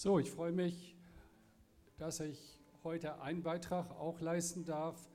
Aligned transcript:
So, 0.00 0.20
ich 0.20 0.30
freue 0.30 0.52
mich, 0.52 0.96
dass 1.96 2.20
ich 2.20 2.38
heute 2.84 3.20
einen 3.20 3.42
Beitrag 3.42 3.90
auch 3.98 4.20
leisten 4.20 4.64
darf 4.64 5.10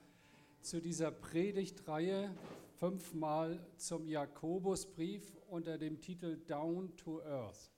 zu 0.60 0.82
dieser 0.82 1.10
Predigtreihe 1.10 2.36
fünfmal 2.80 3.66
zum 3.78 4.10
Jakobusbrief 4.10 5.38
unter 5.48 5.78
dem 5.78 6.02
Titel 6.02 6.36
Down 6.36 6.94
to 6.98 7.22
Earth. 7.24 7.72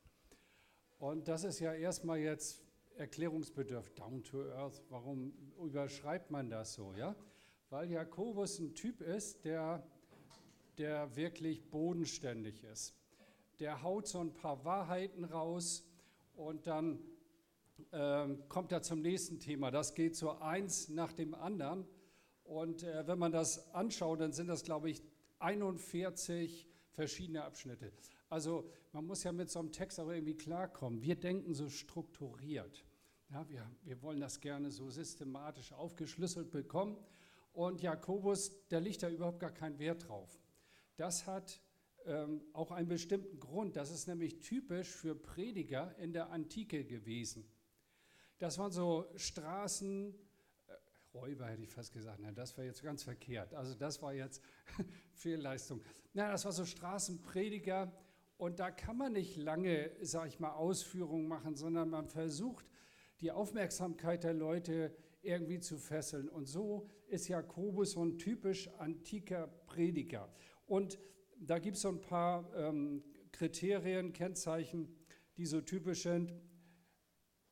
Und 0.97 1.27
das 1.27 1.43
ist 1.43 1.59
ja 1.59 1.75
erstmal 1.75 2.17
jetzt 2.17 2.63
erklärungsbedürftig. 2.95 4.03
Down 4.03 4.23
to 4.23 4.41
Earth, 4.53 4.81
warum 4.89 5.31
überschreibt 5.63 6.31
man 6.31 6.49
das 6.49 6.73
so? 6.73 6.91
Ja? 6.93 7.15
Weil 7.69 7.91
Jakobus 7.91 8.57
ein 8.57 8.73
Typ 8.73 9.01
ist, 9.01 9.45
der, 9.45 9.87
der 10.79 11.15
wirklich 11.15 11.69
bodenständig 11.69 12.63
ist. 12.63 12.95
Der 13.59 13.83
haut 13.83 14.07
so 14.07 14.21
ein 14.21 14.33
paar 14.33 14.65
Wahrheiten 14.65 15.23
raus 15.23 15.85
und 16.37 16.67
dann 16.67 16.99
ähm, 17.91 18.47
kommt 18.47 18.71
er 18.71 18.81
zum 18.81 19.01
nächsten 19.01 19.39
Thema. 19.39 19.71
Das 19.71 19.93
geht 19.95 20.15
so 20.15 20.31
eins 20.39 20.89
nach 20.89 21.13
dem 21.13 21.33
anderen. 21.33 21.85
Und 22.43 22.83
äh, 22.83 23.07
wenn 23.07 23.19
man 23.19 23.31
das 23.31 23.73
anschaut, 23.73 24.21
dann 24.21 24.31
sind 24.31 24.47
das, 24.47 24.63
glaube 24.63 24.89
ich, 24.89 25.01
41 25.39 26.67
verschiedene 26.91 27.43
Abschnitte. 27.43 27.91
Also 28.29 28.69
man 28.91 29.05
muss 29.05 29.23
ja 29.23 29.31
mit 29.31 29.49
so 29.49 29.59
einem 29.59 29.71
Text 29.71 29.99
auch 29.99 30.09
irgendwie 30.09 30.35
klarkommen. 30.35 31.01
Wir 31.01 31.15
denken 31.15 31.53
so 31.53 31.69
strukturiert. 31.69 32.85
Ja, 33.31 33.47
wir, 33.49 33.69
wir 33.83 34.01
wollen 34.01 34.19
das 34.19 34.39
gerne 34.39 34.71
so 34.71 34.89
systematisch 34.89 35.73
aufgeschlüsselt 35.73 36.51
bekommen. 36.51 36.97
Und 37.53 37.81
Jakobus, 37.81 38.67
der 38.67 38.81
legt 38.81 39.03
da 39.03 39.09
überhaupt 39.09 39.39
gar 39.39 39.51
keinen 39.51 39.79
Wert 39.79 40.07
drauf. 40.07 40.39
Das 40.97 41.25
hat 41.27 41.61
ähm, 42.05 42.41
auch 42.53 42.71
einen 42.71 42.87
bestimmten 42.87 43.39
Grund. 43.39 43.75
Das 43.75 43.91
ist 43.91 44.07
nämlich 44.07 44.39
typisch 44.39 44.89
für 44.89 45.15
Prediger 45.15 45.95
in 45.97 46.13
der 46.13 46.29
Antike 46.29 46.85
gewesen. 46.85 47.49
Das 48.37 48.57
waren 48.57 48.71
so 48.71 49.07
Straßen, 49.15 50.13
äh, 50.67 50.73
Räuber 51.13 51.47
hätte 51.47 51.63
ich 51.63 51.69
fast 51.69 51.93
gesagt, 51.93 52.19
na, 52.21 52.31
das 52.31 52.57
war 52.57 52.65
jetzt 52.65 52.83
ganz 52.83 53.03
verkehrt. 53.03 53.53
Also 53.53 53.75
das 53.75 54.01
war 54.01 54.13
jetzt 54.13 54.41
Fehlleistung. 55.13 55.81
Na, 56.13 56.31
das 56.31 56.45
war 56.45 56.51
so 56.51 56.65
Straßenprediger 56.65 57.91
und 58.37 58.59
da 58.59 58.71
kann 58.71 58.97
man 58.97 59.13
nicht 59.13 59.37
lange, 59.37 59.91
sag 60.01 60.27
ich 60.27 60.39
mal, 60.39 60.51
Ausführungen 60.51 61.27
machen, 61.27 61.55
sondern 61.55 61.89
man 61.89 62.07
versucht, 62.09 62.65
die 63.21 63.31
Aufmerksamkeit 63.31 64.23
der 64.23 64.33
Leute 64.33 64.93
irgendwie 65.21 65.59
zu 65.59 65.77
fesseln. 65.77 66.27
Und 66.29 66.45
so 66.45 66.89
ist 67.07 67.27
Jakobus 67.29 67.91
so 67.91 68.03
ein 68.03 68.17
typisch 68.17 68.69
antiker 68.77 69.47
Prediger. 69.47 70.29
Und 70.67 70.99
da 71.39 71.59
gibt 71.59 71.75
es 71.75 71.81
so 71.81 71.89
ein 71.89 72.01
paar 72.01 72.49
ähm, 72.55 73.03
Kriterien, 73.31 74.13
Kennzeichen, 74.13 74.95
die 75.37 75.45
so 75.45 75.61
typisch 75.61 76.03
sind. 76.03 76.33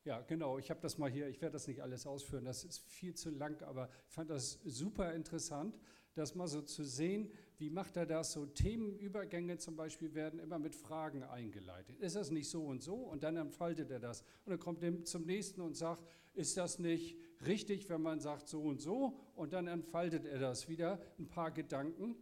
Ja, 0.05 0.21
genau, 0.21 0.57
ich 0.57 0.69
habe 0.69 0.81
das 0.81 0.97
mal 0.97 1.09
hier, 1.09 1.27
ich 1.27 1.41
werde 1.41 1.53
das 1.53 1.67
nicht 1.67 1.81
alles 1.81 2.05
ausführen, 2.05 2.43
das 2.43 2.65
ist 2.65 2.79
viel 2.79 3.13
zu 3.15 3.29
lang, 3.29 3.61
aber 3.63 3.89
ich 4.07 4.13
fand 4.13 4.29
das 4.29 4.59
super 4.65 5.13
interessant, 5.13 5.79
das 6.13 6.35
mal 6.35 6.47
so 6.47 6.61
zu 6.61 6.83
sehen, 6.83 7.31
wie 7.57 7.69
macht 7.69 7.95
er 7.95 8.05
das? 8.05 8.33
So 8.33 8.45
Themenübergänge 8.45 9.57
zum 9.57 9.75
Beispiel 9.75 10.13
werden 10.13 10.39
immer 10.39 10.59
mit 10.59 10.75
Fragen 10.75 11.23
eingeleitet. 11.23 11.99
Ist 11.99 12.15
das 12.15 12.29
nicht 12.29 12.49
so 12.49 12.65
und 12.65 12.83
so? 12.83 12.95
Und 12.95 13.23
dann 13.23 13.37
entfaltet 13.37 13.89
er 13.89 13.99
das. 13.99 14.21
Und 14.45 14.51
dann 14.51 14.59
kommt 14.59 14.83
er 14.83 15.03
zum 15.05 15.25
nächsten 15.25 15.61
und 15.61 15.75
sagt, 15.75 16.03
ist 16.33 16.57
das 16.57 16.79
nicht 16.79 17.17
richtig, 17.45 17.89
wenn 17.89 18.01
man 18.01 18.19
sagt 18.19 18.47
so 18.47 18.61
und 18.61 18.81
so? 18.81 19.17
Und 19.35 19.53
dann 19.53 19.67
entfaltet 19.67 20.25
er 20.25 20.39
das 20.39 20.67
wieder, 20.67 20.99
ein 21.17 21.27
paar 21.27 21.51
Gedanken. 21.51 22.15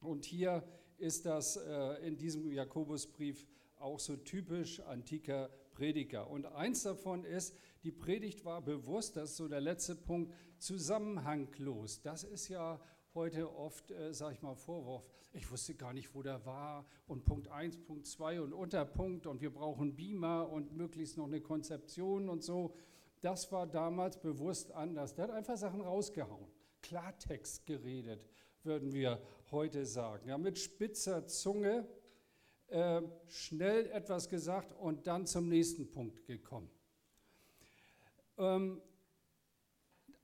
Und 0.00 0.24
hier 0.24 0.64
ist 0.98 1.26
das 1.26 1.56
äh, 1.56 2.06
in 2.06 2.16
diesem 2.16 2.50
Jakobusbrief 2.52 3.46
auch 3.78 4.00
so 4.00 4.16
typisch 4.16 4.80
antiker 4.80 5.50
Prediger. 5.72 6.30
Und 6.30 6.46
eins 6.46 6.84
davon 6.84 7.24
ist, 7.24 7.56
die 7.82 7.92
Predigt 7.92 8.44
war 8.44 8.62
bewusst, 8.62 9.16
das 9.16 9.30
ist 9.30 9.36
so 9.36 9.48
der 9.48 9.60
letzte 9.60 9.94
Punkt, 9.94 10.32
zusammenhanglos. 10.58 12.00
Das 12.00 12.24
ist 12.24 12.48
ja 12.48 12.80
heute 13.14 13.54
oft, 13.54 13.90
äh, 13.90 14.12
sage 14.12 14.34
ich 14.34 14.42
mal, 14.42 14.54
Vorwurf. 14.54 15.04
Ich 15.32 15.50
wusste 15.50 15.74
gar 15.74 15.92
nicht, 15.92 16.14
wo 16.14 16.22
der 16.22 16.46
war 16.46 16.86
und 17.06 17.24
Punkt 17.24 17.48
1, 17.48 17.78
Punkt 17.78 18.06
2 18.06 18.40
und 18.40 18.52
Unterpunkt 18.52 19.26
und 19.26 19.40
wir 19.40 19.52
brauchen 19.52 19.96
Beamer 19.96 20.48
und 20.48 20.76
möglichst 20.76 21.16
noch 21.16 21.26
eine 21.26 21.40
Konzeption 21.40 22.28
und 22.28 22.42
so. 22.42 22.74
Das 23.20 23.50
war 23.50 23.66
damals 23.66 24.20
bewusst 24.20 24.70
anders. 24.72 25.14
Der 25.14 25.24
hat 25.24 25.30
einfach 25.32 25.56
Sachen 25.56 25.80
rausgehauen, 25.80 26.46
Klartext 26.82 27.66
geredet, 27.66 28.28
würden 28.64 28.92
wir 28.92 29.20
heute 29.50 29.86
sagen. 29.86 30.28
Ja, 30.28 30.38
mit 30.38 30.58
spitzer 30.58 31.26
Zunge 31.26 31.86
äh, 32.68 33.02
schnell 33.28 33.86
etwas 33.90 34.28
gesagt 34.28 34.72
und 34.72 35.06
dann 35.06 35.26
zum 35.26 35.48
nächsten 35.48 35.90
Punkt 35.90 36.26
gekommen. 36.26 36.70
Ähm, 38.38 38.80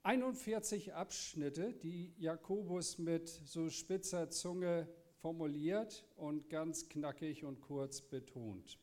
41 0.03 0.95
Abschnitte, 0.95 1.75
die 1.75 2.15
Jakobus 2.17 2.99
mit 2.99 3.29
so 3.29 3.69
spitzer 3.69 4.31
Zunge 4.31 4.89
formuliert 5.21 6.07
und 6.17 6.49
ganz 6.49 6.89
knackig 6.89 7.45
und 7.45 7.61
kurz 7.61 8.01
betont. 8.01 8.79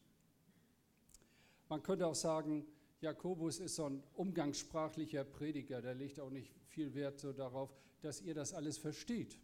Man 1.69 1.81
könnte 1.81 2.05
auch 2.05 2.15
sagen, 2.15 2.67
Jakobus 3.01 3.59
ist 3.59 3.75
so 3.75 3.85
ein 3.85 4.03
umgangssprachlicher 4.13 5.23
Prediger, 5.23 5.81
der 5.81 5.95
legt 5.95 6.19
auch 6.19 6.29
nicht 6.29 6.53
viel 6.67 6.93
Wert 6.93 7.19
so 7.19 7.33
darauf, 7.33 7.75
dass 8.01 8.21
ihr 8.21 8.35
das 8.35 8.53
alles 8.53 8.77
versteht. 8.77 9.39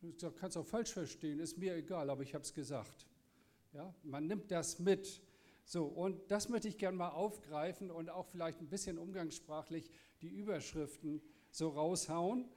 Du 0.00 0.30
kannst 0.30 0.56
auch 0.56 0.66
falsch 0.66 0.92
verstehen, 0.92 1.40
ist 1.40 1.58
mir 1.58 1.74
egal, 1.74 2.10
aber 2.10 2.22
ich 2.22 2.34
habe 2.34 2.44
es 2.44 2.52
gesagt. 2.52 3.06
Ja, 3.72 3.94
man 4.02 4.26
nimmt 4.26 4.50
das 4.50 4.78
mit. 4.78 5.20
So, 5.64 5.84
und 5.84 6.30
das 6.30 6.48
möchte 6.48 6.68
ich 6.68 6.78
gerne 6.78 6.96
mal 6.96 7.08
aufgreifen 7.08 7.90
und 7.90 8.08
auch 8.08 8.26
vielleicht 8.26 8.60
ein 8.60 8.68
bisschen 8.68 8.98
umgangssprachlich 8.98 9.90
die 10.22 10.28
Überschriften 10.28 11.20
so 11.50 11.70
raushauen, 11.70 12.48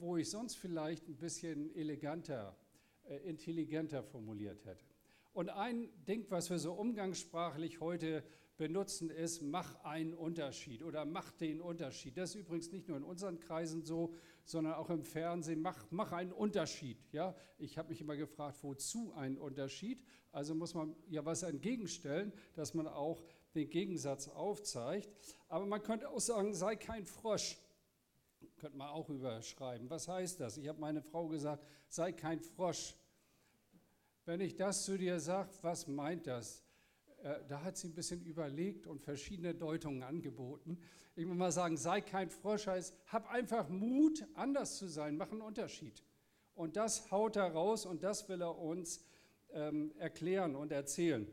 wo 0.00 0.16
ich 0.16 0.28
sonst 0.28 0.56
vielleicht 0.56 1.08
ein 1.08 1.16
bisschen 1.16 1.74
eleganter, 1.74 2.56
äh, 3.04 3.16
intelligenter 3.18 4.02
formuliert 4.02 4.64
hätte. 4.64 4.84
Und 5.32 5.50
ein 5.50 5.88
Ding, 6.06 6.26
was 6.30 6.50
wir 6.50 6.58
so 6.58 6.72
umgangssprachlich 6.72 7.80
heute 7.80 8.24
benutzen, 8.56 9.08
ist, 9.08 9.40
mach 9.40 9.84
einen 9.84 10.12
Unterschied 10.12 10.82
oder 10.82 11.04
mach 11.04 11.30
den 11.30 11.60
Unterschied. 11.60 12.16
Das 12.16 12.30
ist 12.30 12.40
übrigens 12.40 12.72
nicht 12.72 12.88
nur 12.88 12.96
in 12.96 13.04
unseren 13.04 13.38
Kreisen 13.38 13.84
so, 13.84 14.12
sondern 14.48 14.74
auch 14.74 14.88
im 14.88 15.04
Fernsehen, 15.04 15.60
mach, 15.60 15.86
mach 15.90 16.10
einen 16.12 16.32
Unterschied. 16.32 16.98
Ja? 17.12 17.34
Ich 17.58 17.76
habe 17.76 17.90
mich 17.90 18.00
immer 18.00 18.16
gefragt, 18.16 18.56
wozu 18.62 19.12
einen 19.12 19.36
Unterschied? 19.36 20.02
Also 20.32 20.54
muss 20.54 20.72
man 20.72 20.96
ja 21.06 21.22
was 21.26 21.42
entgegenstellen, 21.42 22.32
dass 22.54 22.72
man 22.72 22.86
auch 22.86 23.22
den 23.54 23.68
Gegensatz 23.68 24.26
aufzeigt. 24.28 25.10
Aber 25.48 25.66
man 25.66 25.82
könnte 25.82 26.08
auch 26.08 26.20
sagen, 26.20 26.54
sei 26.54 26.76
kein 26.76 27.04
Frosch. 27.04 27.58
Könnte 28.56 28.78
man 28.78 28.88
auch 28.88 29.10
überschreiben. 29.10 29.90
Was 29.90 30.08
heißt 30.08 30.40
das? 30.40 30.56
Ich 30.56 30.66
habe 30.66 30.80
meine 30.80 31.02
Frau 31.02 31.28
gesagt, 31.28 31.62
sei 31.88 32.12
kein 32.12 32.40
Frosch. 32.40 32.94
Wenn 34.24 34.40
ich 34.40 34.56
das 34.56 34.86
zu 34.86 34.96
dir 34.96 35.20
sage, 35.20 35.50
was 35.60 35.86
meint 35.86 36.26
das? 36.26 36.64
Äh, 37.22 37.40
da 37.48 37.62
hat 37.62 37.76
sie 37.76 37.88
ein 37.88 37.94
bisschen 37.94 38.24
überlegt 38.24 38.86
und 38.86 39.02
verschiedene 39.02 39.54
Deutungen 39.54 40.02
angeboten. 40.02 40.78
Ich 41.16 41.26
muss 41.26 41.36
mal 41.36 41.52
sagen, 41.52 41.76
sei 41.76 42.00
kein 42.00 42.30
Frosch, 42.30 42.66
heißt, 42.66 42.94
hab 43.06 43.28
einfach 43.30 43.68
Mut, 43.68 44.24
anders 44.34 44.78
zu 44.78 44.86
sein, 44.86 45.16
mach 45.16 45.30
einen 45.32 45.40
Unterschied. 45.40 46.04
Und 46.54 46.76
das 46.76 47.10
haut 47.10 47.36
er 47.36 47.52
raus 47.52 47.86
und 47.86 48.02
das 48.02 48.28
will 48.28 48.42
er 48.42 48.58
uns 48.58 49.04
ähm, 49.50 49.92
erklären 49.98 50.54
und 50.54 50.72
erzählen. 50.72 51.26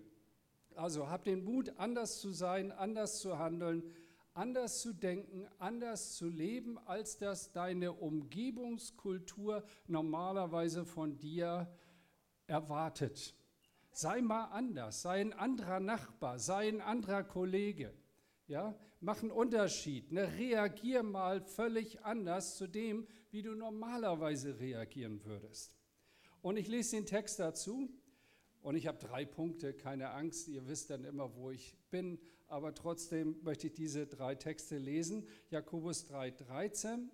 Also 0.76 1.10
hab 1.10 1.24
den 1.24 1.44
Mut, 1.44 1.74
anders 1.78 2.20
zu 2.20 2.32
sein, 2.32 2.72
anders 2.72 3.20
zu 3.20 3.38
handeln, 3.38 3.84
anders 4.34 4.82
zu 4.82 4.94
denken, 4.94 5.48
anders 5.58 6.16
zu 6.16 6.28
leben, 6.28 6.78
als 6.80 7.18
das 7.18 7.52
deine 7.52 7.94
Umgebungskultur 7.94 9.64
normalerweise 9.88 10.86
von 10.86 11.18
dir 11.18 11.72
erwartet. 12.46 13.34
Sei 13.98 14.22
mal 14.22 14.48
anders, 14.48 15.04
sei 15.04 15.22
ein 15.22 15.32
anderer 15.32 15.80
Nachbar, 15.80 16.38
sei 16.38 16.68
ein 16.68 16.82
anderer 16.82 17.24
Kollege. 17.24 17.94
Ja, 18.46 18.78
mach 19.00 19.22
einen 19.22 19.32
Unterschied. 19.32 20.12
Ne? 20.12 20.34
Reagier 20.38 21.02
mal 21.02 21.40
völlig 21.40 22.04
anders 22.04 22.58
zu 22.58 22.68
dem, 22.68 23.08
wie 23.32 23.42
du 23.42 23.56
normalerweise 23.56 24.60
reagieren 24.60 25.24
würdest. 25.24 25.78
Und 26.42 26.58
ich 26.58 26.68
lese 26.68 26.98
den 26.98 27.06
Text 27.06 27.40
dazu. 27.40 27.90
Und 28.62 28.76
ich 28.76 28.86
habe 28.86 28.98
drei 28.98 29.24
Punkte, 29.24 29.74
keine 29.74 30.10
Angst, 30.10 30.50
ihr 30.50 30.68
wisst 30.68 30.90
dann 30.90 31.06
immer, 31.06 31.34
wo 31.34 31.52
ich 31.52 31.78
bin, 31.90 32.20
aber 32.48 32.74
trotzdem 32.74 33.42
möchte 33.44 33.68
ich 33.68 33.74
diese 33.74 34.08
drei 34.08 34.36
Texte 34.36 34.78
lesen. 34.78 35.26
Jakobus 35.52 36.06
3,13, 36.12 37.08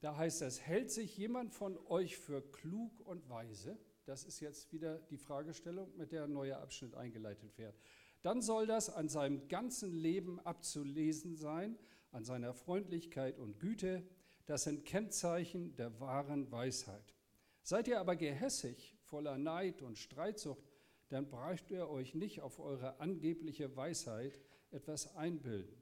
da 0.00 0.16
heißt 0.16 0.42
es, 0.42 0.60
hält 0.60 0.90
sich 0.90 1.16
jemand 1.16 1.52
von 1.52 1.78
euch 1.86 2.16
für 2.16 2.42
klug 2.42 2.98
und 3.06 3.28
weise? 3.28 3.78
Das 4.10 4.24
ist 4.24 4.40
jetzt 4.40 4.72
wieder 4.72 4.98
die 5.08 5.18
Fragestellung, 5.18 5.96
mit 5.96 6.10
der 6.10 6.24
ein 6.24 6.32
neuer 6.32 6.58
Abschnitt 6.58 6.96
eingeleitet 6.96 7.56
wird. 7.56 7.78
Dann 8.22 8.42
soll 8.42 8.66
das 8.66 8.90
an 8.90 9.08
seinem 9.08 9.46
ganzen 9.46 9.92
Leben 9.92 10.40
abzulesen 10.40 11.36
sein, 11.36 11.78
an 12.10 12.24
seiner 12.24 12.52
Freundlichkeit 12.52 13.38
und 13.38 13.60
Güte. 13.60 14.02
Das 14.46 14.64
sind 14.64 14.84
Kennzeichen 14.84 15.76
der 15.76 16.00
wahren 16.00 16.50
Weisheit. 16.50 17.14
Seid 17.62 17.86
ihr 17.86 18.00
aber 18.00 18.16
gehässig, 18.16 18.96
voller 19.02 19.38
Neid 19.38 19.80
und 19.80 19.96
Streitsucht, 19.96 20.66
dann 21.10 21.28
bräucht 21.28 21.70
ihr 21.70 21.88
euch 21.88 22.16
nicht 22.16 22.40
auf 22.40 22.58
eure 22.58 22.98
angebliche 22.98 23.76
Weisheit 23.76 24.40
etwas 24.72 25.14
einbilden. 25.14 25.80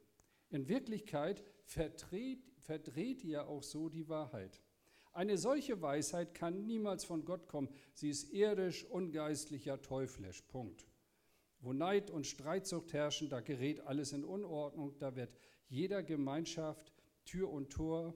In 0.51 0.69
Wirklichkeit 0.69 1.43
verdreht, 1.65 2.45
verdreht 2.59 3.25
ihr 3.25 3.49
auch 3.49 3.63
so 3.63 3.89
die 3.89 4.07
Wahrheit. 4.11 4.61
Eine 5.19 5.37
solche 5.37 5.83
Weisheit 5.83 6.33
kann 6.33 6.65
niemals 6.65 7.03
von 7.03 7.25
Gott 7.25 7.49
kommen. 7.49 7.69
Sie 7.93 8.09
ist 8.09 8.33
irdisch, 8.33 8.85
ungeistlicher, 8.85 9.83
teuflisch. 9.83 10.43
Punkt. 10.43 10.87
Wo 11.59 11.73
Neid 11.73 12.09
und 12.09 12.25
Streitsucht 12.25 12.93
herrschen, 12.93 13.29
da 13.29 13.41
gerät 13.41 13.81
alles 13.81 14.13
in 14.13 14.25
Unordnung, 14.25 14.97
da 15.01 15.17
wird 15.17 15.37
jeder 15.67 16.05
Gemeinschaft 16.05 16.93
Tür 17.25 17.51
und 17.51 17.71
Tor 17.71 18.15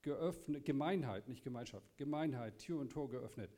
geöffnet, 0.00 0.64
Gemeinheit, 0.64 1.28
nicht 1.28 1.44
Gemeinschaft, 1.44 1.98
Gemeinheit, 1.98 2.60
Tür 2.60 2.80
und 2.80 2.92
Tor 2.92 3.10
geöffnet. 3.10 3.50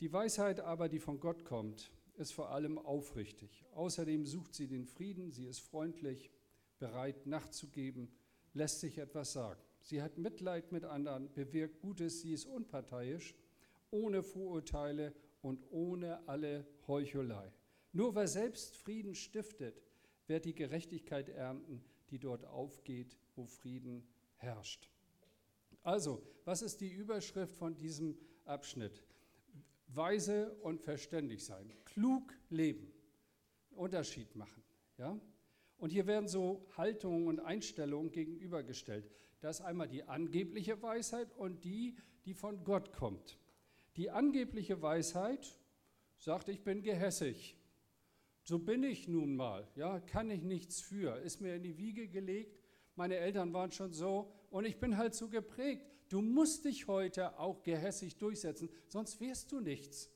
Die 0.00 0.12
Weisheit 0.12 0.58
aber, 0.58 0.88
die 0.88 0.98
von 0.98 1.20
Gott 1.20 1.44
kommt, 1.44 1.92
ist 2.16 2.32
vor 2.32 2.50
allem 2.50 2.76
aufrichtig. 2.76 3.64
Außerdem 3.70 4.26
sucht 4.26 4.52
sie 4.52 4.66
den 4.66 4.84
Frieden, 4.84 5.30
sie 5.30 5.46
ist 5.46 5.60
freundlich, 5.60 6.32
bereit 6.80 7.24
nachzugeben, 7.28 8.10
lässt 8.52 8.80
sich 8.80 8.98
etwas 8.98 9.32
sagen. 9.32 9.62
Sie 9.88 10.02
hat 10.02 10.18
Mitleid 10.18 10.70
mit 10.70 10.84
anderen, 10.84 11.32
bewirkt 11.32 11.80
Gutes, 11.80 12.20
sie 12.20 12.34
ist 12.34 12.44
unparteiisch, 12.44 13.34
ohne 13.90 14.22
Vorurteile 14.22 15.14
und 15.40 15.64
ohne 15.70 16.28
alle 16.28 16.66
Heuchelei. 16.86 17.50
Nur 17.94 18.14
wer 18.14 18.28
selbst 18.28 18.76
Frieden 18.76 19.14
stiftet, 19.14 19.82
wird 20.26 20.44
die 20.44 20.54
Gerechtigkeit 20.54 21.30
ernten, 21.30 21.82
die 22.10 22.18
dort 22.18 22.44
aufgeht, 22.44 23.16
wo 23.34 23.46
Frieden 23.46 24.06
herrscht. 24.36 24.90
Also, 25.82 26.22
was 26.44 26.60
ist 26.60 26.82
die 26.82 26.92
Überschrift 26.92 27.54
von 27.54 27.74
diesem 27.74 28.18
Abschnitt? 28.44 29.02
Weise 29.86 30.52
und 30.60 30.82
verständig 30.82 31.42
sein, 31.46 31.72
klug 31.86 32.34
leben, 32.50 32.92
Unterschied 33.70 34.36
machen. 34.36 34.62
Ja? 34.98 35.18
Und 35.78 35.92
hier 35.92 36.06
werden 36.06 36.28
so 36.28 36.66
Haltungen 36.76 37.26
und 37.26 37.40
Einstellungen 37.40 38.12
gegenübergestellt. 38.12 39.10
Das 39.40 39.60
ist 39.60 39.64
einmal 39.64 39.88
die 39.88 40.04
angebliche 40.04 40.82
Weisheit 40.82 41.32
und 41.36 41.64
die, 41.64 41.96
die 42.24 42.34
von 42.34 42.64
Gott 42.64 42.92
kommt. 42.92 43.38
Die 43.96 44.10
angebliche 44.10 44.82
Weisheit 44.82 45.58
sagt, 46.16 46.48
ich 46.48 46.62
bin 46.62 46.82
gehässig. 46.82 47.56
So 48.42 48.58
bin 48.58 48.82
ich 48.82 49.08
nun 49.08 49.36
mal, 49.36 49.68
ja, 49.76 50.00
kann 50.00 50.30
ich 50.30 50.42
nichts 50.42 50.80
für, 50.80 51.16
ist 51.18 51.40
mir 51.40 51.56
in 51.56 51.62
die 51.62 51.76
Wiege 51.76 52.08
gelegt. 52.08 52.58
Meine 52.96 53.16
Eltern 53.16 53.52
waren 53.52 53.70
schon 53.70 53.92
so 53.92 54.32
und 54.50 54.64
ich 54.64 54.80
bin 54.80 54.96
halt 54.96 55.14
so 55.14 55.28
geprägt. 55.28 55.86
Du 56.08 56.22
musst 56.22 56.64
dich 56.64 56.88
heute 56.88 57.38
auch 57.38 57.62
gehässig 57.62 58.16
durchsetzen, 58.16 58.70
sonst 58.86 59.20
wirst 59.20 59.52
du 59.52 59.60
nichts. 59.60 60.10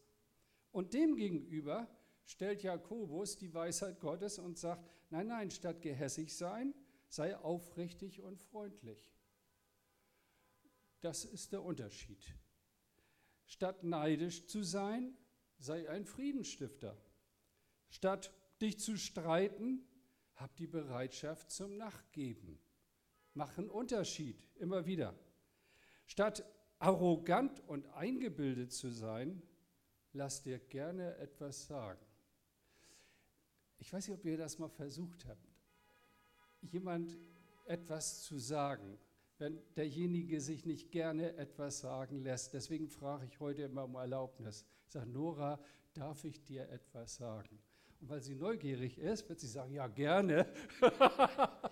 Und 0.70 0.94
demgegenüber 0.94 1.86
stellt 2.24 2.62
Jakobus 2.62 3.36
die 3.36 3.52
Weisheit 3.52 4.00
Gottes 4.00 4.38
und 4.38 4.56
sagt, 4.58 4.88
nein, 5.10 5.26
nein, 5.26 5.50
statt 5.50 5.82
gehässig 5.82 6.34
sein, 6.34 6.74
sei 7.08 7.36
aufrichtig 7.36 8.22
und 8.22 8.40
freundlich. 8.40 9.11
Das 11.02 11.24
ist 11.24 11.52
der 11.52 11.62
Unterschied. 11.62 12.24
Statt 13.44 13.82
neidisch 13.82 14.46
zu 14.46 14.62
sein, 14.62 15.16
sei 15.58 15.88
ein 15.90 16.06
Friedensstifter. 16.06 16.96
Statt 17.88 18.32
dich 18.60 18.78
zu 18.78 18.96
streiten, 18.96 19.84
hab 20.36 20.56
die 20.56 20.68
Bereitschaft 20.68 21.50
zum 21.50 21.76
Nachgeben. 21.76 22.58
Mach 23.34 23.58
einen 23.58 23.68
Unterschied 23.68 24.48
immer 24.56 24.86
wieder. 24.86 25.14
Statt 26.06 26.44
arrogant 26.78 27.60
und 27.68 27.86
eingebildet 27.88 28.72
zu 28.72 28.88
sein, 28.88 29.42
lass 30.12 30.42
dir 30.42 30.58
gerne 30.58 31.16
etwas 31.16 31.66
sagen. 31.66 32.04
Ich 33.78 33.92
weiß 33.92 34.06
nicht, 34.06 34.16
ob 34.16 34.24
ihr 34.24 34.36
das 34.36 34.58
mal 34.58 34.68
versucht 34.68 35.26
habt, 35.26 35.52
jemand 36.60 37.18
etwas 37.66 38.22
zu 38.22 38.38
sagen, 38.38 38.98
wenn 39.42 39.58
derjenige 39.74 40.40
sich 40.40 40.64
nicht 40.66 40.92
gerne 40.92 41.34
etwas 41.36 41.80
sagen 41.80 42.22
lässt. 42.22 42.54
Deswegen 42.54 42.88
frage 42.88 43.26
ich 43.26 43.40
heute 43.40 43.62
immer 43.62 43.82
um 43.82 43.96
Erlaubnis. 43.96 44.64
Ich 44.86 44.92
sage, 44.92 45.10
Nora, 45.10 45.58
darf 45.94 46.22
ich 46.22 46.44
dir 46.44 46.68
etwas 46.68 47.16
sagen? 47.16 47.58
Und 48.00 48.08
weil 48.08 48.22
sie 48.22 48.36
neugierig 48.36 48.98
ist, 48.98 49.28
wird 49.28 49.40
sie 49.40 49.48
sagen, 49.48 49.72
ja, 49.72 49.88
gerne. 49.88 50.46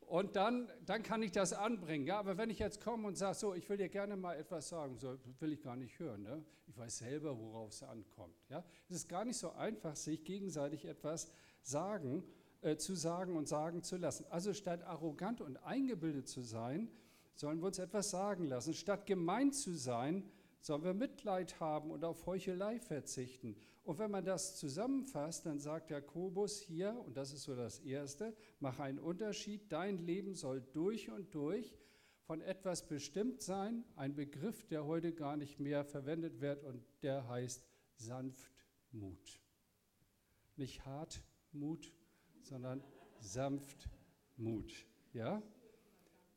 und 0.00 0.34
dann, 0.34 0.68
dann 0.84 1.04
kann 1.04 1.22
ich 1.22 1.30
das 1.30 1.52
anbringen. 1.52 2.08
Ja, 2.08 2.18
aber 2.18 2.36
wenn 2.36 2.50
ich 2.50 2.58
jetzt 2.58 2.80
komme 2.80 3.06
und 3.06 3.16
sage, 3.16 3.36
so, 3.36 3.54
ich 3.54 3.68
will 3.68 3.76
dir 3.76 3.88
gerne 3.88 4.16
mal 4.16 4.34
etwas 4.36 4.68
sagen, 4.68 4.98
so 4.98 5.16
will 5.38 5.52
ich 5.52 5.62
gar 5.62 5.76
nicht 5.76 5.96
hören. 6.00 6.24
Ne? 6.24 6.44
Ich 6.66 6.76
weiß 6.76 6.98
selber, 6.98 7.38
worauf 7.38 7.70
es 7.70 7.84
ankommt. 7.84 8.34
Ja? 8.48 8.64
Es 8.88 8.96
ist 8.96 9.08
gar 9.08 9.24
nicht 9.24 9.38
so 9.38 9.52
einfach, 9.52 9.94
sich 9.94 10.24
gegenseitig 10.24 10.86
etwas 10.86 11.30
sagen, 11.62 12.24
äh, 12.62 12.76
zu 12.76 12.94
sagen 12.94 13.36
und 13.36 13.48
sagen 13.48 13.82
zu 13.82 13.96
lassen. 13.96 14.24
Also 14.30 14.54
statt 14.54 14.82
arrogant 14.84 15.40
und 15.40 15.56
eingebildet 15.58 16.28
zu 16.28 16.42
sein, 16.42 16.88
sollen 17.34 17.60
wir 17.60 17.66
uns 17.66 17.78
etwas 17.78 18.10
sagen 18.10 18.46
lassen. 18.46 18.74
Statt 18.74 19.06
gemein 19.06 19.52
zu 19.52 19.74
sein, 19.74 20.24
sollen 20.60 20.84
wir 20.84 20.94
Mitleid 20.94 21.58
haben 21.60 21.90
und 21.90 22.04
auf 22.04 22.24
Heuchelei 22.26 22.78
verzichten. 22.78 23.56
Und 23.84 23.98
wenn 23.98 24.12
man 24.12 24.24
das 24.24 24.56
zusammenfasst, 24.56 25.44
dann 25.44 25.58
sagt 25.58 25.90
Jakobus 25.90 26.60
hier, 26.60 26.96
und 27.04 27.16
das 27.16 27.32
ist 27.32 27.42
so 27.42 27.56
das 27.56 27.80
Erste, 27.80 28.34
mach 28.60 28.78
einen 28.78 29.00
Unterschied, 29.00 29.72
dein 29.72 29.98
Leben 29.98 30.34
soll 30.34 30.60
durch 30.72 31.10
und 31.10 31.34
durch 31.34 31.76
von 32.22 32.40
etwas 32.40 32.86
bestimmt 32.86 33.42
sein, 33.42 33.84
ein 33.96 34.14
Begriff, 34.14 34.64
der 34.68 34.86
heute 34.86 35.12
gar 35.12 35.36
nicht 35.36 35.58
mehr 35.58 35.84
verwendet 35.84 36.40
wird 36.40 36.62
und 36.62 36.84
der 37.02 37.26
heißt 37.26 37.66
Sanftmut. 37.96 39.40
Nicht 40.56 40.86
Hartmut, 40.86 41.92
sondern 42.44 42.82
Sanftmut. 43.20 44.86
Ja? 45.12 45.42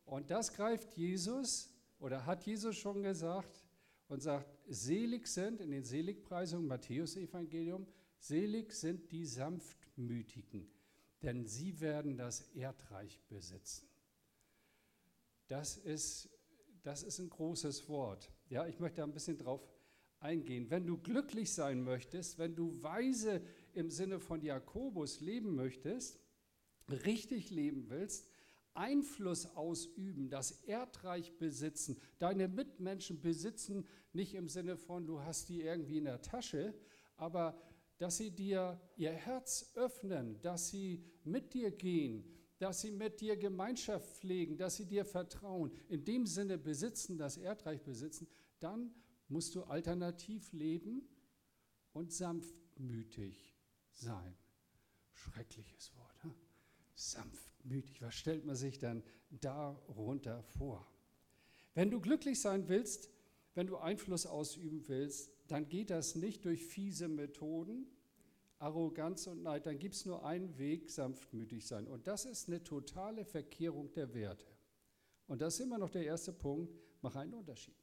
Und 0.05 0.29
das 0.29 0.53
greift 0.53 0.95
Jesus 0.95 1.73
oder 1.99 2.25
hat 2.25 2.45
Jesus 2.45 2.75
schon 2.75 3.03
gesagt 3.03 3.63
und 4.07 4.21
sagt, 4.21 4.47
selig 4.67 5.27
sind 5.27 5.61
in 5.61 5.71
den 5.71 5.83
Seligpreisungen 5.83 6.67
Matthäus 6.67 7.15
Evangelium, 7.15 7.87
selig 8.17 8.71
sind 8.73 9.11
die 9.11 9.25
Sanftmütigen, 9.25 10.69
denn 11.21 11.45
sie 11.45 11.79
werden 11.79 12.17
das 12.17 12.41
Erdreich 12.53 13.19
besitzen. 13.27 13.87
Das 15.47 15.77
ist, 15.77 16.29
das 16.83 17.03
ist 17.03 17.19
ein 17.19 17.29
großes 17.29 17.87
Wort. 17.89 18.31
Ja, 18.49 18.67
ich 18.67 18.79
möchte 18.79 18.97
da 18.97 19.03
ein 19.03 19.13
bisschen 19.13 19.37
drauf 19.37 19.67
eingehen. 20.19 20.69
Wenn 20.69 20.85
du 20.85 20.97
glücklich 20.97 21.53
sein 21.53 21.83
möchtest, 21.83 22.37
wenn 22.37 22.55
du 22.55 22.81
weise 22.81 23.41
im 23.75 23.89
Sinne 23.89 24.19
von 24.19 24.41
Jakobus 24.41 25.19
leben 25.21 25.55
möchtest, 25.55 26.19
richtig 26.89 27.49
leben 27.49 27.89
willst, 27.89 28.29
Einfluss 28.73 29.45
ausüben, 29.55 30.29
das 30.29 30.51
Erdreich 30.63 31.37
besitzen, 31.37 31.97
deine 32.19 32.47
Mitmenschen 32.47 33.21
besitzen, 33.21 33.87
nicht 34.11 34.35
im 34.35 34.49
Sinne 34.49 34.75
von, 34.77 35.07
du 35.07 35.21
hast 35.21 35.49
die 35.49 35.61
irgendwie 35.61 35.97
in 35.97 36.05
der 36.05 36.21
Tasche, 36.21 36.73
aber 37.15 37.59
dass 37.97 38.17
sie 38.17 38.31
dir 38.31 38.79
ihr 38.97 39.13
Herz 39.13 39.71
öffnen, 39.75 40.41
dass 40.41 40.69
sie 40.69 41.03
mit 41.23 41.53
dir 41.53 41.71
gehen, 41.71 42.25
dass 42.57 42.81
sie 42.81 42.91
mit 42.91 43.21
dir 43.21 43.37
Gemeinschaft 43.37 44.17
pflegen, 44.17 44.57
dass 44.57 44.75
sie 44.75 44.85
dir 44.85 45.05
vertrauen, 45.05 45.71
in 45.87 46.03
dem 46.03 46.25
Sinne 46.25 46.57
besitzen, 46.57 47.17
das 47.17 47.37
Erdreich 47.37 47.81
besitzen, 47.81 48.27
dann 48.59 48.93
musst 49.29 49.55
du 49.55 49.63
alternativ 49.63 50.51
leben 50.51 51.07
und 51.93 52.11
sanftmütig 52.11 53.54
sein. 53.95 54.35
Schreckliches 55.11 55.95
Wort. 55.95 56.23
Hm? 56.23 56.35
sanftmütig. 56.95 58.01
Was 58.01 58.15
stellt 58.15 58.45
man 58.45 58.55
sich 58.55 58.79
dann 58.79 59.03
darunter 59.29 60.41
vor? 60.43 60.87
Wenn 61.73 61.91
du 61.91 61.99
glücklich 61.99 62.39
sein 62.39 62.67
willst, 62.69 63.09
wenn 63.53 63.67
du 63.67 63.77
Einfluss 63.77 64.25
ausüben 64.25 64.87
willst, 64.87 65.31
dann 65.47 65.69
geht 65.69 65.89
das 65.89 66.15
nicht 66.15 66.45
durch 66.45 66.65
fiese 66.65 67.07
Methoden, 67.07 67.85
Arroganz 68.59 69.27
und 69.27 69.43
Neid. 69.43 69.65
Dann 69.65 69.77
gibt 69.77 69.95
es 69.95 70.05
nur 70.05 70.25
einen 70.25 70.57
Weg, 70.57 70.89
sanftmütig 70.89 71.65
sein. 71.67 71.87
Und 71.87 72.07
das 72.07 72.25
ist 72.25 72.47
eine 72.47 72.63
totale 72.63 73.25
Verkehrung 73.25 73.91
der 73.93 74.13
Werte. 74.13 74.47
Und 75.27 75.41
das 75.41 75.55
ist 75.55 75.59
immer 75.61 75.77
noch 75.77 75.89
der 75.89 76.05
erste 76.05 76.33
Punkt, 76.33 76.73
mach 77.01 77.15
einen 77.15 77.33
Unterschied. 77.33 77.75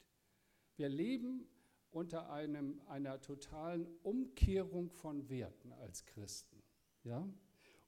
Wir 0.75 0.89
leben 0.89 1.45
unter 1.93 2.29
einem, 2.29 2.81
einer 2.87 3.21
totalen 3.21 3.87
Umkehrung 4.03 4.89
von 4.89 5.29
Werten 5.29 5.71
als 5.73 6.05
Christen. 6.05 6.61
Ja? 7.03 7.27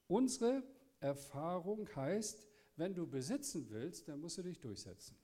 Unsere 0.07 0.63
Erfahrung 1.00 1.88
heißt, 1.95 2.47
wenn 2.75 2.93
du 2.93 3.07
besitzen 3.07 3.69
willst, 3.69 4.07
dann 4.07 4.19
musst 4.19 4.38
du 4.38 4.43
dich 4.43 4.59
durchsetzen. 4.59 5.17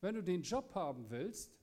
Wenn 0.00 0.14
du 0.14 0.22
den 0.22 0.42
Job 0.42 0.74
haben 0.74 1.10
willst, 1.10 1.56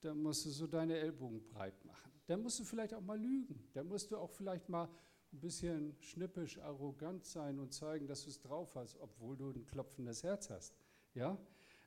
dann 0.00 0.22
musst 0.22 0.44
du 0.46 0.50
so 0.50 0.66
deine 0.66 0.96
Ellbogen 0.96 1.42
breit 1.44 1.84
machen. 1.84 2.12
Dann 2.26 2.42
musst 2.42 2.58
du 2.60 2.64
vielleicht 2.64 2.94
auch 2.94 3.00
mal 3.00 3.18
lügen. 3.18 3.68
Dann 3.72 3.88
musst 3.88 4.10
du 4.10 4.16
auch 4.16 4.30
vielleicht 4.30 4.68
mal 4.68 4.88
ein 5.32 5.40
bisschen 5.40 5.96
schnippisch, 6.00 6.58
arrogant 6.58 7.24
sein 7.24 7.58
und 7.58 7.72
zeigen, 7.72 8.06
dass 8.06 8.24
du 8.24 8.30
es 8.30 8.40
drauf 8.40 8.74
hast, 8.74 8.96
obwohl 8.98 9.36
du 9.36 9.50
ein 9.50 9.66
klopfendes 9.66 10.22
Herz 10.22 10.50
hast. 10.50 10.74
Ja? 11.14 11.38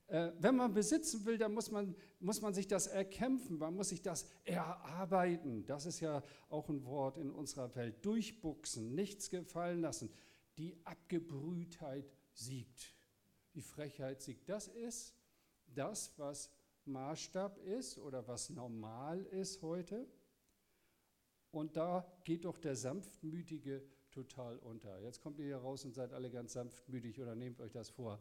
Äh, 0.07 0.31
wenn 0.39 0.55
man 0.55 0.73
besitzen 0.73 1.25
will, 1.25 1.37
dann 1.37 1.53
muss 1.53 1.71
man, 1.71 1.95
muss 2.19 2.41
man 2.41 2.53
sich 2.53 2.67
das 2.67 2.87
erkämpfen, 2.87 3.57
man 3.57 3.75
muss 3.75 3.89
sich 3.89 4.01
das 4.01 4.25
erarbeiten. 4.43 5.65
Das 5.65 5.85
ist 5.85 5.99
ja 5.99 6.21
auch 6.49 6.69
ein 6.69 6.85
Wort 6.85 7.17
in 7.17 7.31
unserer 7.31 7.73
Welt. 7.75 8.05
Durchbuchsen, 8.05 8.93
nichts 8.93 9.29
gefallen 9.29 9.81
lassen. 9.81 10.11
Die 10.57 10.75
Abgebrühtheit 10.83 12.11
siegt. 12.33 12.95
Die 13.53 13.61
Frechheit 13.61 14.21
siegt. 14.21 14.49
Das 14.49 14.67
ist 14.67 15.15
das, 15.73 16.13
was 16.17 16.49
Maßstab 16.85 17.57
ist 17.59 17.97
oder 17.97 18.27
was 18.27 18.49
normal 18.49 19.23
ist 19.25 19.61
heute. 19.61 20.07
Und 21.51 21.75
da 21.75 22.05
geht 22.23 22.45
doch 22.45 22.57
der 22.57 22.75
Sanftmütige 22.75 23.83
total 24.11 24.57
unter. 24.59 24.99
Jetzt 25.01 25.21
kommt 25.21 25.39
ihr 25.39 25.45
hier 25.45 25.57
raus 25.57 25.85
und 25.85 25.93
seid 25.93 26.13
alle 26.13 26.29
ganz 26.29 26.53
sanftmütig 26.53 27.19
oder 27.19 27.35
nehmt 27.35 27.59
euch 27.61 27.71
das 27.71 27.89
vor 27.89 28.19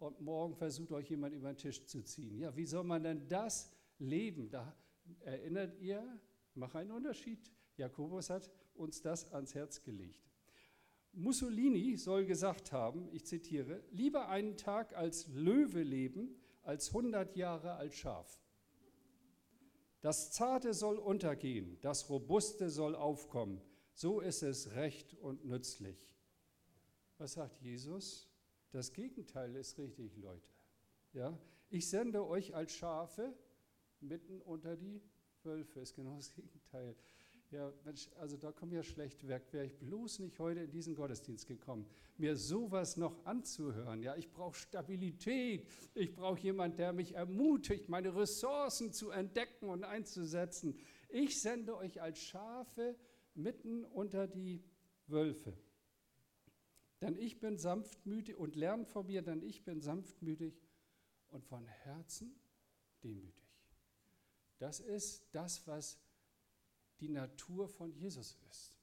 und 0.00 0.20
morgen 0.20 0.54
versucht 0.54 0.92
euch 0.92 1.10
jemand 1.10 1.34
über 1.34 1.52
den 1.52 1.58
Tisch 1.58 1.84
zu 1.86 2.02
ziehen. 2.02 2.38
Ja, 2.38 2.54
wie 2.56 2.66
soll 2.66 2.84
man 2.84 3.02
denn 3.02 3.28
das 3.28 3.70
leben? 3.98 4.50
Da 4.50 4.74
erinnert 5.20 5.78
ihr, 5.80 6.02
mach 6.54 6.74
einen 6.74 6.90
Unterschied. 6.90 7.50
Jakobus 7.76 8.30
hat 8.30 8.50
uns 8.74 9.00
das 9.02 9.32
ans 9.32 9.54
Herz 9.54 9.82
gelegt. 9.82 10.28
Mussolini 11.12 11.96
soll 11.96 12.26
gesagt 12.26 12.72
haben, 12.72 13.08
ich 13.12 13.24
zitiere, 13.24 13.82
lieber 13.90 14.28
einen 14.28 14.56
Tag 14.56 14.94
als 14.94 15.26
Löwe 15.28 15.82
leben, 15.82 16.36
als 16.62 16.88
100 16.88 17.34
Jahre 17.36 17.74
als 17.74 17.94
Schaf. 17.96 18.40
Das 20.00 20.30
Zarte 20.30 20.74
soll 20.74 20.96
untergehen, 20.96 21.78
das 21.80 22.08
Robuste 22.08 22.70
soll 22.70 22.94
aufkommen. 22.94 23.60
So 23.94 24.20
ist 24.20 24.42
es 24.42 24.72
recht 24.74 25.14
und 25.14 25.44
nützlich. 25.44 26.08
Was 27.16 27.32
sagt 27.32 27.60
Jesus? 27.62 28.27
Das 28.70 28.92
Gegenteil 28.92 29.54
ist 29.56 29.78
richtig, 29.78 30.16
Leute. 30.16 30.50
Ja? 31.12 31.38
Ich 31.70 31.88
sende 31.88 32.26
euch 32.26 32.54
als 32.54 32.72
Schafe 32.72 33.34
mitten 34.00 34.40
unter 34.42 34.76
die 34.76 35.02
Wölfe, 35.42 35.80
ist 35.80 35.94
genau 35.94 36.16
das 36.16 36.32
Gegenteil. 36.32 36.94
Ja, 37.50 37.72
Mensch, 37.84 38.10
also 38.18 38.36
da 38.36 38.52
kommt 38.52 38.74
ja 38.74 38.82
schlecht 38.82 39.26
weg. 39.26 39.46
Wäre 39.52 39.64
ich 39.64 39.78
bloß 39.78 40.18
nicht 40.18 40.38
heute 40.38 40.60
in 40.60 40.70
diesen 40.70 40.94
Gottesdienst 40.94 41.46
gekommen, 41.46 41.88
mir 42.18 42.36
sowas 42.36 42.98
noch 42.98 43.24
anzuhören. 43.24 44.02
Ja, 44.02 44.16
ich 44.16 44.30
brauche 44.30 44.54
Stabilität. 44.54 45.66
Ich 45.94 46.14
brauche 46.14 46.38
jemanden, 46.40 46.76
der 46.76 46.92
mich 46.92 47.14
ermutigt, 47.14 47.88
meine 47.88 48.14
Ressourcen 48.14 48.92
zu 48.92 49.10
entdecken 49.10 49.70
und 49.70 49.82
einzusetzen. 49.82 50.78
Ich 51.08 51.40
sende 51.40 51.74
euch 51.74 52.02
als 52.02 52.18
Schafe 52.18 52.96
mitten 53.34 53.84
unter 53.86 54.26
die 54.26 54.62
Wölfe. 55.06 55.56
Denn 57.00 57.16
ich 57.16 57.38
bin 57.40 57.58
sanftmütig 57.58 58.36
und 58.36 58.56
lernt 58.56 58.88
von 58.88 59.06
mir, 59.06 59.22
denn 59.22 59.42
ich 59.42 59.64
bin 59.64 59.80
sanftmütig 59.80 60.60
und 61.28 61.44
von 61.44 61.64
Herzen 61.66 62.34
demütig. 63.04 63.48
Das 64.58 64.80
ist 64.80 65.28
das, 65.32 65.66
was 65.66 65.98
die 67.00 67.08
Natur 67.08 67.68
von 67.68 67.92
Jesus 67.94 68.36
ist. 68.50 68.74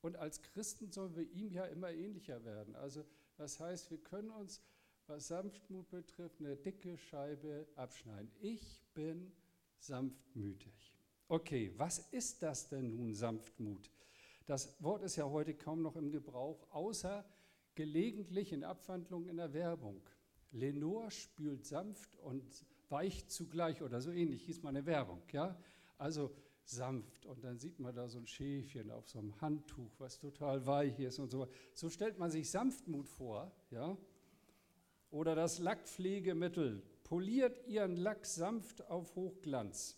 Und 0.00 0.16
als 0.16 0.42
Christen 0.42 0.90
sollen 0.90 1.14
wir 1.14 1.30
ihm 1.30 1.52
ja 1.52 1.66
immer 1.66 1.90
ähnlicher 1.90 2.44
werden. 2.44 2.74
Also 2.76 3.04
das 3.36 3.60
heißt, 3.60 3.90
wir 3.90 3.98
können 3.98 4.30
uns, 4.30 4.62
was 5.06 5.28
Sanftmut 5.28 5.90
betrifft, 5.90 6.40
eine 6.40 6.56
dicke 6.56 6.96
Scheibe 6.96 7.66
abschneiden. 7.76 8.30
Ich 8.40 8.80
bin 8.94 9.32
sanftmütig. 9.78 10.94
Okay, 11.28 11.72
was 11.76 11.98
ist 12.10 12.42
das 12.42 12.68
denn 12.68 12.96
nun 12.96 13.14
Sanftmut? 13.14 13.90
Das 14.46 14.82
Wort 14.82 15.02
ist 15.02 15.16
ja 15.16 15.28
heute 15.28 15.54
kaum 15.54 15.82
noch 15.82 15.96
im 15.96 16.10
Gebrauch, 16.10 16.66
außer 16.70 17.24
gelegentlich 17.78 18.52
in 18.52 18.64
Abwandlungen 18.64 19.28
in 19.28 19.36
der 19.36 19.52
Werbung. 19.52 20.02
Lenore 20.50 21.12
spült 21.12 21.64
sanft 21.64 22.16
und 22.16 22.66
weich 22.88 23.28
zugleich 23.28 23.82
oder 23.82 24.00
so 24.00 24.10
ähnlich 24.10 24.42
hieß 24.46 24.64
meine 24.64 24.84
Werbung. 24.84 25.22
Ja? 25.30 25.56
Also 25.96 26.34
sanft 26.64 27.24
und 27.24 27.44
dann 27.44 27.56
sieht 27.60 27.78
man 27.78 27.94
da 27.94 28.08
so 28.08 28.18
ein 28.18 28.26
Schäfchen 28.26 28.90
auf 28.90 29.08
so 29.08 29.20
einem 29.20 29.40
Handtuch, 29.40 29.92
was 29.98 30.18
total 30.18 30.66
weich 30.66 30.98
ist 30.98 31.20
und 31.20 31.30
so. 31.30 31.46
So 31.72 31.88
stellt 31.88 32.18
man 32.18 32.32
sich 32.32 32.50
Sanftmut 32.50 33.08
vor. 33.08 33.52
Ja? 33.70 33.96
Oder 35.10 35.36
das 35.36 35.60
Lackpflegemittel 35.60 36.82
poliert 37.04 37.64
ihren 37.68 37.94
Lack 37.94 38.26
sanft 38.26 38.90
auf 38.90 39.14
Hochglanz. 39.14 39.96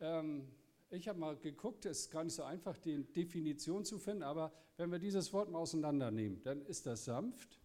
Ähm, 0.00 0.46
ich 0.90 1.08
habe 1.08 1.18
mal 1.18 1.36
geguckt, 1.36 1.84
es 1.86 2.00
ist 2.00 2.10
gar 2.10 2.24
nicht 2.24 2.34
so 2.34 2.42
einfach, 2.42 2.76
die 2.78 3.04
Definition 3.04 3.84
zu 3.84 3.98
finden, 3.98 4.22
aber 4.22 4.52
wenn 4.76 4.90
wir 4.90 4.98
dieses 4.98 5.32
Wort 5.32 5.50
mal 5.50 5.58
auseinandernehmen, 5.58 6.42
dann 6.42 6.62
ist 6.62 6.86
das 6.86 7.04
sanft 7.04 7.60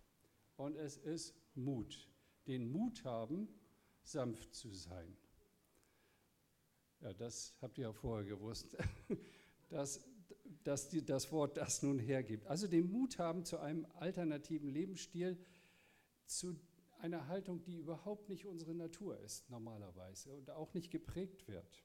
und 0.57 0.75
es 0.75 0.97
ist 0.97 1.35
Mut. 1.55 2.09
Den 2.47 2.71
Mut 2.71 3.03
haben, 3.05 3.47
sanft 4.01 4.53
zu 4.53 4.73
sein. 4.73 5.15
Ja, 7.01 7.13
das 7.13 7.53
habt 7.61 7.77
ihr 7.77 7.83
ja 7.83 7.93
vorher 7.93 8.25
gewusst, 8.25 8.77
dass, 9.69 10.03
dass 10.63 10.89
die, 10.89 11.05
das 11.05 11.31
Wort 11.31 11.57
das 11.57 11.81
nun 11.83 11.99
hergibt. 11.99 12.47
Also 12.47 12.67
den 12.67 12.91
Mut 12.91 13.19
haben 13.19 13.45
zu 13.45 13.59
einem 13.59 13.85
alternativen 13.93 14.69
Lebensstil, 14.69 15.37
zu 16.25 16.55
einer 16.99 17.27
Haltung, 17.27 17.61
die 17.63 17.75
überhaupt 17.75 18.29
nicht 18.29 18.45
unsere 18.45 18.73
Natur 18.73 19.19
ist 19.19 19.49
normalerweise 19.49 20.33
und 20.33 20.49
auch 20.49 20.73
nicht 20.73 20.91
geprägt 20.91 21.47
wird. 21.47 21.83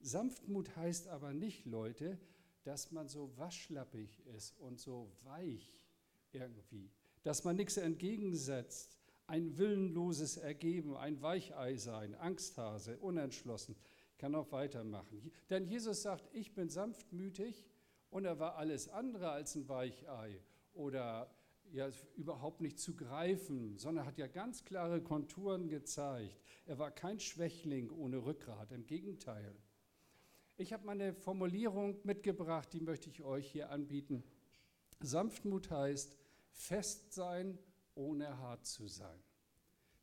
Sanftmut 0.00 0.76
heißt 0.76 1.08
aber 1.08 1.32
nicht, 1.32 1.66
Leute, 1.66 2.18
dass 2.64 2.90
man 2.90 3.08
so 3.08 3.36
waschlappig 3.36 4.24
ist 4.36 4.58
und 4.58 4.80
so 4.80 5.10
weich 5.22 5.78
irgendwie, 6.32 6.90
dass 7.22 7.44
man 7.44 7.56
nichts 7.56 7.76
entgegensetzt, 7.76 8.98
ein 9.26 9.56
willenloses 9.58 10.36
Ergeben, 10.36 10.96
ein 10.96 11.20
Weichei 11.20 11.76
sein, 11.76 12.14
Angsthase, 12.14 12.98
unentschlossen. 12.98 13.76
Kann 14.18 14.34
auch 14.34 14.50
weitermachen. 14.52 15.30
Denn 15.50 15.66
Jesus 15.66 16.02
sagt, 16.02 16.28
ich 16.32 16.54
bin 16.54 16.68
sanftmütig 16.68 17.66
und 18.10 18.24
er 18.24 18.38
war 18.38 18.56
alles 18.56 18.88
andere 18.88 19.30
als 19.30 19.54
ein 19.56 19.68
Weichei 19.68 20.40
oder 20.72 21.30
ja, 21.72 21.90
überhaupt 22.16 22.60
nicht 22.60 22.78
zu 22.78 22.94
greifen, 22.94 23.76
sondern 23.76 24.06
hat 24.06 24.18
ja 24.18 24.26
ganz 24.26 24.64
klare 24.64 25.02
Konturen 25.02 25.68
gezeigt. 25.68 26.40
Er 26.64 26.78
war 26.78 26.90
kein 26.90 27.20
Schwächling 27.20 27.90
ohne 27.90 28.24
Rückgrat, 28.24 28.72
im 28.72 28.86
Gegenteil. 28.86 29.54
Ich 30.58 30.72
habe 30.72 30.86
mal 30.86 30.92
eine 30.92 31.12
Formulierung 31.12 31.98
mitgebracht, 32.02 32.72
die 32.72 32.80
möchte 32.80 33.10
ich 33.10 33.22
euch 33.22 33.52
hier 33.52 33.70
anbieten. 33.70 34.24
Sanftmut 35.00 35.70
heißt 35.70 36.16
fest 36.50 37.12
sein, 37.12 37.58
ohne 37.94 38.38
hart 38.38 38.64
zu 38.64 38.88
sein. 38.88 39.22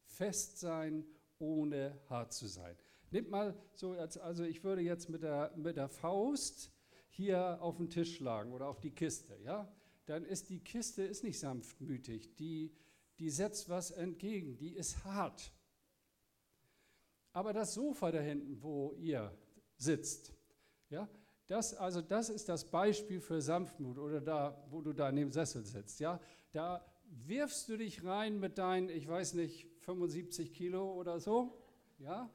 Fest 0.04 0.60
sein, 0.60 1.06
ohne 1.40 2.00
hart 2.08 2.34
zu 2.34 2.46
sein. 2.46 2.78
Nehmt 3.10 3.32
mal 3.32 3.58
so, 3.74 3.94
also 3.94 4.44
ich 4.44 4.64
würde 4.64 4.84
jetzt 4.84 5.10
mit 5.10 5.24
der, 5.24 5.52
mit 5.56 5.76
der 5.76 5.90
Faust 5.90 6.72
hier 7.10 7.60
auf 7.60 7.78
den 7.78 7.90
Tisch 7.90 8.18
schlagen 8.18 8.54
oder 8.54 8.68
auf 8.68 8.80
die 8.80 8.92
Kiste, 8.92 9.36
ja? 9.44 9.74
Dann 10.06 10.24
ist 10.24 10.50
die 10.50 10.60
Kiste 10.60 11.02
ist 11.02 11.24
nicht 11.24 11.40
sanftmütig, 11.40 12.36
die, 12.36 12.76
die 13.18 13.32
setzt 13.32 13.70
was 13.70 13.90
entgegen, 13.90 14.58
die 14.58 14.76
ist 14.76 15.04
hart. 15.04 15.52
Aber 17.32 17.54
das 17.54 17.74
Sofa 17.74 18.12
da 18.12 18.20
hinten, 18.20 18.62
wo 18.62 18.94
ihr 18.94 19.36
sitzt, 19.78 20.34
ja? 20.94 21.10
Das, 21.48 21.74
also 21.74 22.02
das 22.02 22.30
ist 22.30 22.48
das 22.48 22.72
Beispiel 22.72 23.20
für 23.20 23.42
Sanftmut 23.42 23.98
oder 23.98 24.22
da, 24.22 24.66
wo 24.70 24.82
du 24.82 24.94
da 24.94 25.10
in 25.10 25.18
dem 25.18 25.32
Sessel 25.32 25.66
sitzt. 25.66 26.00
Ja? 26.00 26.22
Da 26.52 26.86
wirfst 27.06 27.68
du 27.68 27.78
dich 27.78 28.06
rein 28.06 28.40
mit 28.40 28.58
deinen, 28.58 28.90
ich 28.90 29.08
weiß 29.08 29.34
nicht, 29.34 29.68
75 29.82 30.54
Kilo 30.54 30.94
oder 30.94 31.20
so. 31.20 31.62
Ja? 32.00 32.30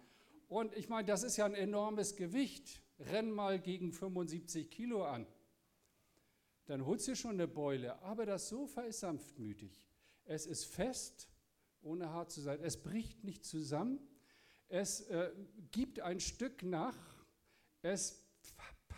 Und 0.48 0.76
ich 0.76 0.88
meine, 0.88 1.06
das 1.06 1.22
ist 1.22 1.36
ja 1.36 1.46
ein 1.46 1.54
enormes 1.54 2.16
Gewicht. 2.16 2.82
Renn 2.98 3.30
mal 3.30 3.58
gegen 3.58 3.92
75 3.92 4.70
Kilo 4.70 5.04
an. 5.04 5.26
Dann 6.66 6.84
holst 6.84 7.08
du 7.08 7.16
schon 7.16 7.32
eine 7.32 7.48
Beule. 7.48 8.02
Aber 8.02 8.26
das 8.26 8.48
Sofa 8.48 8.82
ist 8.82 9.00
sanftmütig. 9.00 9.82
Es 10.24 10.46
ist 10.46 10.64
fest, 10.66 11.30
ohne 11.80 12.10
hart 12.10 12.30
zu 12.30 12.42
sein. 12.42 12.58
Es 12.62 12.76
bricht 12.76 13.24
nicht 13.24 13.44
zusammen. 13.44 14.00
Es 14.68 15.00
äh, 15.02 15.32
gibt 15.70 16.00
ein 16.00 16.20
Stück 16.20 16.62
nach. 16.62 16.96
Es 17.80 18.27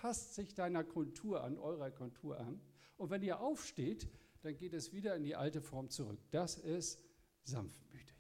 passt 0.01 0.35
sich 0.35 0.55
deiner 0.55 0.83
Kultur 0.83 1.45
an, 1.45 1.59
eurer 1.59 1.91
Kultur 1.91 2.41
an. 2.41 2.59
Und 2.97 3.11
wenn 3.11 3.23
ihr 3.23 3.41
aufsteht, 3.41 4.09
dann 4.43 4.57
geht 4.57 4.73
es 4.73 4.95
wieder 4.95 5.15
in 5.15 5.25
die 5.25 5.37
alte 5.37 5.61
Form 5.61 5.91
zurück. 5.91 6.19
Das 6.31 6.57
ist 6.57 6.99
sanftmütig. 7.45 8.17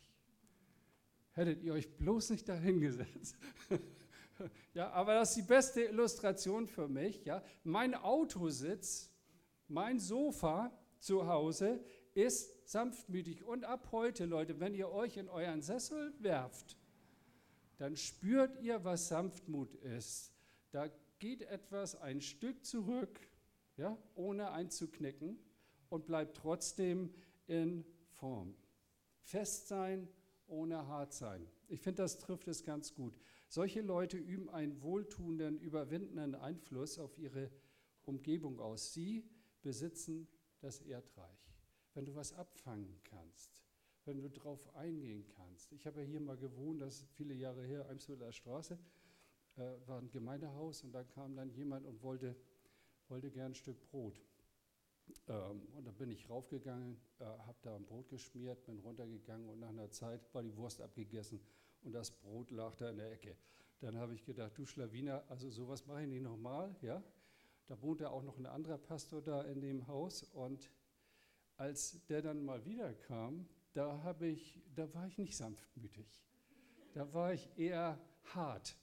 Hättet 1.33 1.63
ihr 1.63 1.73
euch 1.73 1.97
bloß 1.97 2.31
nicht 2.31 2.49
dahingesetzt. 2.49 3.37
ja, 4.75 4.91
aber 4.91 5.15
das 5.15 5.31
ist 5.31 5.37
die 5.37 5.49
beste 5.49 5.83
Illustration 5.85 6.67
für 6.67 6.87
mich. 6.87 7.25
Ja. 7.25 7.43
Mein 7.65 7.95
Autositz, 7.95 9.11
mein 9.67 9.99
Sofa 9.99 10.71
zu 10.99 11.27
Hause 11.27 11.83
ist 12.13 12.69
sanftmütig. 12.69 13.43
Und 13.45 13.65
ab 13.65 13.89
heute, 13.91 14.27
Leute, 14.27 14.61
wenn 14.61 14.75
ihr 14.75 14.91
euch 14.91 15.17
in 15.17 15.31
euren 15.31 15.63
Sessel 15.63 16.13
werft, 16.19 16.77
dann 17.79 17.97
spürt 17.97 18.61
ihr, 18.61 18.85
was 18.85 19.09
Sanftmut 19.09 19.75
ist. 19.77 20.35
Da 20.73 20.89
geht 21.21 21.43
etwas 21.43 21.95
ein 21.95 22.21
Stück 22.21 22.65
zurück, 22.65 23.21
ja, 23.77 23.97
ohne 24.15 24.50
einzuknicken 24.50 25.39
und 25.89 26.07
bleibt 26.07 26.37
trotzdem 26.37 27.15
in 27.47 27.85
Form. 28.09 28.57
Fest 29.23 29.69
sein 29.69 30.09
ohne 30.49 30.87
hart 30.89 31.12
sein. 31.12 31.47
Ich 31.69 31.81
finde, 31.81 32.03
das 32.03 32.19
trifft 32.19 32.49
es 32.49 32.65
ganz 32.65 32.93
gut. 32.95 33.17
Solche 33.49 33.81
Leute 33.81 34.17
üben 34.17 34.50
einen 34.50 34.83
wohltuenden, 34.83 35.61
überwindenden 35.61 36.35
Einfluss 36.35 36.99
auf 36.99 37.17
ihre 37.19 37.50
Umgebung 38.03 38.59
aus. 38.59 38.93
Sie 38.93 39.25
besitzen 39.62 40.27
das 40.61 40.81
Erdreich. 40.81 41.39
Wenn 41.95 42.05
du 42.05 42.15
was 42.15 42.33
abfangen 42.33 43.00
kannst, 43.05 43.62
wenn 44.05 44.19
du 44.19 44.29
darauf 44.29 44.75
eingehen 44.75 45.25
kannst. 45.37 45.73
Ich 45.73 45.87
habe 45.87 46.00
ja 46.00 46.07
hier 46.07 46.21
mal 46.21 46.37
gewohnt, 46.37 46.81
das 46.81 47.03
ist 47.03 47.11
viele 47.12 47.35
Jahre 47.35 47.65
her, 47.65 47.89
Eimswiller 47.89 48.33
Straße, 48.33 48.79
war 49.87 49.99
ein 49.99 50.11
Gemeindehaus 50.11 50.83
und 50.85 50.93
da 50.93 51.05
kam 51.05 51.37
dann 51.37 51.50
jemand 51.50 51.87
und 51.87 52.02
wollte, 52.02 52.37
wollte 53.09 53.31
gern 53.31 53.52
ein 53.52 53.55
Stück 53.55 53.81
Brot. 53.90 54.21
Ähm, 55.29 55.62
und 55.76 55.87
dann 55.87 55.95
bin 55.95 56.11
ich 56.11 56.29
raufgegangen, 56.29 56.97
äh, 57.19 57.25
habe 57.25 57.59
da 57.62 57.76
ein 57.76 57.85
Brot 57.85 58.09
geschmiert, 58.09 58.64
bin 58.64 58.79
runtergegangen 58.79 59.49
und 59.49 59.61
nach 59.61 59.71
einer 59.71 59.90
Zeit 59.90 60.33
war 60.35 60.43
die 60.43 60.57
Wurst 60.57 60.81
abgegessen 60.81 61.40
und 61.83 61.93
das 61.93 62.11
Brot 62.11 62.50
lag 62.50 62.75
da 62.76 62.90
in 62.90 62.99
der 62.99 63.12
Ecke. 63.12 63.37
Dann 63.81 63.97
habe 63.97 64.14
ich 64.14 64.25
gedacht, 64.25 64.52
du 64.57 64.67
Schlawiner, 64.67 65.25
also 65.29 65.50
sowas 65.50 65.87
mache 65.87 66.02
ich 66.02 66.09
nicht 66.09 66.23
nochmal. 66.23 66.76
Ja? 66.83 67.02
Da 67.67 67.81
wohnte 67.81 68.11
auch 68.11 68.23
noch 68.23 68.38
ein 68.38 68.47
anderer 68.47 68.79
Pastor 68.79 69.23
da 69.23 69.43
in 69.43 69.61
dem 69.61 69.87
Haus 69.87 70.23
und 70.23 70.71
als 71.57 72.05
der 72.07 72.23
dann 72.23 72.45
mal 72.45 72.64
wiederkam, 72.64 73.47
da, 73.73 74.02
habe 74.02 74.26
ich, 74.26 74.62
da 74.75 74.93
war 74.95 75.07
ich 75.07 75.19
nicht 75.19 75.37
sanftmütig. 75.37 76.21
Da 76.95 77.12
war 77.12 77.33
ich 77.33 77.49
eher 77.57 77.99
hart. 78.35 78.76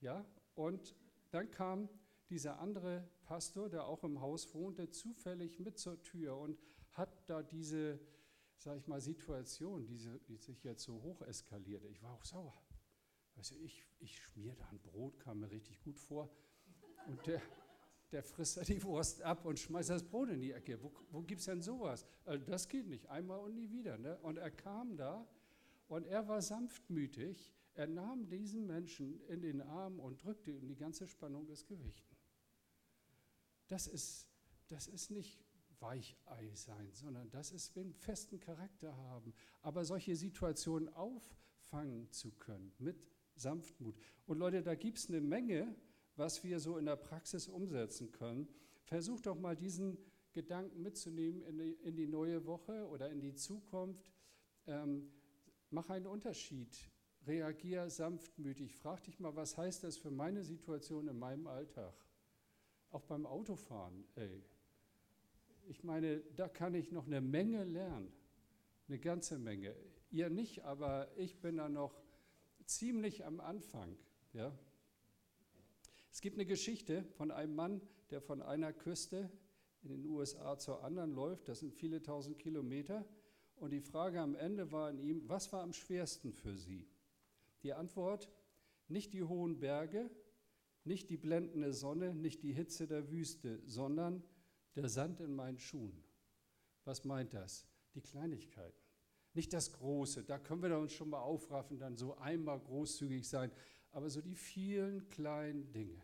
Ja? 0.00 0.24
Und 0.54 0.94
dann 1.30 1.50
kam 1.50 1.88
dieser 2.28 2.58
andere 2.58 3.08
Pastor, 3.24 3.68
der 3.68 3.86
auch 3.86 4.02
im 4.04 4.20
Haus 4.20 4.54
wohnte, 4.54 4.90
zufällig 4.90 5.58
mit 5.58 5.78
zur 5.78 6.02
Tür 6.02 6.36
und 6.36 6.58
hat 6.92 7.28
da 7.28 7.42
diese, 7.42 8.00
sag 8.56 8.78
ich 8.78 8.86
mal, 8.86 9.00
Situation, 9.00 9.86
die 9.86 10.36
sich 10.36 10.64
jetzt 10.64 10.84
so 10.84 11.02
hoch 11.02 11.22
eskalierte. 11.22 11.88
Ich 11.88 12.02
war 12.02 12.12
auch 12.12 12.24
sauer. 12.24 12.62
Also 13.36 13.54
ich, 13.56 13.84
ich 13.98 14.18
schmier 14.18 14.54
da 14.54 14.66
ein 14.68 14.80
Brot, 14.80 15.18
kam 15.20 15.40
mir 15.40 15.50
richtig 15.50 15.80
gut 15.80 15.98
vor. 15.98 16.30
Und 17.06 17.26
der, 17.26 17.42
der 18.12 18.22
frisst 18.22 18.56
da 18.56 18.62
die 18.62 18.82
Wurst 18.82 19.22
ab 19.22 19.44
und 19.44 19.58
schmeißt 19.58 19.90
das 19.90 20.02
Brot 20.02 20.30
in 20.30 20.40
die 20.40 20.52
Ecke. 20.52 20.82
Wo, 20.82 20.92
wo 21.10 21.22
gibt 21.22 21.40
es 21.40 21.46
denn 21.46 21.60
sowas? 21.60 22.06
Also 22.24 22.44
das 22.46 22.68
geht 22.68 22.86
nicht, 22.86 23.06
einmal 23.08 23.40
und 23.40 23.54
nie 23.54 23.70
wieder. 23.70 23.98
Ne? 23.98 24.18
Und 24.18 24.38
er 24.38 24.50
kam 24.50 24.96
da 24.96 25.28
und 25.88 26.06
er 26.06 26.26
war 26.26 26.40
sanftmütig. 26.40 27.52
Er 27.76 27.86
nahm 27.86 28.26
diesen 28.26 28.66
Menschen 28.66 29.20
in 29.28 29.42
den 29.42 29.60
Arm 29.60 30.00
und 30.00 30.24
drückte 30.24 30.50
ihm 30.50 30.66
die 30.66 30.76
ganze 30.76 31.06
Spannung 31.06 31.46
des 31.46 31.66
Gewichts. 31.66 32.16
Das 33.68 33.86
ist, 33.86 34.26
das 34.68 34.88
ist 34.88 35.10
nicht 35.10 35.44
Weichei 35.80 36.50
sein, 36.54 36.90
sondern 36.92 37.30
das 37.30 37.52
ist 37.52 37.76
einen 37.76 37.92
festen 37.92 38.40
Charakter 38.40 38.96
haben. 38.96 39.34
Aber 39.60 39.84
solche 39.84 40.16
Situationen 40.16 40.88
auffangen 40.88 42.10
zu 42.12 42.32
können 42.32 42.72
mit 42.78 43.10
Sanftmut. 43.34 43.98
Und 44.24 44.38
Leute, 44.38 44.62
da 44.62 44.74
gibt 44.74 44.96
es 44.96 45.10
eine 45.10 45.20
Menge, 45.20 45.76
was 46.16 46.42
wir 46.44 46.60
so 46.60 46.78
in 46.78 46.86
der 46.86 46.96
Praxis 46.96 47.46
umsetzen 47.46 48.10
können. 48.10 48.48
Versucht 48.84 49.26
doch 49.26 49.38
mal 49.38 49.54
diesen 49.54 49.98
Gedanken 50.32 50.80
mitzunehmen 50.80 51.42
in 51.42 51.58
die, 51.58 51.72
in 51.72 51.94
die 51.94 52.06
neue 52.06 52.46
Woche 52.46 52.86
oder 52.88 53.10
in 53.10 53.20
die 53.20 53.34
Zukunft. 53.34 54.10
Ähm, 54.66 55.12
mach 55.68 55.90
einen 55.90 56.06
Unterschied. 56.06 56.90
Reagier 57.26 57.90
sanftmütig. 57.90 58.74
Frag 58.76 59.02
dich 59.04 59.18
mal, 59.18 59.34
was 59.34 59.56
heißt 59.56 59.84
das 59.84 59.96
für 59.96 60.10
meine 60.10 60.44
Situation 60.44 61.08
in 61.08 61.18
meinem 61.18 61.46
Alltag? 61.46 61.94
Auch 62.90 63.02
beim 63.02 63.26
Autofahren, 63.26 64.04
ey. 64.14 64.44
Ich 65.68 65.82
meine, 65.82 66.20
da 66.36 66.48
kann 66.48 66.74
ich 66.74 66.92
noch 66.92 67.06
eine 67.06 67.20
Menge 67.20 67.64
lernen. 67.64 68.12
Eine 68.88 68.98
ganze 68.98 69.38
Menge. 69.38 69.74
Ihr 70.10 70.30
nicht, 70.30 70.64
aber 70.64 71.08
ich 71.16 71.40
bin 71.40 71.56
da 71.56 71.68
noch 71.68 72.00
ziemlich 72.64 73.24
am 73.24 73.40
Anfang. 73.40 73.96
Ja? 74.32 74.56
Es 76.12 76.20
gibt 76.20 76.36
eine 76.36 76.46
Geschichte 76.46 77.04
von 77.16 77.30
einem 77.32 77.54
Mann, 77.56 77.80
der 78.10 78.20
von 78.20 78.42
einer 78.42 78.72
Küste 78.72 79.28
in 79.82 79.88
den 79.88 80.06
USA 80.06 80.56
zur 80.58 80.84
anderen 80.84 81.12
läuft. 81.12 81.48
Das 81.48 81.60
sind 81.60 81.74
viele 81.74 82.00
tausend 82.00 82.38
Kilometer. 82.38 83.04
Und 83.56 83.70
die 83.70 83.80
Frage 83.80 84.20
am 84.20 84.34
Ende 84.34 84.70
war 84.70 84.88
an 84.88 84.98
ihm, 84.98 85.28
was 85.28 85.52
war 85.52 85.62
am 85.62 85.72
schwersten 85.72 86.32
für 86.32 86.56
Sie? 86.56 86.86
Die 87.62 87.72
Antwort, 87.72 88.30
nicht 88.88 89.12
die 89.12 89.22
hohen 89.22 89.58
Berge, 89.58 90.10
nicht 90.84 91.10
die 91.10 91.16
blendende 91.16 91.72
Sonne, 91.72 92.14
nicht 92.14 92.42
die 92.42 92.52
Hitze 92.52 92.86
der 92.86 93.10
Wüste, 93.10 93.60
sondern 93.66 94.22
der 94.76 94.88
Sand 94.88 95.20
in 95.20 95.34
meinen 95.34 95.58
Schuhen. 95.58 96.04
Was 96.84 97.04
meint 97.04 97.34
das? 97.34 97.66
Die 97.94 98.02
Kleinigkeiten. 98.02 98.86
Nicht 99.34 99.52
das 99.52 99.72
Große, 99.72 100.24
da 100.24 100.38
können 100.38 100.62
wir 100.62 100.78
uns 100.78 100.92
schon 100.92 101.10
mal 101.10 101.20
aufraffen, 101.20 101.78
dann 101.78 101.96
so 101.96 102.16
einmal 102.16 102.58
großzügig 102.60 103.28
sein, 103.28 103.50
aber 103.90 104.08
so 104.08 104.20
die 104.20 104.34
vielen 104.34 105.08
kleinen 105.08 105.72
Dinge 105.72 106.00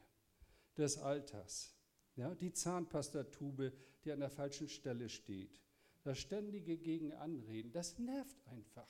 des 0.77 0.99
Alters. 0.99 1.75
Ja, 2.17 2.35
die 2.35 2.53
Zahnpastatube, 2.53 3.73
die 4.05 4.12
an 4.12 4.21
der 4.21 4.31
falschen 4.31 4.69
Stelle 4.69 5.09
steht. 5.09 5.62
Das 6.03 6.19
ständige 6.19 6.77
Gegenanreden, 6.77 7.73
das 7.73 7.99
nervt 7.99 8.37
einfach. 8.49 8.88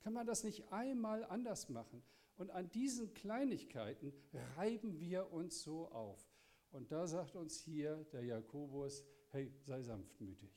Kann 0.00 0.12
man 0.12 0.26
das 0.26 0.44
nicht 0.44 0.72
einmal 0.72 1.24
anders 1.24 1.68
machen? 1.68 2.02
Und 2.36 2.50
an 2.50 2.70
diesen 2.70 3.12
Kleinigkeiten 3.14 4.12
reiben 4.56 5.00
wir 5.00 5.32
uns 5.32 5.62
so 5.62 5.88
auf. 5.88 6.30
Und 6.70 6.92
da 6.92 7.06
sagt 7.06 7.34
uns 7.34 7.58
hier 7.60 8.06
der 8.12 8.24
Jakobus, 8.24 9.04
hey, 9.30 9.52
sei 9.64 9.82
sanftmütig. 9.82 10.50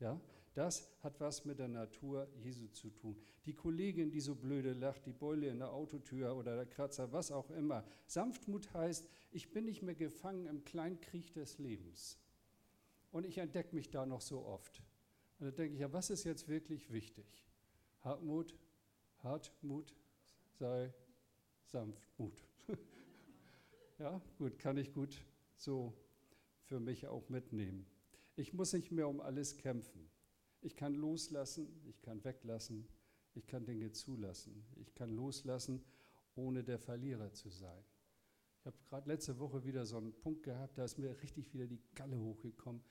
Ja, 0.00 0.20
das 0.54 0.88
hat 1.00 1.20
was 1.20 1.44
mit 1.44 1.58
der 1.58 1.68
Natur 1.68 2.28
Jesu 2.36 2.68
zu 2.68 2.90
tun. 2.90 3.20
Die 3.46 3.54
Kollegin, 3.54 4.10
die 4.10 4.20
so 4.20 4.34
blöde 4.34 4.72
lacht, 4.72 5.06
die 5.06 5.12
Beule 5.12 5.48
in 5.48 5.58
der 5.58 5.72
Autotür 5.72 6.36
oder 6.36 6.56
der 6.56 6.66
Kratzer, 6.66 7.12
was 7.12 7.30
auch 7.30 7.50
immer. 7.50 7.84
Sanftmut 8.06 8.72
heißt, 8.74 9.08
ich 9.30 9.50
bin 9.50 9.64
nicht 9.64 9.82
mehr 9.82 9.94
gefangen 9.94 10.46
im 10.46 10.64
Kleinkrieg 10.64 11.32
des 11.32 11.58
Lebens. 11.58 12.18
Und 13.10 13.24
ich 13.24 13.38
entdecke 13.38 13.74
mich 13.74 13.90
da 13.90 14.06
noch 14.06 14.20
so 14.20 14.44
oft. 14.44 14.82
Und 15.38 15.46
dann 15.46 15.54
denke 15.54 15.74
ich, 15.74 15.80
ja, 15.80 15.92
was 15.92 16.10
ist 16.10 16.24
jetzt 16.24 16.48
wirklich 16.48 16.92
wichtig? 16.92 17.46
Hartmut, 18.00 18.54
Hartmut 19.22 19.94
sei 20.58 20.92
Sanftmut. 21.64 22.44
ja, 23.98 24.20
gut, 24.38 24.58
kann 24.58 24.76
ich 24.76 24.92
gut 24.92 25.16
so 25.56 25.92
für 26.62 26.80
mich 26.80 27.06
auch 27.06 27.28
mitnehmen. 27.28 27.86
Ich 28.36 28.52
muss 28.52 28.72
nicht 28.72 28.92
mehr 28.92 29.08
um 29.08 29.20
alles 29.20 29.56
kämpfen. 29.56 30.08
Ich 30.60 30.76
kann 30.76 30.94
loslassen, 30.94 31.68
ich 31.86 32.00
kann 32.02 32.22
weglassen, 32.24 32.86
ich 33.34 33.46
kann 33.46 33.64
Dinge 33.64 33.92
zulassen. 33.92 34.64
Ich 34.76 34.94
kann 34.94 35.10
loslassen, 35.10 35.84
ohne 36.34 36.62
der 36.62 36.78
Verlierer 36.78 37.32
zu 37.32 37.48
sein. 37.48 37.84
Ich 38.60 38.66
habe 38.66 38.76
gerade 38.88 39.08
letzte 39.08 39.38
Woche 39.38 39.64
wieder 39.64 39.86
so 39.86 39.96
einen 39.96 40.12
Punkt 40.12 40.42
gehabt, 40.42 40.78
da 40.78 40.84
ist 40.84 40.98
mir 40.98 41.20
richtig 41.22 41.52
wieder 41.52 41.66
die 41.66 41.80
Galle 41.94 42.18
hochgekommen. 42.18 42.82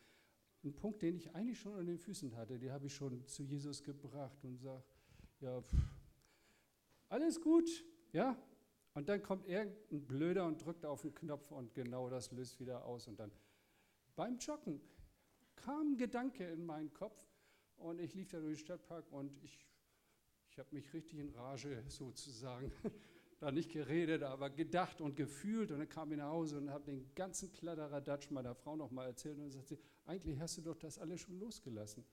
Ein 0.64 0.74
Punkt, 0.74 1.02
den 1.02 1.16
ich 1.16 1.34
eigentlich 1.36 1.60
schon 1.60 1.76
an 1.76 1.86
den 1.86 1.98
Füßen 1.98 2.36
hatte, 2.36 2.58
den 2.58 2.72
habe 2.72 2.88
ich 2.88 2.96
schon 2.96 3.26
zu 3.28 3.44
Jesus 3.44 3.84
gebracht 3.84 4.44
und 4.44 4.58
sage, 4.58 4.84
ja, 5.40 5.62
pff, 5.62 5.97
alles 7.10 7.42
gut, 7.42 7.86
ja, 8.12 8.38
und 8.94 9.08
dann 9.10 9.22
kommt 9.22 9.48
irgendein 9.48 10.08
Blöder 10.08 10.46
und 10.48 10.64
drückt 10.66 10.84
auf 10.84 11.04
den 11.04 11.14
Knopf 11.14 11.52
und 11.52 11.74
genau 11.76 12.10
das 12.10 12.32
löst 12.32 12.60
wieder 12.60 12.84
aus. 12.84 13.08
Und 13.08 13.20
dann 13.20 13.32
beim 14.16 14.40
Joggen 14.40 14.82
kam 15.56 15.94
ein 15.94 15.98
Gedanke 15.98 16.44
in 16.50 16.66
meinen 16.66 16.92
Kopf 16.92 17.24
und 17.76 18.00
ich 18.00 18.16
lief 18.16 18.30
da 18.30 18.40
durch 18.40 18.58
den 18.58 18.66
Stadtpark 18.66 19.12
und 19.12 19.38
ich, 19.44 19.68
ich 20.50 20.58
habe 20.58 20.70
mich 20.72 20.92
richtig 20.94 21.20
in 21.20 21.30
Rage 21.30 21.84
sozusagen, 21.88 22.72
da 23.40 23.52
nicht 23.52 23.72
geredet, 23.72 24.24
aber 24.24 24.50
gedacht 24.50 25.00
und 25.00 25.16
gefühlt. 25.16 25.72
Und 25.72 25.78
dann 25.78 25.90
kam 25.90 26.12
ich 26.12 26.18
nach 26.18 26.32
Hause 26.32 26.58
und 26.58 26.72
habe 26.72 26.86
den 26.86 27.14
ganzen 27.14 27.52
Kladderadatsch 27.52 28.32
meiner 28.32 28.56
Frau 28.56 28.76
nochmal 28.76 29.10
erzählt 29.10 29.38
und 29.38 29.52
sagte, 29.52 29.78
eigentlich 30.06 30.40
hast 30.40 30.58
du 30.58 30.64
doch 30.64 30.76
das 30.76 30.98
alles 30.98 31.22
schon 31.22 31.38
losgelassen. 31.38 32.04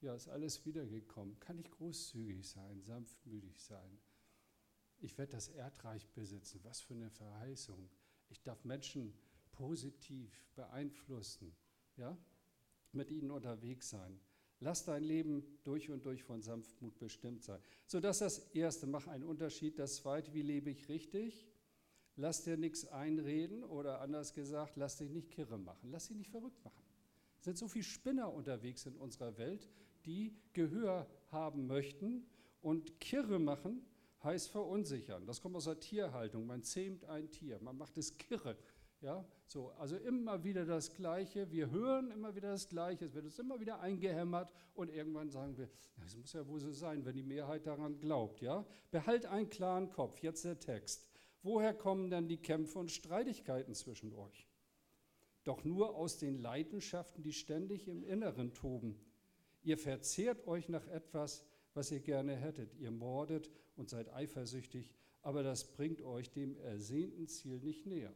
Ja, 0.00 0.14
ist 0.14 0.28
alles 0.28 0.64
wiedergekommen. 0.64 1.38
Kann 1.38 1.58
ich 1.58 1.70
großzügig 1.70 2.48
sein, 2.48 2.80
sanftmütig 2.80 3.60
sein? 3.60 3.98
Ich 5.02 5.18
werde 5.18 5.32
das 5.32 5.48
Erdreich 5.48 6.08
besitzen. 6.10 6.60
Was 6.62 6.80
für 6.80 6.94
eine 6.94 7.10
Verheißung. 7.10 7.88
Ich 8.30 8.42
darf 8.42 8.64
Menschen 8.64 9.12
positiv 9.52 10.46
beeinflussen, 10.54 11.54
ja? 11.96 12.16
mit 12.92 13.10
ihnen 13.10 13.30
unterwegs 13.30 13.90
sein. 13.90 14.20
Lass 14.60 14.84
dein 14.84 15.02
Leben 15.02 15.42
durch 15.64 15.90
und 15.90 16.06
durch 16.06 16.22
von 16.22 16.40
Sanftmut 16.40 16.98
bestimmt 16.98 17.42
sein. 17.42 17.60
So, 17.86 18.00
das 18.00 18.20
ist 18.20 18.38
das 18.38 18.54
Erste, 18.54 18.86
mach 18.86 19.08
einen 19.08 19.24
Unterschied. 19.24 19.78
Das 19.78 19.96
Zweite, 19.96 20.32
wie 20.34 20.42
lebe 20.42 20.70
ich 20.70 20.88
richtig? 20.88 21.48
Lass 22.16 22.44
dir 22.44 22.56
nichts 22.56 22.86
einreden 22.86 23.64
oder 23.64 24.00
anders 24.00 24.34
gesagt, 24.34 24.76
lass 24.76 24.98
dich 24.98 25.10
nicht 25.10 25.30
kirre 25.30 25.58
machen, 25.58 25.90
lass 25.90 26.08
dich 26.08 26.16
nicht 26.16 26.30
verrückt 26.30 26.62
machen. 26.64 26.82
Es 27.38 27.46
sind 27.46 27.58
so 27.58 27.66
viele 27.66 27.84
Spinner 27.84 28.32
unterwegs 28.32 28.86
in 28.86 28.96
unserer 28.96 29.36
Welt, 29.36 29.68
die 30.04 30.36
Gehör 30.52 31.08
haben 31.30 31.66
möchten 31.66 32.24
und 32.60 33.00
kirre 33.00 33.40
machen 33.40 33.84
heißt 34.24 34.50
verunsichern. 34.50 35.26
Das 35.26 35.40
kommt 35.40 35.56
aus 35.56 35.64
der 35.64 35.80
Tierhaltung. 35.80 36.46
Man 36.46 36.62
zähmt 36.62 37.04
ein 37.04 37.30
Tier, 37.30 37.58
man 37.60 37.76
macht 37.76 37.98
es 37.98 38.16
kirre. 38.18 38.56
Ja, 39.00 39.24
so, 39.46 39.70
also 39.72 39.96
immer 39.96 40.44
wieder 40.44 40.64
das 40.64 40.94
Gleiche. 40.94 41.50
Wir 41.50 41.70
hören 41.70 42.12
immer 42.12 42.36
wieder 42.36 42.52
das 42.52 42.68
Gleiche. 42.68 43.04
Es 43.04 43.14
wird 43.14 43.24
uns 43.24 43.38
immer 43.38 43.58
wieder 43.58 43.80
eingehämmert 43.80 44.48
und 44.74 44.90
irgendwann 44.90 45.28
sagen 45.28 45.58
wir, 45.58 45.68
das 45.96 46.16
muss 46.16 46.32
ja 46.32 46.46
wohl 46.46 46.60
so 46.60 46.70
sein, 46.72 47.04
wenn 47.04 47.16
die 47.16 47.24
Mehrheit 47.24 47.66
daran 47.66 47.98
glaubt. 47.98 48.40
Ja, 48.40 48.64
behalt 48.92 49.26
einen 49.26 49.50
klaren 49.50 49.90
Kopf. 49.90 50.22
Jetzt 50.22 50.44
der 50.44 50.58
Text. 50.58 51.08
Woher 51.42 51.74
kommen 51.74 52.10
dann 52.10 52.28
die 52.28 52.36
Kämpfe 52.36 52.78
und 52.78 52.92
Streitigkeiten 52.92 53.74
zwischen 53.74 54.12
euch? 54.14 54.46
Doch 55.42 55.64
nur 55.64 55.96
aus 55.96 56.18
den 56.18 56.38
Leidenschaften, 56.38 57.24
die 57.24 57.32
ständig 57.32 57.88
im 57.88 58.04
Inneren 58.04 58.54
toben. 58.54 58.96
Ihr 59.64 59.78
verzehrt 59.78 60.46
euch 60.46 60.68
nach 60.68 60.86
etwas, 60.86 61.44
was 61.74 61.90
ihr 61.90 62.00
gerne 62.00 62.36
hättet. 62.36 62.74
Ihr 62.76 62.92
mordet 62.92 63.50
und 63.76 63.88
seid 63.88 64.12
eifersüchtig, 64.12 64.94
aber 65.22 65.42
das 65.42 65.64
bringt 65.72 66.02
euch 66.02 66.30
dem 66.30 66.56
ersehnten 66.56 67.26
Ziel 67.28 67.60
nicht 67.60 67.86
näher. 67.86 68.12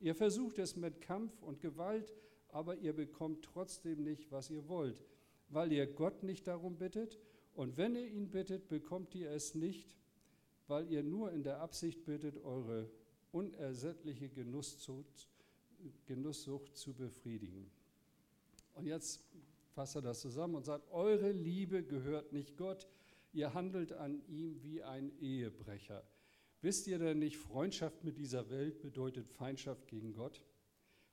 Ihr 0.00 0.14
versucht 0.14 0.58
es 0.58 0.76
mit 0.76 1.00
Kampf 1.00 1.42
und 1.42 1.60
Gewalt, 1.60 2.12
aber 2.50 2.76
ihr 2.76 2.92
bekommt 2.92 3.44
trotzdem 3.44 4.02
nicht, 4.02 4.30
was 4.30 4.50
ihr 4.50 4.68
wollt, 4.68 5.02
weil 5.48 5.72
ihr 5.72 5.86
Gott 5.86 6.22
nicht 6.22 6.46
darum 6.46 6.76
bittet. 6.76 7.18
Und 7.54 7.76
wenn 7.76 7.96
ihr 7.96 8.06
ihn 8.06 8.30
bittet, 8.30 8.68
bekommt 8.68 9.14
ihr 9.14 9.30
es 9.30 9.54
nicht, 9.54 9.96
weil 10.68 10.90
ihr 10.90 11.02
nur 11.02 11.32
in 11.32 11.42
der 11.42 11.60
Absicht 11.60 12.04
bittet, 12.04 12.42
eure 12.44 12.88
unersättliche 13.32 14.28
Genusssucht, 14.28 15.28
Genusssucht 16.06 16.76
zu 16.76 16.94
befriedigen. 16.94 17.70
Und 18.74 18.86
jetzt 18.86 19.24
fasst 19.74 19.96
er 19.96 20.02
das 20.02 20.20
zusammen 20.20 20.54
und 20.54 20.64
sagt, 20.64 20.90
eure 20.92 21.32
Liebe 21.32 21.82
gehört 21.82 22.32
nicht 22.32 22.56
Gott, 22.56 22.86
ihr 23.32 23.54
handelt 23.54 23.92
an 23.92 24.22
ihm 24.26 24.62
wie 24.62 24.82
ein 24.82 25.12
Ehebrecher. 25.18 26.04
Wisst 26.60 26.86
ihr 26.86 26.98
denn 26.98 27.20
nicht, 27.20 27.36
Freundschaft 27.36 28.02
mit 28.04 28.18
dieser 28.18 28.50
Welt 28.50 28.80
bedeutet 28.80 29.28
Feindschaft 29.28 29.86
gegen 29.86 30.12
Gott? 30.12 30.44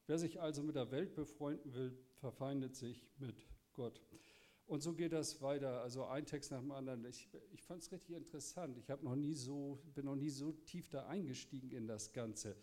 Wer 0.07 0.17
sich 0.17 0.41
also 0.41 0.63
mit 0.63 0.75
der 0.75 0.91
Welt 0.91 1.13
befreunden 1.15 1.73
will, 1.73 1.97
verfeindet 2.15 2.75
sich 2.75 3.05
mit 3.17 3.47
Gott. 3.73 4.01
Und 4.67 4.81
so 4.81 4.93
geht 4.93 5.11
das 5.11 5.41
weiter, 5.41 5.81
also 5.81 6.05
ein 6.05 6.25
Text 6.25 6.51
nach 6.51 6.59
dem 6.59 6.71
anderen. 6.71 7.05
Ich, 7.05 7.29
ich 7.51 7.61
fand 7.61 7.83
es 7.83 7.91
richtig 7.91 8.15
interessant. 8.15 8.77
Ich 8.77 8.87
noch 8.87 9.15
nie 9.15 9.33
so, 9.33 9.79
bin 9.93 10.05
noch 10.05 10.15
nie 10.15 10.29
so 10.29 10.51
tief 10.51 10.89
da 10.89 11.05
eingestiegen 11.05 11.71
in 11.71 11.87
das 11.87 12.13
Ganze. 12.13 12.55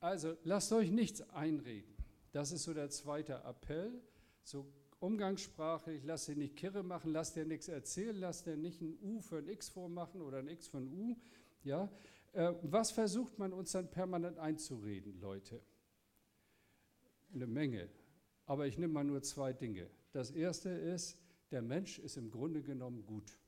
Also 0.00 0.36
lasst 0.44 0.70
euch 0.72 0.90
nichts 0.90 1.22
einreden. 1.30 1.94
Das 2.32 2.52
ist 2.52 2.64
so 2.64 2.74
der 2.74 2.90
zweite 2.90 3.42
Appell. 3.44 4.02
So 4.42 4.66
umgangssprachlich, 5.00 6.02
lasst 6.04 6.28
dir 6.28 6.36
nicht 6.36 6.56
kirre 6.56 6.82
machen, 6.82 7.12
lasst 7.12 7.36
dir 7.36 7.44
nichts 7.44 7.68
erzählen, 7.68 8.16
lasst 8.16 8.46
dir 8.46 8.56
nicht 8.56 8.80
ein 8.80 8.98
U 9.02 9.20
für 9.20 9.38
ein 9.38 9.48
X 9.48 9.68
vormachen 9.68 10.22
oder 10.22 10.38
ein 10.38 10.48
X 10.48 10.68
für 10.68 10.78
ein 10.78 10.92
U, 10.92 11.16
ja? 11.62 11.90
Äh, 12.32 12.54
was 12.62 12.90
versucht 12.90 13.38
man 13.38 13.52
uns 13.52 13.72
dann 13.72 13.90
permanent 13.90 14.38
einzureden, 14.38 15.20
Leute? 15.20 15.60
Eine 17.32 17.46
Menge. 17.46 17.88
Aber 18.46 18.66
ich 18.66 18.76
nehme 18.76 18.92
mal 18.92 19.04
nur 19.04 19.22
zwei 19.22 19.52
Dinge. 19.52 19.88
Das 20.12 20.30
erste 20.30 20.70
ist, 20.70 21.18
der 21.50 21.62
Mensch 21.62 21.98
ist 21.98 22.16
im 22.16 22.30
Grunde 22.30 22.62
genommen 22.62 23.04
gut. 23.06 23.38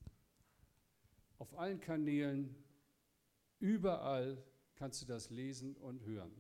Auf 1.39 1.59
allen 1.59 1.81
Kanälen, 1.81 2.55
überall 3.59 4.43
kannst 4.77 5.03
du 5.03 5.07
das 5.07 5.31
lesen 5.31 5.77
und 5.77 6.05
hören. 6.05 6.33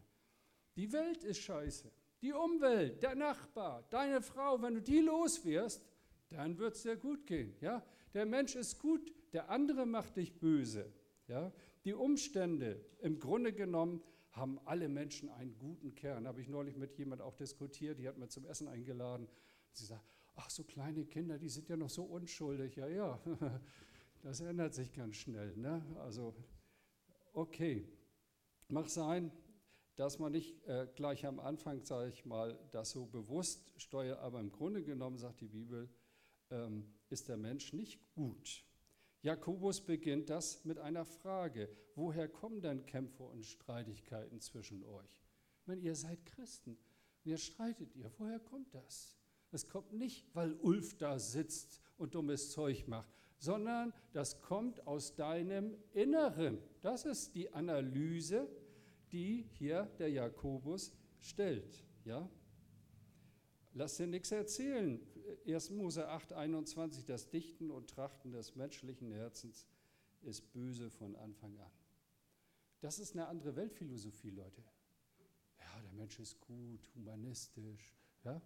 Die 0.77 0.93
Welt 0.93 1.25
ist 1.25 1.41
scheiße. 1.41 1.91
Die 2.27 2.33
Umwelt, 2.33 3.05
der 3.05 3.15
Nachbar, 3.15 3.85
deine 3.89 4.21
Frau, 4.21 4.61
wenn 4.61 4.75
du 4.75 4.83
die 4.83 4.99
los 4.99 5.45
wirst, 5.45 5.87
dann 6.31 6.59
wird 6.59 6.75
es 6.75 6.83
dir 6.83 6.97
gut 6.97 7.25
gehen. 7.25 7.55
Ja? 7.61 7.87
Der 8.15 8.27
Mensch 8.27 8.57
ist 8.57 8.81
gut, 8.81 9.13
der 9.33 9.49
andere 9.49 9.87
macht 9.87 10.17
dich 10.17 10.37
böse. 10.37 10.93
Ja? 11.29 11.53
Die 11.85 11.95
Umstände, 11.95 12.85
im 12.99 13.21
Grunde 13.21 13.53
genommen, 13.53 14.03
haben 14.33 14.59
alle 14.65 14.89
Menschen 14.89 15.29
einen 15.29 15.57
guten 15.57 15.95
Kern. 15.95 16.27
Habe 16.27 16.41
ich 16.41 16.49
neulich 16.49 16.77
mit 16.77 16.99
jemand 16.99 17.23
auch 17.23 17.37
diskutiert, 17.37 18.01
die 18.01 18.09
hat 18.09 18.19
mir 18.19 18.27
zum 18.27 18.45
Essen 18.45 18.67
eingeladen. 18.67 19.29
Sie 19.71 19.87
sagt, 19.87 20.05
ach, 20.35 20.51
so 20.51 20.65
kleine 20.65 21.05
Kinder, 21.05 21.39
die 21.39 21.49
sind 21.49 21.69
ja 21.69 21.77
noch 21.77 21.91
so 21.91 22.03
unschuldig. 22.03 22.75
Ja, 22.75 22.89
ja, 22.89 23.21
das 24.25 24.41
ändert 24.41 24.75
sich 24.75 24.93
ganz 24.93 25.15
schnell. 25.15 25.57
Ne? 25.57 25.81
Also, 26.01 26.35
okay, 27.35 27.87
mag 28.67 28.91
sein, 28.91 29.31
dass 29.97 30.19
man 30.19 30.33
nicht 30.33 30.63
äh, 30.67 30.87
gleich 30.95 31.27
am 31.27 31.41
Anfang, 31.41 31.83
sage 31.83 32.11
ich 32.11 32.25
mal, 32.25 32.59
das 32.71 32.91
so 32.91 33.07
bewusst 33.07 33.73
steuert, 33.77 34.21
aber 34.21 34.41
im 34.41 34.53
Grunde 34.53 34.83
genommen, 34.83 35.19
sagt 35.19 35.41
die 35.41 35.49
Bibel, 35.49 35.89
ähm, 36.51 36.87
ist 37.09 37.29
der 37.29 37.37
Mensch 37.37 37.73
nicht 37.73 38.01
gut. 38.15 38.65
Jakobus 39.23 39.81
beginnt 39.81 40.31
das 40.31 40.65
mit 40.65 40.79
einer 40.79 41.05
Frage. 41.05 41.69
Woher 41.95 42.29
kommen 42.29 42.61
denn 42.61 42.85
Kämpfe 42.87 43.25
und 43.25 43.45
Streitigkeiten 43.45 44.41
zwischen 44.41 44.85
euch? 44.85 45.27
Wenn 45.65 45.81
ihr 45.81 45.97
seid 45.97 46.25
Christen, 46.27 46.79
wer 47.25 47.39
streitet 47.39 47.97
ihr? 47.97 48.13
Woher 48.19 48.39
kommt 48.39 48.73
das? 48.75 49.17
Es 49.51 49.67
kommt 49.67 49.93
nicht, 49.93 50.27
weil 50.35 50.53
Ulf 50.55 50.97
da 50.99 51.19
sitzt 51.19 51.81
und 51.97 52.15
dummes 52.15 52.51
Zeug 52.51 52.87
macht, 52.87 53.11
sondern 53.39 53.93
das 54.13 54.43
kommt 54.43 54.87
aus 54.87 55.17
deinem 55.17 55.75
Inneren. 55.93 56.59
Das 56.83 57.05
ist 57.05 57.35
die 57.35 57.53
Analyse, 57.53 58.49
die 59.13 59.49
hier 59.53 59.85
der 59.99 60.11
Jakobus 60.11 60.93
stellt. 61.21 61.85
Ja? 62.05 62.29
Lass 63.75 63.97
dir 63.97 64.07
nichts 64.07 64.31
erzählen. 64.31 65.01
1. 65.47 65.71
Mose 65.71 66.09
8, 66.09 66.33
21, 66.33 67.05
das 67.05 67.29
Dichten 67.29 67.71
und 67.71 67.91
Trachten 67.91 68.33
des 68.33 68.55
menschlichen 68.55 69.13
Herzens 69.13 69.67
ist 70.23 70.53
böse 70.53 70.91
von 70.91 71.15
Anfang 71.17 71.59
an. 71.59 71.71
Das 72.81 72.99
ist 72.99 73.13
eine 73.13 73.27
andere 73.27 73.57
Weltphilosophie, 73.57 74.31
Leute. 74.31 74.63
Ja, 75.59 75.81
der 75.83 75.93
Mensch 75.93 76.19
ist 76.19 76.41
gut, 76.41 76.89
humanistisch. 76.95 77.95
Ja? 78.25 78.41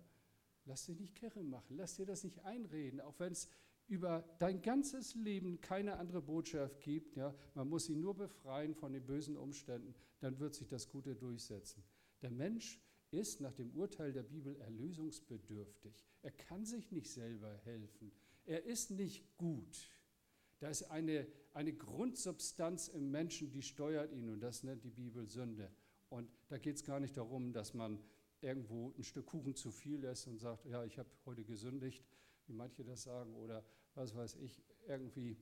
Lass 0.65 0.87
dir 0.87 0.95
nicht 0.95 1.15
kirre 1.15 1.43
machen, 1.43 1.77
lass 1.77 1.97
dir 1.97 2.07
das 2.07 2.25
nicht 2.25 2.45
einreden, 2.45 3.01
auch 3.01 3.19
wenn 3.19 3.33
es 3.33 3.49
über 3.91 4.25
dein 4.39 4.63
ganzes 4.63 5.17
Leben 5.17 5.61
keine 5.61 5.99
andere 5.99 6.23
Botschaft 6.23 6.81
gibt. 6.81 7.17
Ja? 7.17 7.35
Man 7.55 7.69
muss 7.69 7.89
ihn 7.89 8.01
nur 8.01 8.17
befreien 8.17 8.75
von 8.75 8.93
den 8.93 9.05
bösen 9.05 9.37
Umständen, 9.37 9.95
dann 10.21 10.39
wird 10.39 10.55
sich 10.55 10.69
das 10.69 10.89
Gute 10.89 11.17
durchsetzen. 11.17 11.83
Der 12.23 12.31
Mensch 12.31 12.81
ist 13.11 13.41
nach 13.41 13.53
dem 13.53 13.73
Urteil 13.73 14.13
der 14.13 14.23
Bibel 14.23 14.57
erlösungsbedürftig. 14.61 16.07
Er 16.23 16.31
kann 16.31 16.65
sich 16.65 16.93
nicht 16.93 17.11
selber 17.11 17.53
helfen. 17.65 18.13
Er 18.45 18.65
ist 18.65 18.93
nicht 18.93 19.37
gut. 19.37 19.91
Da 20.61 20.69
ist 20.69 20.85
eine, 20.85 21.27
eine 21.53 21.73
Grundsubstanz 21.73 22.89
im 22.89 23.11
Menschen, 23.11 23.51
die 23.51 23.63
steuert 23.63 24.13
ihn 24.13 24.29
und 24.29 24.41
das 24.41 24.63
nennt 24.63 24.85
die 24.85 24.91
Bibel 24.91 25.27
Sünde. 25.27 25.73
Und 26.11 26.31
da 26.49 26.59
geht 26.59 26.77
es 26.77 26.85
gar 26.85 27.01
nicht 27.01 27.17
darum, 27.17 27.53
dass 27.53 27.75
man 27.75 27.99
irgendwo 28.41 28.93
ein 28.97 29.03
Stück 29.03 29.27
Kuchen 29.27 29.57
zu 29.57 29.73
viel 29.73 29.99
lässt 29.99 30.29
und 30.29 30.39
sagt, 30.39 30.65
ja, 30.67 30.85
ich 30.85 30.99
habe 30.99 31.09
heute 31.25 31.45
gesündigt, 31.45 32.05
wie 32.47 32.53
manche 32.53 32.85
das 32.85 33.03
sagen, 33.03 33.35
oder 33.35 33.65
was 34.01 34.15
weiß 34.15 34.37
ich, 34.37 34.63
irgendwie 34.89 35.37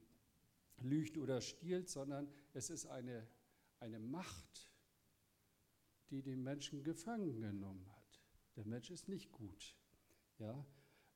lügt 0.79 1.17
oder 1.17 1.41
stiehlt, 1.41 1.89
sondern 1.89 2.29
es 2.55 2.71
ist 2.71 2.87
eine, 2.87 3.25
eine 3.79 4.01
Macht, 4.01 4.69
die 6.11 6.23
den 6.23 6.43
Menschen 6.43 6.83
gefangen 6.83 7.41
genommen 7.41 7.87
hat. 7.89 8.21
Der 8.57 8.67
Mensch 8.67 8.91
ist 8.91 9.09
nicht 9.09 9.31
gut. 9.31 9.77
Ja? 10.39 10.67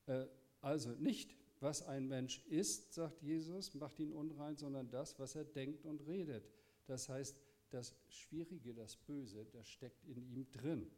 Äh, 0.06 0.26
also 0.60 0.90
nicht, 0.92 1.36
was 1.58 1.82
ein 1.82 2.06
Mensch 2.06 2.46
ist, 2.46 2.92
sagt 2.92 3.20
Jesus, 3.22 3.74
macht 3.74 3.98
ihn 3.98 4.12
unrein, 4.12 4.56
sondern 4.56 4.88
das, 4.88 5.18
was 5.18 5.34
er 5.34 5.44
denkt 5.44 5.84
und 5.84 6.06
redet. 6.06 6.48
Das 6.86 7.08
heißt, 7.08 7.36
das 7.70 7.96
Schwierige, 8.08 8.72
das 8.72 8.96
Böse, 8.96 9.46
das 9.46 9.68
steckt 9.68 10.04
in 10.04 10.22
ihm 10.22 10.48
drin. 10.52 10.88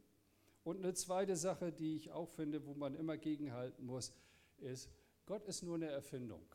Und 0.63 0.77
eine 0.77 0.93
zweite 0.93 1.35
Sache, 1.35 1.71
die 1.71 1.95
ich 1.95 2.11
auch 2.11 2.29
finde, 2.29 2.67
wo 2.67 2.75
man 2.75 2.93
immer 2.93 3.17
gegenhalten 3.17 3.83
muss, 3.83 4.13
ist, 4.57 4.91
Gott 5.25 5.45
ist 5.45 5.63
nur 5.63 5.75
eine 5.75 5.87
Erfindung. 5.87 6.45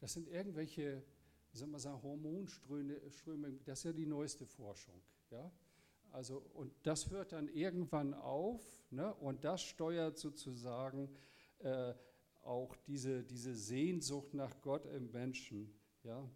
Das 0.00 0.12
sind 0.12 0.28
irgendwelche, 0.28 1.02
wie 1.52 1.58
soll 1.58 1.68
man 1.68 1.80
sagen, 1.80 2.02
Hormonströme, 2.02 3.00
das 3.64 3.80
ist 3.80 3.84
ja 3.84 3.92
die 3.92 4.06
neueste 4.06 4.46
Forschung. 4.46 5.02
Ja? 5.30 5.50
Also, 6.12 6.38
und 6.54 6.72
das 6.84 7.10
hört 7.10 7.32
dann 7.32 7.48
irgendwann 7.48 8.14
auf 8.14 8.62
ne? 8.90 9.14
und 9.14 9.44
das 9.44 9.62
steuert 9.62 10.18
sozusagen 10.18 11.10
äh, 11.58 11.94
auch 12.42 12.76
diese, 12.86 13.22
diese 13.24 13.54
Sehnsucht 13.54 14.32
nach 14.34 14.60
Gott 14.62 14.86
im 14.86 15.10
Menschen. 15.10 15.74
Ja? 16.04 16.28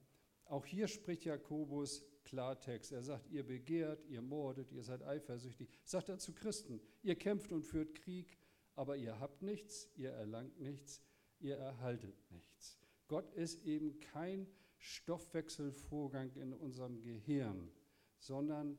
Auch 0.45 0.66
hier 0.66 0.88
spricht 0.88 1.25
Jakobus 1.25 2.05
Klartext. 2.25 2.92
Er 2.92 3.03
sagt, 3.03 3.29
ihr 3.31 3.45
begehrt, 3.45 4.05
ihr 4.07 4.23
mordet, 4.23 4.71
ihr 4.73 4.83
seid 4.83 5.03
eifersüchtig. 5.03 5.68
Sagt 5.85 6.09
er 6.09 6.18
zu 6.18 6.35
Christen, 6.35 6.81
ihr 7.03 7.16
kämpft 7.16 7.53
und 7.53 7.64
führt 7.64 7.95
Krieg, 7.95 8.38
aber 8.75 8.97
ihr 8.97 9.18
habt 9.18 9.42
nichts, 9.42 9.88
ihr 9.97 10.11
erlangt 10.11 10.59
nichts, 10.61 11.01
ihr 11.42 11.57
erhaltet 11.57 12.14
nichts. 12.31 12.78
Gott 13.09 13.33
ist 13.35 13.64
eben 13.64 13.98
kein 14.00 14.46
Stoffwechselvorgang 14.78 16.33
in 16.35 16.52
unserem 16.52 17.00
Gehirn, 17.02 17.70
sondern 18.18 18.78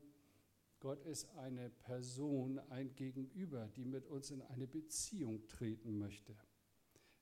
Gott 0.80 1.04
ist 1.06 1.30
eine 1.36 1.70
Person, 1.70 2.58
ein 2.68 2.94
Gegenüber, 2.94 3.68
die 3.68 3.84
mit 3.84 4.06
uns 4.06 4.30
in 4.30 4.42
eine 4.42 4.66
Beziehung 4.66 5.46
treten 5.48 5.98
möchte. 5.98 6.36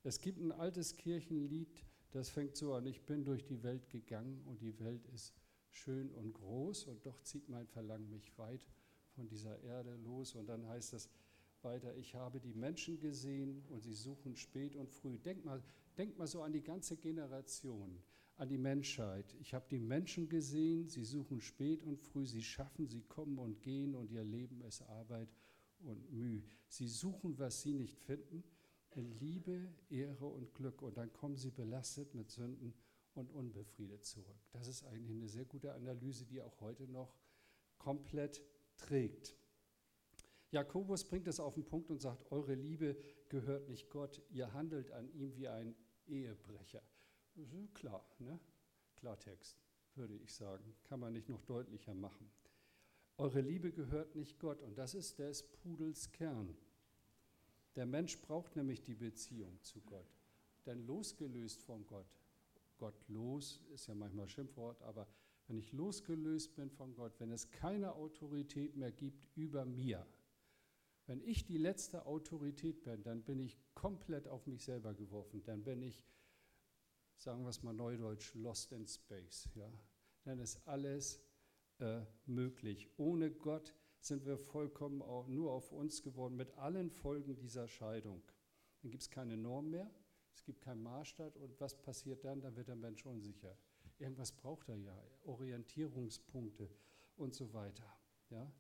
Es 0.03 0.21
gibt 0.21 0.41
ein 0.41 0.51
altes 0.51 0.97
Kirchenlied, 0.97 1.85
das 2.11 2.29
fängt 2.29 2.57
so 2.57 2.75
an, 2.75 2.87
ich 2.87 3.07
bin 3.07 3.25
durch 3.25 3.45
die 3.45 3.63
Welt 3.63 3.89
gegangen 3.89 4.43
und 4.47 4.61
die 4.63 4.79
Welt 4.81 5.07
ist 5.15 5.33
schön 5.71 6.11
und 6.11 6.35
groß 6.35 6.87
und 6.87 7.07
doch 7.07 7.21
zieht 7.23 7.49
mein 7.49 7.67
Verlangen 7.69 8.11
mich 8.11 8.37
weit 8.37 8.67
von 9.15 9.29
dieser 9.29 9.61
Erde 9.63 9.95
los. 9.97 10.35
Und 10.35 10.47
dann 10.47 10.67
heißt 10.67 10.93
es 10.95 11.09
weiter, 11.65 11.97
ich 11.97 12.15
habe 12.15 12.41
die 12.41 12.55
Menschen 12.55 12.99
gesehen 12.99 13.65
und 13.69 13.83
sie 13.83 13.95
suchen 13.95 14.37
spät 14.37 14.77
und 14.77 14.91
früh. 14.91 15.19
Denk 15.19 15.45
mal, 15.45 15.63
denk 15.97 16.19
mal 16.19 16.27
so 16.27 16.43
an 16.43 16.53
die 16.53 16.63
ganze 16.63 16.97
Generation, 16.97 18.03
an 18.37 18.49
die 18.49 18.59
Menschheit. 18.59 19.35
Ich 19.41 19.55
habe 19.55 19.67
die 19.71 19.79
Menschen 19.79 20.29
gesehen, 20.29 20.89
sie 20.89 21.05
suchen 21.05 21.41
spät 21.41 21.83
und 21.83 21.99
früh, 21.99 22.27
sie 22.27 22.43
schaffen, 22.43 22.87
sie 22.87 23.03
kommen 23.03 23.39
und 23.39 23.61
gehen 23.63 23.95
und 23.95 24.11
ihr 24.11 24.25
Leben 24.25 24.63
ist 24.63 24.83
Arbeit 24.83 25.29
und 25.81 26.13
Mühe. 26.13 26.43
Sie 26.69 26.89
suchen, 26.89 27.39
was 27.39 27.63
sie 27.63 27.75
nicht 27.75 27.99
finden, 27.99 28.43
in 28.91 29.11
Liebe, 29.19 29.69
Ehre 29.89 30.27
und 30.27 30.55
Glück. 30.55 30.83
Und 30.83 30.97
dann 30.97 31.13
kommen 31.13 31.37
sie 31.37 31.51
belastet 31.51 32.15
mit 32.15 32.31
Sünden 32.31 32.75
und 33.15 33.31
unbefriedet 33.31 34.05
zurück. 34.05 34.39
Das 34.53 34.67
ist 34.69 34.85
eigentlich 34.85 35.17
eine 35.17 35.29
sehr 35.29 35.45
gute 35.45 35.73
Analyse, 35.75 36.25
die 36.25 36.41
auch 36.41 36.61
heute 36.61 36.89
noch 36.89 37.15
komplett 37.79 38.43
trägt. 38.77 39.37
Jakobus 40.53 41.05
bringt 41.05 41.27
es 41.29 41.41
auf 41.41 41.55
den 41.55 41.65
Punkt 41.65 41.91
und 41.91 41.99
sagt, 41.99 42.31
eure 42.31 42.55
Liebe 42.55 42.97
gehört 43.31 43.69
nicht 43.71 43.89
Gott, 43.89 44.21
ihr 44.31 44.53
handelt 44.53 44.91
an 44.93 45.11
ihm 45.15 45.35
wie 45.37 45.49
ein 45.49 45.75
Ehebrecher. 46.07 46.83
Klar, 47.73 48.07
ne? 48.19 48.39
Klartext, 48.97 49.57
würde 49.95 50.15
ich 50.15 50.35
sagen, 50.35 50.77
kann 50.85 51.01
man 51.01 51.15
nicht 51.15 51.31
noch 51.31 51.41
deutlicher 51.43 51.95
machen. 51.95 52.31
Eure 53.17 53.41
Liebe 53.41 53.73
gehört 53.73 54.15
nicht 54.15 54.39
Gott 54.39 54.61
und 54.61 54.77
das 54.77 54.95
ist 54.95 55.19
des 55.19 55.43
Pudels 55.43 56.13
Kern. 56.13 56.55
Der 57.75 57.87
Mensch 57.87 58.21
braucht 58.21 58.55
nämlich 58.55 58.83
die 58.83 58.95
Beziehung 58.95 59.59
zu 59.63 59.81
Gott, 59.81 60.15
denn 60.67 60.87
losgelöst 60.87 61.63
von 61.63 61.87
Gott, 61.87 62.15
Gott 62.77 63.09
los 63.09 63.63
ist 63.73 63.87
ja 63.87 63.95
manchmal 63.95 64.29
Schimpfwort, 64.29 64.83
aber 64.83 65.09
wenn 65.47 65.57
ich 65.57 65.73
losgelöst 65.73 66.55
bin 66.57 66.69
von 66.69 66.95
Gott, 66.95 67.19
wenn 67.21 67.33
es 67.33 67.51
keine 67.51 67.95
Autorität 67.95 68.77
mehr 68.77 68.93
gibt 68.93 69.27
über 69.35 69.65
mir, 69.65 70.07
wenn 71.07 71.21
ich 71.23 71.45
die 71.45 71.59
letzte 71.59 72.07
Autorität 72.07 72.83
bin, 72.85 73.03
dann 73.03 73.23
bin 73.25 73.41
ich 73.41 73.59
komplett 73.75 74.29
auf 74.29 74.47
mich 74.47 74.65
selber 74.65 74.95
geworfen. 74.95 75.43
Dann 75.45 75.65
bin 75.65 75.83
ich, 75.83 76.05
sagen 77.17 77.43
wir 77.43 77.51
es 77.51 77.63
mal 77.63 77.75
neudeutsch, 77.75 78.35
lost 78.35 78.73
in 78.73 78.87
space. 78.87 79.49
Ja? 79.55 79.73
Dann 80.25 80.39
ist 80.39 80.67
alles 80.67 81.21
äh, 81.79 82.03
möglich. 82.27 82.89
Ohne 82.97 83.31
Gott 83.31 83.75
sind 84.01 84.25
wir 84.27 84.39
vollkommen 84.39 85.03
auch 85.03 85.29
nur 85.29 85.53
auf 85.53 85.73
uns 85.73 86.03
geworden, 86.03 86.37
mit 86.37 86.57
allen 86.59 86.91
Folgen 86.91 87.37
dieser 87.37 87.69
Scheidung. 87.69 88.23
Dann 88.81 88.91
gibt 88.91 89.03
es 89.03 89.11
keine 89.11 89.37
Norm 89.37 89.71
mehr, 89.71 89.91
es 90.35 90.45
gibt 90.45 90.61
keinen 90.61 90.83
Maßstab 90.83 91.37
und 91.37 91.61
was 91.61 91.81
passiert 91.81 92.25
dann? 92.25 92.41
Dann 92.41 92.57
wird 92.57 92.69
der 92.69 92.77
Mensch 92.77 93.05
unsicher. 93.07 93.57
Irgendwas 93.99 94.33
braucht 94.33 94.69
er 94.69 94.77
ja, 94.77 94.97
Orientierungspunkte 95.25 96.69
und 97.17 97.35
so 97.35 97.53
weiter. 97.53 97.85
Ja? 98.31 98.51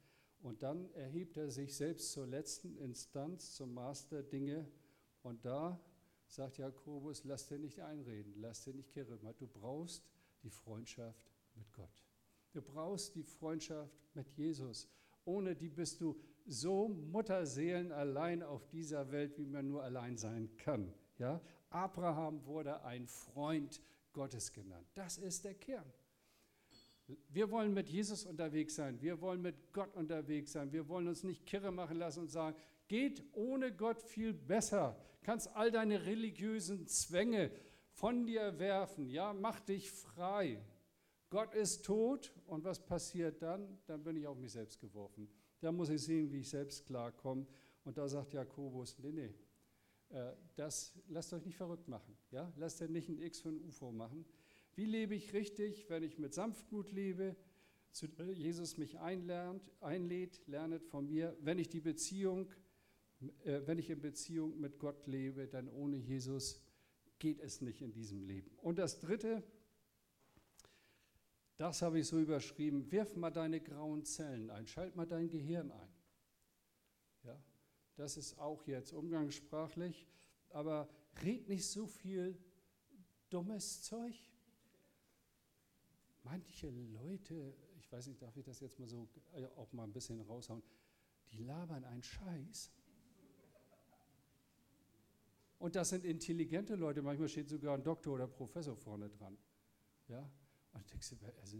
Und 0.42 0.62
dann 0.62 0.92
erhebt 0.94 1.36
er 1.36 1.50
sich 1.50 1.74
selbst 1.74 2.12
zur 2.12 2.26
letzten 2.26 2.76
Instanz, 2.76 3.54
zum 3.54 3.74
Maß 3.74 4.08
der 4.08 4.24
Dinge. 4.24 4.66
Und 5.22 5.44
da 5.44 5.80
sagt 6.26 6.58
Jakobus, 6.58 7.22
lass 7.24 7.46
dir 7.46 7.58
nicht 7.58 7.80
einreden, 7.80 8.34
lass 8.36 8.64
dir 8.64 8.74
nicht 8.74 8.90
kirre. 8.90 9.18
Du 9.38 9.46
brauchst 9.46 10.04
die 10.42 10.50
Freundschaft 10.50 11.30
mit 11.54 11.72
Gott. 11.72 12.04
Du 12.52 12.60
brauchst 12.60 13.14
die 13.14 13.22
Freundschaft 13.22 13.92
mit 14.14 14.28
Jesus. 14.32 14.88
Ohne 15.24 15.54
die 15.54 15.68
bist 15.68 16.00
du 16.00 16.20
so 16.44 16.88
Mutterseelen 16.88 17.92
allein 17.92 18.42
auf 18.42 18.66
dieser 18.68 19.12
Welt, 19.12 19.38
wie 19.38 19.46
man 19.46 19.68
nur 19.68 19.84
allein 19.84 20.16
sein 20.16 20.56
kann. 20.56 20.92
Ja? 21.18 21.40
Abraham 21.70 22.44
wurde 22.46 22.82
ein 22.82 23.06
Freund 23.06 23.80
Gottes 24.12 24.52
genannt. 24.52 24.86
Das 24.94 25.18
ist 25.18 25.44
der 25.44 25.54
Kern. 25.54 25.90
Wir 27.28 27.50
wollen 27.50 27.74
mit 27.74 27.88
Jesus 27.88 28.24
unterwegs 28.24 28.74
sein. 28.74 29.00
Wir 29.00 29.20
wollen 29.20 29.42
mit 29.42 29.72
Gott 29.72 29.94
unterwegs 29.94 30.52
sein. 30.52 30.72
Wir 30.72 30.88
wollen 30.88 31.08
uns 31.08 31.22
nicht 31.22 31.46
kirre 31.46 31.70
machen 31.70 31.98
lassen 31.98 32.20
und 32.20 32.28
sagen, 32.28 32.56
geht 32.88 33.24
ohne 33.32 33.72
Gott 33.72 34.02
viel 34.02 34.32
besser. 34.32 34.96
Kannst 35.22 35.54
all 35.54 35.70
deine 35.70 36.04
religiösen 36.04 36.86
Zwänge 36.86 37.50
von 37.92 38.26
dir 38.26 38.58
werfen. 38.58 39.08
Ja, 39.08 39.32
mach 39.32 39.60
dich 39.60 39.90
frei. 39.90 40.60
Gott 41.30 41.54
ist 41.54 41.84
tot 41.84 42.32
und 42.46 42.64
was 42.64 42.84
passiert 42.84 43.40
dann? 43.40 43.78
Dann 43.86 44.02
bin 44.02 44.16
ich 44.16 44.26
auf 44.26 44.36
mich 44.36 44.52
selbst 44.52 44.80
geworfen. 44.80 45.28
Da 45.60 45.72
muss 45.72 45.88
ich 45.88 46.02
sehen, 46.02 46.30
wie 46.30 46.40
ich 46.40 46.50
selbst 46.50 46.84
klarkomme. 46.86 47.46
Und 47.84 47.96
da 47.96 48.08
sagt 48.08 48.34
Jakobus, 48.34 48.98
nee, 48.98 49.12
nee, 49.12 49.34
äh, 50.10 50.34
das 50.56 50.92
lasst 51.08 51.32
euch 51.32 51.44
nicht 51.44 51.56
verrückt 51.56 51.88
machen. 51.88 52.16
Ja? 52.30 52.52
Lasst 52.56 52.80
ihr 52.80 52.88
nicht 52.88 53.08
ein 53.08 53.18
X 53.18 53.40
für 53.40 53.48
ein 53.48 53.60
UFO 53.62 53.90
machen. 53.90 54.24
Wie 54.74 54.86
lebe 54.86 55.14
ich 55.14 55.32
richtig, 55.32 55.88
wenn 55.90 56.02
ich 56.02 56.18
mit 56.18 56.32
Sanftmut 56.32 56.92
lebe, 56.92 57.36
zu 57.92 58.06
Jesus 58.32 58.78
mich 58.78 58.98
einlernt, 58.98 59.70
einlädt, 59.80 60.40
lernet 60.46 60.84
von 60.84 61.08
mir, 61.08 61.36
wenn 61.40 61.58
ich 61.58 61.68
die 61.68 61.80
Beziehung, 61.80 62.50
äh, 63.44 63.60
wenn 63.66 63.78
ich 63.78 63.90
in 63.90 64.00
Beziehung 64.00 64.58
mit 64.58 64.78
Gott 64.78 65.06
lebe, 65.06 65.46
dann 65.46 65.68
ohne 65.68 65.96
Jesus 65.96 66.62
geht 67.18 67.38
es 67.38 67.60
nicht 67.60 67.82
in 67.82 67.92
diesem 67.92 68.24
Leben. 68.24 68.50
Und 68.62 68.78
das 68.78 68.98
Dritte, 68.98 69.42
das 71.58 71.82
habe 71.82 72.00
ich 72.00 72.06
so 72.06 72.18
überschrieben, 72.18 72.90
wirf 72.90 73.14
mal 73.14 73.30
deine 73.30 73.60
grauen 73.60 74.04
Zellen 74.04 74.50
ein, 74.50 74.66
schalt 74.66 74.96
mal 74.96 75.06
dein 75.06 75.28
Gehirn 75.28 75.70
ein. 75.70 75.94
Ja, 77.24 77.38
das 77.96 78.16
ist 78.16 78.38
auch 78.38 78.66
jetzt 78.66 78.92
umgangssprachlich, 78.92 80.08
aber 80.48 80.88
red 81.22 81.48
nicht 81.48 81.66
so 81.66 81.86
viel 81.86 82.38
dummes 83.28 83.82
Zeug. 83.82 84.31
Manche 86.24 86.70
Leute, 86.70 87.54
ich 87.78 87.90
weiß 87.90 88.06
nicht, 88.06 88.22
darf 88.22 88.36
ich 88.36 88.44
das 88.44 88.60
jetzt 88.60 88.78
mal 88.78 88.88
so 88.88 89.08
äh, 89.34 89.44
auch 89.56 89.72
mal 89.72 89.84
ein 89.84 89.92
bisschen 89.92 90.20
raushauen, 90.20 90.62
die 91.32 91.38
labern 91.38 91.84
einen 91.84 92.02
Scheiß. 92.02 92.72
Und 95.58 95.76
das 95.76 95.90
sind 95.90 96.04
intelligente 96.04 96.74
Leute, 96.74 97.02
manchmal 97.02 97.28
steht 97.28 97.48
sogar 97.48 97.74
ein 97.74 97.84
Doktor 97.84 98.14
oder 98.14 98.26
Professor 98.26 98.76
vorne 98.76 99.08
dran. 99.08 99.38
Ja? 100.08 100.28
Und 100.72 100.90
denkst 100.90 101.10
du, 101.10 101.16
also, 101.40 101.58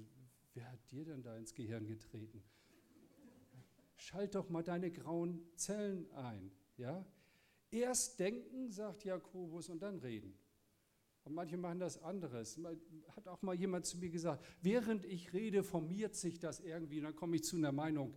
wer 0.54 0.70
hat 0.70 0.90
dir 0.90 1.04
denn 1.04 1.22
da 1.22 1.36
ins 1.36 1.54
Gehirn 1.54 1.86
getreten? 1.86 2.42
Schalt 3.96 4.34
doch 4.34 4.48
mal 4.48 4.62
deine 4.62 4.90
grauen 4.90 5.40
Zellen 5.54 6.10
ein. 6.12 6.50
Ja? 6.76 7.06
Erst 7.70 8.18
denken, 8.18 8.70
sagt 8.70 9.04
Jakobus, 9.04 9.68
und 9.68 9.80
dann 9.80 9.98
reden. 9.98 10.36
Und 11.24 11.34
manche 11.34 11.56
machen 11.56 11.78
das 11.78 12.02
anderes. 12.02 12.58
Hat 13.16 13.28
auch 13.28 13.42
mal 13.42 13.54
jemand 13.54 13.86
zu 13.86 13.98
mir 13.98 14.10
gesagt, 14.10 14.44
während 14.60 15.04
ich 15.04 15.32
rede, 15.32 15.62
formiert 15.62 16.14
sich 16.14 16.38
das 16.38 16.60
irgendwie. 16.60 16.98
Und 16.98 17.04
dann 17.04 17.16
komme 17.16 17.36
ich 17.36 17.44
zu 17.44 17.56
einer 17.56 17.72
Meinung. 17.72 18.14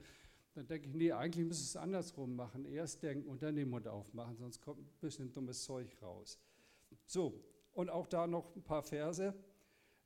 Dann 0.53 0.67
denke 0.67 0.87
ich, 0.87 0.95
nee, 0.95 1.11
eigentlich 1.11 1.45
müsste 1.45 1.65
es 1.65 1.75
andersrum 1.75 2.35
machen. 2.35 2.65
Erst 2.65 3.03
denken 3.03 3.29
und 3.29 3.43
dann 3.43 3.55
den 3.55 3.69
Mund 3.69 3.87
aufmachen, 3.87 4.37
sonst 4.37 4.61
kommt 4.61 4.79
ein 4.79 4.89
bisschen 5.01 5.31
dummes 5.31 5.63
Zeug 5.63 6.01
raus. 6.01 6.39
So, 7.05 7.43
und 7.73 7.89
auch 7.89 8.07
da 8.07 8.25
noch 8.25 8.55
ein 8.55 8.63
paar 8.63 8.81
Verse. 8.81 9.35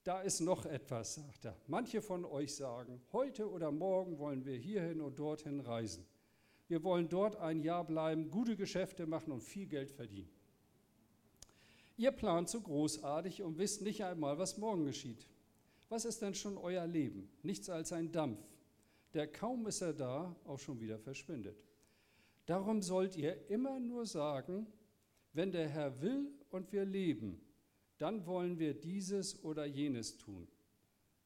Da 0.04 0.22
ist 0.22 0.40
noch 0.40 0.66
etwas, 0.66 1.16
sagt 1.16 1.46
er. 1.46 1.56
Manche 1.68 2.02
von 2.02 2.26
euch 2.26 2.56
sagen, 2.56 3.02
heute 3.12 3.50
oder 3.50 3.72
morgen 3.72 4.18
wollen 4.18 4.44
wir 4.44 4.58
hierhin 4.58 5.02
und 5.02 5.20
dorthin 5.20 5.60
reisen. 5.60 6.06
Wir 6.68 6.84
wollen 6.84 7.10
dort 7.10 7.36
ein 7.36 7.62
Jahr 7.62 7.86
bleiben, 7.86 8.32
gute 8.32 8.56
Geschäfte 8.56 9.06
machen 9.06 9.32
und 9.32 9.42
viel 9.42 9.68
Geld 9.68 9.92
verdienen. 9.92 10.30
Ihr 12.00 12.12
plant 12.12 12.48
so 12.48 12.62
großartig 12.62 13.44
und 13.44 13.58
wisst 13.58 13.82
nicht 13.82 14.06
einmal, 14.06 14.38
was 14.38 14.58
morgen 14.58 14.86
geschieht. 14.86 15.28
Was 15.90 16.06
ist 16.06 16.22
denn 16.22 16.34
schon 16.34 16.58
euer 16.58 16.88
Leben? 16.88 17.30
Nichts 17.44 17.70
als 17.70 17.92
ein 17.92 18.10
Dampf, 18.14 18.40
der 19.14 19.28
kaum 19.28 19.68
ist 19.68 19.82
er 19.82 19.92
da, 19.92 20.34
auch 20.46 20.60
schon 20.60 20.80
wieder 20.80 20.98
verschwindet. 20.98 21.62
Darum 22.46 22.82
sollt 22.82 23.18
ihr 23.18 23.50
immer 23.50 23.82
nur 23.82 24.06
sagen, 24.06 24.66
wenn 25.34 25.52
der 25.52 25.68
Herr 25.68 26.02
will 26.02 26.32
und 26.52 26.72
wir 26.72 26.86
leben, 26.86 27.42
dann 27.98 28.26
wollen 28.26 28.60
wir 28.60 28.76
dieses 28.76 29.44
oder 29.44 29.66
jenes 29.66 30.18
tun. 30.18 30.48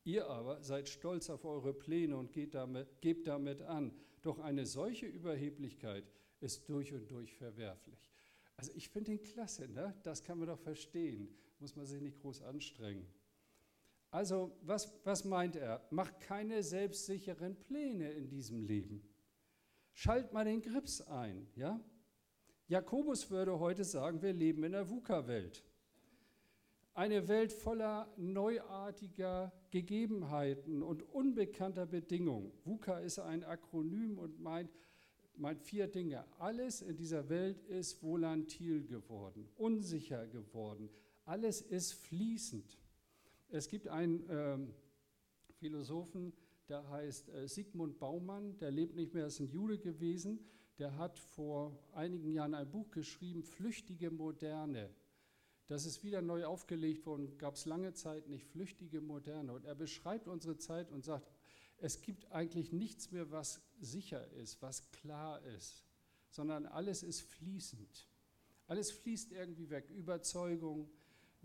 Ihr 0.04 0.28
aber 0.28 0.64
seid 0.64 0.90
stolz 0.90 1.30
auf 1.30 1.46
eure 1.46 1.76
Pläne 1.76 2.18
und 2.18 2.36
damit, 2.52 3.00
gebt 3.00 3.28
damit 3.28 3.62
an. 3.62 3.94
Doch 4.24 4.40
eine 4.40 4.66
solche 4.66 5.06
Überheblichkeit 5.06 6.12
ist 6.42 6.68
durch 6.68 6.92
und 6.94 7.12
durch 7.12 7.32
verwerflich. 7.36 8.13
Also 8.64 8.78
ich 8.78 8.88
finde 8.88 9.12
den 9.12 9.22
klasse, 9.22 9.68
ne? 9.68 9.94
das 10.04 10.24
kann 10.24 10.40
man 10.40 10.48
doch 10.48 10.58
verstehen, 10.58 11.28
muss 11.60 11.76
man 11.76 11.86
sich 11.86 12.02
nicht 12.02 12.18
groß 12.22 12.44
anstrengen. 12.44 13.06
Also 14.10 14.56
was, 14.62 14.90
was 15.04 15.26
meint 15.26 15.58
er? 15.58 15.86
Macht 15.90 16.22
keine 16.22 16.64
selbstsicheren 16.64 17.60
Pläne 17.60 18.10
in 18.14 18.30
diesem 18.30 18.64
Leben. 18.64 19.06
Schalt 19.92 20.32
mal 20.32 20.46
den 20.46 20.62
Grips 20.62 21.02
ein. 21.02 21.46
Ja? 21.58 21.78
Jakobus 22.70 23.30
würde 23.30 23.60
heute 23.60 23.84
sagen, 23.84 24.22
wir 24.22 24.32
leben 24.32 24.64
in 24.64 24.72
der 24.72 24.90
VUCA-Welt. 24.90 25.66
Eine 26.94 27.28
Welt 27.28 27.52
voller 27.52 28.14
neuartiger 28.16 29.52
Gegebenheiten 29.72 30.82
und 30.82 31.04
unbekannter 31.12 31.86
Bedingungen. 31.86 32.54
VUCA 32.64 33.00
ist 33.00 33.20
ein 33.20 33.44
Akronym 33.44 34.18
und 34.18 34.40
meint 34.40 34.72
meint 35.38 35.62
vier 35.62 35.88
Dinge. 35.88 36.26
Alles 36.40 36.82
in 36.82 36.96
dieser 36.96 37.30
Welt 37.30 37.62
ist 37.64 38.02
volatil 38.04 38.86
geworden, 38.86 39.50
unsicher 39.56 40.28
geworden. 40.28 40.90
Alles 41.26 41.62
ist 41.62 41.94
fließend. 41.94 42.78
Es 43.50 43.68
gibt 43.68 43.88
einen 43.88 44.26
ähm, 44.30 44.74
Philosophen, 45.60 46.34
der 46.70 46.90
heißt 46.90 47.30
äh, 47.30 47.48
Sigmund 47.48 48.00
Baumann, 48.00 48.58
der 48.58 48.72
lebt 48.72 48.96
nicht 48.96 49.14
mehr, 49.14 49.28
ist 49.28 49.40
ein 49.40 49.48
Jude 49.48 49.78
gewesen. 49.78 50.40
Der 50.80 50.98
hat 50.98 51.20
vor 51.20 51.78
einigen 51.94 52.32
Jahren 52.32 52.56
ein 52.56 52.70
Buch 52.70 52.90
geschrieben, 52.92 53.44
Flüchtige 53.44 54.10
Moderne. 54.10 54.90
Das 55.68 55.86
ist 55.86 56.04
wieder 56.04 56.22
neu 56.22 56.46
aufgelegt 56.46 57.06
worden, 57.06 57.38
gab 57.38 57.56
es 57.56 57.66
lange 57.66 57.94
Zeit 57.94 58.28
nicht, 58.28 58.46
Flüchtige 58.48 59.00
Moderne. 59.00 59.54
Und 59.54 59.66
er 59.66 59.76
beschreibt 59.76 60.28
unsere 60.28 60.58
Zeit 60.58 60.92
und 60.92 61.04
sagt, 61.04 61.30
es 61.84 62.02
gibt 62.02 62.32
eigentlich 62.32 62.72
nichts 62.72 63.12
mehr, 63.12 63.30
was 63.30 63.62
sicher 63.82 64.26
ist, 64.32 64.62
was 64.62 64.90
klar 64.92 65.44
ist, 65.44 65.84
sondern 66.30 66.66
alles 66.66 67.04
ist 67.04 67.22
fließend. 67.22 68.08
Alles 68.68 68.90
fließt 68.92 69.34
irgendwie 69.34 69.70
weg. 69.70 69.90
Überzeugung, 69.90 70.90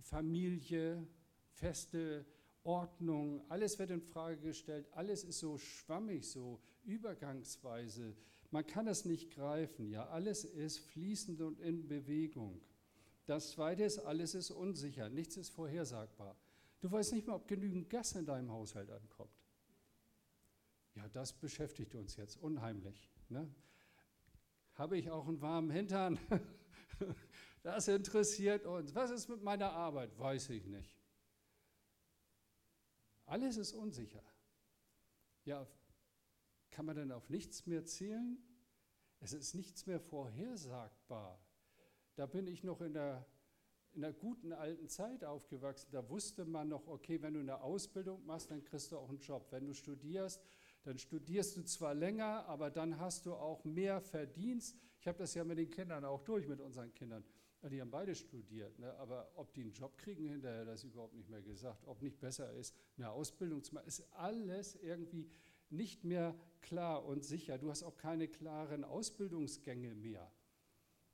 Familie, 0.01 1.05
feste 1.51 2.25
Ordnung, 2.63 3.43
alles 3.49 3.81
wird 3.81 3.91
in 3.91 4.01
Frage 4.01 4.41
gestellt, 4.41 4.87
alles 4.93 5.25
ist 5.25 5.41
so 5.41 5.59
schwammig, 5.59 6.25
so 6.25 6.61
übergangsweise. 6.85 8.15
Man 8.53 8.65
kann 8.65 8.87
es 8.87 9.05
nicht 9.05 9.31
greifen, 9.31 9.91
ja, 9.91 10.07
alles 10.09 10.45
ist 10.45 10.79
fließend 10.79 11.41
und 11.41 11.59
in 11.59 11.89
Bewegung. 11.89 12.61
Das 13.27 13.51
zweite 13.51 13.83
ist, 13.83 13.99
alles 13.99 14.37
ist 14.37 14.53
unsicher, 14.53 15.09
nichts 15.09 15.37
ist 15.37 15.51
vorhersagbar. 15.51 16.37
Du 16.81 16.93
weißt 16.93 17.13
nicht 17.13 17.27
mal, 17.27 17.35
ob 17.35 17.49
genügend 17.49 17.91
Gas 17.91 18.13
in 18.13 18.25
deinem 18.25 18.53
Haushalt 18.53 18.89
ankommt. 18.91 19.33
Ja, 20.99 21.09
das 21.11 21.33
beschäftigt 21.33 21.95
uns 21.95 22.17
jetzt 22.17 22.37
unheimlich. 22.39 23.09
Ne? 23.29 23.49
Habe 24.75 24.99
ich 24.99 25.09
auch 25.13 25.29
einen 25.29 25.41
warmen 25.41 25.71
Hintern? 25.71 26.19
Das 27.65 27.89
interessiert 27.89 28.65
uns. 28.67 28.95
Was 28.95 29.11
ist 29.11 29.29
mit 29.29 29.43
meiner 29.43 29.73
Arbeit? 29.73 30.17
Weiß 30.19 30.49
ich 30.51 30.65
nicht. 30.65 30.97
Alles 33.27 33.57
ist 33.57 33.75
unsicher. 33.75 34.23
Ja, 35.45 35.67
kann 36.71 36.87
man 36.87 36.97
denn 36.97 37.13
auf 37.13 37.29
nichts 37.29 37.67
mehr 37.67 37.85
zählen? 37.85 38.39
Es 39.21 39.33
ist 39.33 39.55
nichts 39.55 39.87
mehr 39.87 40.01
vorhersagbar. 40.01 41.39
Da 42.15 42.27
bin 42.27 42.47
ich 42.47 42.63
noch 42.63 42.81
in 42.81 42.95
der, 42.95 43.27
in 43.93 44.01
der 44.01 44.13
guten 44.13 44.53
alten 44.53 44.89
Zeit 44.89 45.25
aufgewachsen. 45.25 45.91
Da 45.91 46.09
wusste 46.09 46.45
man 46.45 46.69
noch, 46.69 46.87
okay, 46.87 47.21
wenn 47.21 47.35
du 47.35 47.41
eine 47.41 47.61
Ausbildung 47.61 48.25
machst, 48.25 48.51
dann 48.51 48.65
kriegst 48.65 48.93
du 48.93 48.99
auch 48.99 49.11
einen 49.11 49.21
Job. 49.21 49.49
Wenn 49.51 49.67
du 49.67 49.75
studierst, 49.75 50.43
dann 50.85 50.99
studierst 50.99 51.57
du 51.57 51.63
zwar 51.63 51.95
länger, 51.95 52.47
aber 52.47 52.71
dann 52.71 52.99
hast 52.99 53.27
du 53.27 53.35
auch 53.35 53.65
mehr 53.65 54.01
Verdienst. 54.01 54.77
Ich 55.01 55.09
habe 55.09 55.19
das 55.19 55.35
ja 55.35 55.45
mit 55.45 55.59
den 55.59 55.71
Kindern 55.71 56.05
auch 56.05 56.23
durch, 56.23 56.47
mit 56.47 56.61
unseren 56.61 56.93
Kindern. 56.95 57.25
Die 57.63 57.81
haben 57.81 57.91
beide 57.91 58.15
studiert, 58.15 58.79
ne? 58.79 58.95
aber 58.99 59.33
ob 59.35 59.53
die 59.53 59.63
einen 59.63 59.73
Job 59.73 59.99
kriegen 59.99 60.29
hinterher, 60.29 60.65
das 60.65 60.85
ist 60.85 60.93
überhaupt 60.93 61.15
nicht 61.15 61.29
mehr 61.29 61.43
gesagt. 61.43 61.85
Ob 61.87 62.01
nicht 62.01 62.21
besser 62.21 62.53
ist, 62.53 62.73
eine 62.97 63.11
Ausbildung 63.11 63.65
zu 63.65 63.75
machen, 63.75 63.89
ist 63.89 64.07
alles 64.13 64.77
irgendwie 64.77 65.29
nicht 65.69 66.05
mehr 66.05 66.39
klar 66.61 67.05
und 67.05 67.25
sicher. 67.25 67.59
Du 67.59 67.69
hast 67.69 67.83
auch 67.83 67.97
keine 67.97 68.29
klaren 68.29 68.85
Ausbildungsgänge 68.85 69.95
mehr. 69.97 70.31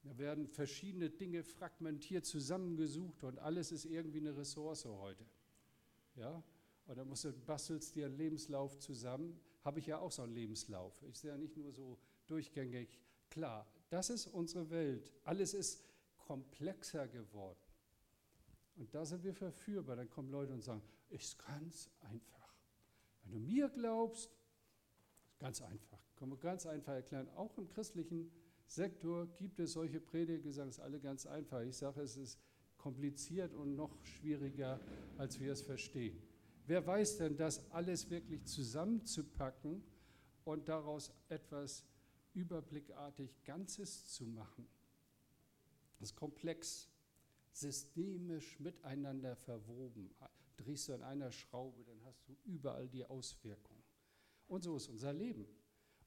Da 0.03 0.19
werden 0.19 0.47
verschiedene 0.47 1.09
Dinge 1.09 1.43
fragmentiert 1.43 2.27
zusammengesucht 2.27 3.25
und 3.25 3.39
alles 3.39 3.73
ist 3.73 3.87
irgendwie 3.87 4.19
eine 4.19 4.37
Ressource 4.37 4.85
heute. 4.85 5.25
Ja? 6.15 6.43
Und 6.87 6.99
dann 6.99 7.09
musst 7.09 7.25
du, 7.25 7.33
bastelst 7.33 7.95
dir 7.95 8.07
einen 8.07 8.19
Lebenslauf 8.19 8.79
zusammen. 8.79 9.41
Habe 9.65 9.81
ich 9.81 9.87
ja 9.87 9.99
auch 9.99 10.13
so 10.13 10.23
einen 10.23 10.35
Lebenslauf. 10.35 11.03
Ich 11.09 11.19
sehe 11.19 11.31
ja 11.31 11.39
nicht 11.39 11.57
nur 11.57 11.73
so 11.73 11.99
durchgängig 12.27 13.01
klar. 13.31 13.67
Das 13.89 14.11
ist 14.11 14.27
unsere 14.27 14.71
Welt. 14.71 15.13
Alles 15.25 15.55
ist 15.55 15.83
komplexer 16.19 17.09
geworden. 17.09 17.59
Und 18.77 18.95
da 18.95 19.05
sind 19.05 19.25
wir 19.25 19.35
verführbar. 19.35 19.97
Dann 19.97 20.11
kommen 20.11 20.31
Leute 20.31 20.53
und 20.53 20.63
sagen, 20.63 20.83
ist 21.09 21.39
ganz 21.39 21.91
einfach. 22.01 22.55
Wenn 23.23 23.33
du 23.33 23.39
mir 23.39 23.69
glaubst, 23.69 24.31
ganz 25.39 25.63
einfach. 25.63 25.99
Können 26.17 26.33
wir 26.33 26.39
ganz 26.39 26.67
einfach 26.67 26.93
erklären. 26.93 27.29
Auch 27.37 27.57
im 27.59 27.69
christlichen 27.69 28.31
Sektor 28.67 29.27
gibt 29.37 29.61
es 29.61 29.73
solche 29.73 30.01
Prediger, 30.01 30.43
die 30.43 30.53
sagen, 30.53 30.69
es 30.69 30.79
ist 30.79 30.85
alle 30.85 31.01
ganz 31.01 31.27
einfach. 31.27 31.61
Ich 31.61 31.77
sage, 31.77 32.03
es 32.03 32.17
ist 32.17 32.39
kompliziert 32.77 33.55
und 33.55 33.77
noch 33.77 33.97
schwieriger, 34.05 34.81
als 35.17 35.41
wir 35.41 35.53
es 35.53 35.63
verstehen. 35.63 36.21
Wer 36.67 36.87
weiß 36.87 37.19
denn, 37.19 37.37
das 37.37 37.71
alles 37.71 38.09
wirklich 38.09 38.45
zusammenzupacken 38.47 39.83
und 40.45 40.69
daraus 40.69 41.13
etwas 41.29 41.85
überblickartig 42.33 43.45
Ganzes 43.45 44.07
zu 44.09 44.25
machen? 44.27 44.67
Das 45.99 46.11
ist 46.11 46.17
komplex, 46.17 46.89
systemisch 47.53 48.59
miteinander 48.61 49.37
verwoben. 49.37 50.11
Drehst 50.57 50.89
du 50.89 50.95
an 50.95 51.03
einer 51.03 51.31
Schraube, 51.31 51.85
dann 51.85 52.03
hast 52.05 52.27
du 52.29 52.37
überall 52.45 52.89
die 52.89 53.05
Auswirkungen. 53.05 53.83
Und 54.49 54.65
so 54.65 54.77
ist 54.77 54.89
unser 54.89 55.13
Leben. 55.13 55.47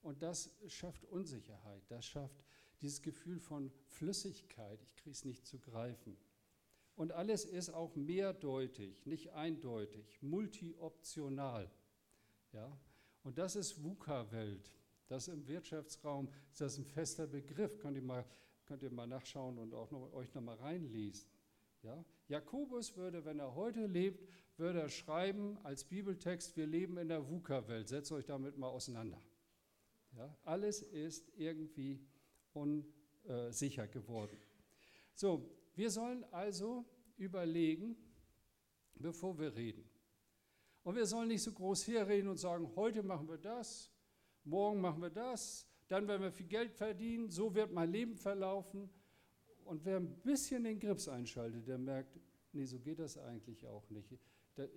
Und 0.01 0.21
das 0.21 0.51
schafft 0.67 1.05
Unsicherheit, 1.05 1.83
das 1.89 2.05
schafft 2.05 2.43
dieses 2.81 3.01
Gefühl 3.01 3.39
von 3.39 3.71
Flüssigkeit, 3.87 4.81
ich 4.83 4.95
kriege 4.95 5.11
es 5.11 5.25
nicht 5.25 5.45
zu 5.45 5.59
greifen. 5.59 6.17
Und 6.97 7.11
alles 7.11 7.45
ist 7.45 7.69
auch 7.69 7.95
mehrdeutig, 7.95 9.05
nicht 9.05 9.31
eindeutig, 9.33 10.19
multioptional. 10.23 11.69
Ja? 12.53 12.75
Und 13.23 13.37
das 13.37 13.55
ist 13.55 13.83
VUCA-Welt. 13.83 14.73
Das 15.05 15.27
im 15.27 15.47
Wirtschaftsraum 15.47 16.27
ist 16.51 16.59
das 16.59 16.79
ein 16.79 16.85
fester 16.85 17.27
Begriff. 17.27 17.77
Könnt 17.77 17.97
ihr 17.97 18.01
mal, 18.01 18.25
könnt 18.65 18.81
ihr 18.81 18.89
mal 18.89 19.05
nachschauen 19.05 19.59
und 19.59 19.75
auch 19.75 19.91
noch, 19.91 20.11
euch 20.11 20.33
nochmal 20.33 20.57
reinlesen. 20.57 21.29
Ja? 21.83 22.03
Jakobus 22.29 22.97
würde, 22.97 23.23
wenn 23.25 23.39
er 23.39 23.53
heute 23.53 23.85
lebt, 23.85 24.27
würde 24.57 24.81
er 24.81 24.89
schreiben 24.89 25.59
als 25.63 25.83
Bibeltext, 25.83 26.57
wir 26.57 26.65
leben 26.65 26.97
in 26.97 27.09
der 27.09 27.29
VUCA-Welt. 27.29 27.89
Setzt 27.89 28.11
euch 28.11 28.25
damit 28.25 28.57
mal 28.57 28.69
auseinander. 28.69 29.21
Ja? 30.15 30.35
Alles 30.41 30.81
ist 30.81 31.31
irgendwie 31.37 32.03
unsicher 32.53 33.87
geworden. 33.87 34.39
So, 35.13 35.56
wir 35.77 35.91
sollen 35.91 36.25
also 36.31 36.85
überlegen, 37.17 37.95
bevor 38.95 39.37
wir 39.37 39.55
reden. 39.55 39.87
Und 40.83 40.95
wir 40.95 41.05
sollen 41.05 41.27
nicht 41.27 41.43
so 41.43 41.51
groß 41.51 41.87
herreden 41.87 42.29
und 42.29 42.37
sagen, 42.37 42.75
heute 42.75 43.03
machen 43.03 43.27
wir 43.29 43.37
das, 43.37 43.91
morgen 44.43 44.81
machen 44.81 45.01
wir 45.03 45.11
das, 45.11 45.67
dann 45.87 46.07
werden 46.07 46.23
wir 46.23 46.31
viel 46.31 46.47
Geld 46.47 46.73
verdienen, 46.73 47.29
so 47.29 47.53
wird 47.53 47.71
mein 47.71 47.91
Leben 47.91 48.15
verlaufen. 48.15 48.89
Und 49.65 49.85
wer 49.85 49.97
ein 49.97 50.19
bisschen 50.21 50.63
den 50.63 50.79
Grips 50.79 51.07
einschaltet, 51.07 51.67
der 51.67 51.77
merkt, 51.77 52.19
nee, 52.53 52.65
so 52.65 52.79
geht 52.79 52.97
das 52.99 53.17
eigentlich 53.17 53.65
auch 53.67 53.87
nicht. 53.89 54.17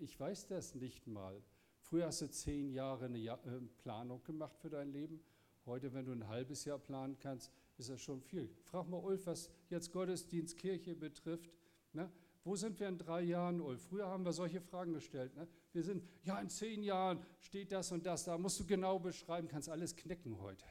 Ich 0.01 0.21
weiß 0.21 0.49
das 0.49 0.75
nicht 0.75 1.07
mal. 1.07 1.43
Früher 1.81 2.07
hast 2.07 2.21
du 2.21 2.29
zehn 2.29 2.71
Jahre 2.73 3.07
eine 3.07 3.19
äh, 3.19 3.37
Planung 3.79 4.23
gemacht 4.23 4.59
für 4.59 4.69
dein 4.69 4.93
Leben. 4.93 5.25
Heute, 5.65 5.95
wenn 5.95 6.05
du 6.05 6.13
ein 6.13 6.29
halbes 6.29 6.67
Jahr 6.67 6.79
planen 6.79 7.19
kannst, 7.19 7.51
ist 7.81 7.91
das 7.91 8.01
schon 8.01 8.21
viel. 8.21 8.49
Frag 8.65 8.89
mal 8.89 8.99
Ulf, 8.99 9.27
was 9.27 9.51
jetzt 9.69 9.93
Gottesdienst, 9.93 10.57
Kirche 10.57 10.95
betrifft. 10.95 11.51
Ne? 11.93 12.11
Wo 12.45 12.55
sind 12.57 12.79
wir 12.79 12.89
in 12.89 12.99
drei 12.99 13.23
Jahren, 13.23 13.61
Ulf? 13.61 13.83
Früher 13.89 14.07
haben 14.07 14.25
wir 14.25 14.33
solche 14.33 14.61
Fragen 14.61 14.93
gestellt. 14.93 15.35
Ne? 15.35 15.49
Wir 15.73 15.83
sind, 15.83 16.05
ja, 16.23 16.41
in 16.41 16.49
zehn 16.49 16.83
Jahren 16.83 17.25
steht 17.41 17.73
das 17.73 17.91
und 17.93 18.07
das, 18.07 18.25
da 18.25 18.39
musst 18.39 18.61
du 18.61 18.67
genau 18.67 18.99
beschreiben, 18.99 19.49
kannst 19.49 19.69
alles 19.69 19.97
knicken 19.97 20.41
heute. 20.41 20.65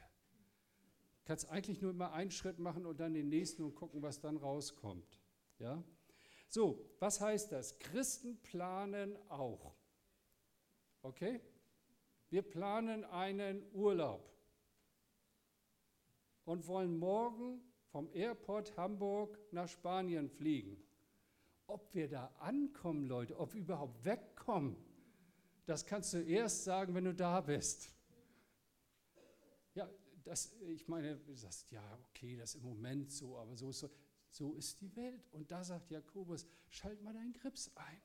Kannst 1.24 1.48
eigentlich 1.50 1.80
nur 1.80 1.90
immer 1.90 2.12
einen 2.12 2.30
Schritt 2.30 2.58
machen 2.58 2.86
und 2.86 2.98
dann 2.98 3.14
den 3.14 3.28
nächsten 3.28 3.62
und 3.62 3.74
gucken, 3.74 4.02
was 4.02 4.20
dann 4.20 4.36
rauskommt. 4.36 5.20
Ja? 5.58 5.82
So, 6.48 6.84
was 6.98 7.20
heißt 7.20 7.52
das? 7.52 7.78
Christen 7.78 8.40
planen 8.42 9.16
auch. 9.28 9.74
Okay? 11.02 11.40
Wir 12.30 12.42
planen 12.42 13.04
einen 13.04 13.64
Urlaub 13.72 14.30
und 16.50 16.66
wollen 16.66 16.98
morgen 16.98 17.62
vom 17.92 18.10
Airport 18.12 18.76
Hamburg 18.76 19.38
nach 19.52 19.68
Spanien 19.68 20.28
fliegen. 20.28 20.82
Ob 21.68 21.94
wir 21.94 22.08
da 22.08 22.26
ankommen, 22.40 23.06
Leute, 23.06 23.38
ob 23.38 23.54
wir 23.54 23.60
überhaupt 23.60 24.04
wegkommen, 24.04 24.76
das 25.66 25.86
kannst 25.86 26.12
du 26.12 26.18
erst 26.18 26.64
sagen, 26.64 26.92
wenn 26.96 27.04
du 27.04 27.14
da 27.14 27.40
bist. 27.40 27.94
Ja, 29.74 29.88
das, 30.24 30.52
ich 30.66 30.88
meine, 30.88 31.18
du 31.18 31.36
sagst, 31.36 31.70
ja, 31.70 31.98
okay, 32.08 32.36
das 32.36 32.56
ist 32.56 32.62
im 32.62 32.68
Moment 32.68 33.12
so, 33.12 33.38
aber 33.38 33.54
so 33.54 33.70
ist, 33.70 33.78
so, 33.78 33.90
so 34.30 34.54
ist 34.54 34.80
die 34.80 34.96
Welt. 34.96 35.28
Und 35.30 35.52
da 35.52 35.62
sagt 35.62 35.92
Jakobus, 35.92 36.48
schalt 36.68 37.00
mal 37.00 37.14
deinen 37.14 37.32
Grips 37.32 37.70
ein. 37.76 38.02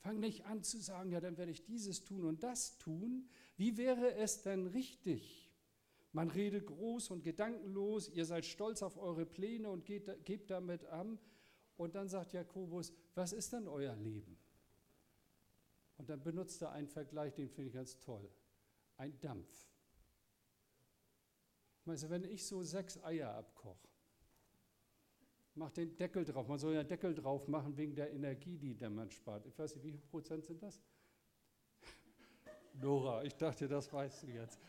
Fang 0.00 0.20
nicht 0.20 0.44
an 0.44 0.62
zu 0.62 0.80
sagen, 0.80 1.12
ja, 1.12 1.20
dann 1.20 1.38
werde 1.38 1.52
ich 1.52 1.64
dieses 1.64 2.04
tun 2.04 2.26
und 2.26 2.42
das 2.42 2.76
tun. 2.76 3.26
Wie 3.56 3.78
wäre 3.78 4.16
es 4.16 4.42
denn 4.42 4.66
richtig? 4.66 5.49
Man 6.12 6.28
redet 6.28 6.66
groß 6.66 7.10
und 7.10 7.22
gedankenlos, 7.22 8.08
ihr 8.08 8.24
seid 8.24 8.44
stolz 8.44 8.82
auf 8.82 8.98
eure 8.98 9.26
Pläne 9.26 9.70
und 9.70 9.84
geht, 9.84 10.24
gebt 10.24 10.50
damit 10.50 10.84
an. 10.86 11.18
Und 11.76 11.94
dann 11.94 12.08
sagt 12.08 12.32
Jakobus, 12.32 12.92
was 13.14 13.32
ist 13.32 13.52
denn 13.52 13.68
euer 13.68 13.94
Leben? 13.96 14.36
Und 15.96 16.10
dann 16.10 16.22
benutzt 16.22 16.60
er 16.62 16.72
einen 16.72 16.88
Vergleich, 16.88 17.34
den 17.34 17.48
finde 17.48 17.68
ich 17.68 17.74
ganz 17.74 17.98
toll. 18.00 18.28
Ein 18.96 19.18
Dampf. 19.20 19.70
Also 21.86 22.10
wenn 22.10 22.24
ich 22.24 22.46
so 22.46 22.62
sechs 22.62 23.02
Eier 23.02 23.34
abkoche, 23.34 23.88
mach 25.54 25.70
den 25.70 25.96
Deckel 25.96 26.24
drauf. 26.24 26.46
Man 26.48 26.58
soll 26.58 26.74
ja 26.74 26.84
Deckel 26.84 27.14
drauf 27.14 27.48
machen 27.48 27.76
wegen 27.76 27.94
der 27.94 28.12
Energie, 28.12 28.58
die 28.58 28.74
der 28.74 28.90
man 28.90 29.10
spart. 29.10 29.46
Ich 29.46 29.58
weiß 29.58 29.74
nicht, 29.74 29.84
wie 29.84 29.92
viel 29.92 30.00
Prozent 30.00 30.44
sind 30.44 30.62
das? 30.62 30.80
Nora, 32.74 33.24
ich 33.24 33.34
dachte, 33.36 33.68
das 33.68 33.92
weißt 33.92 34.22
du 34.24 34.26
jetzt. 34.28 34.60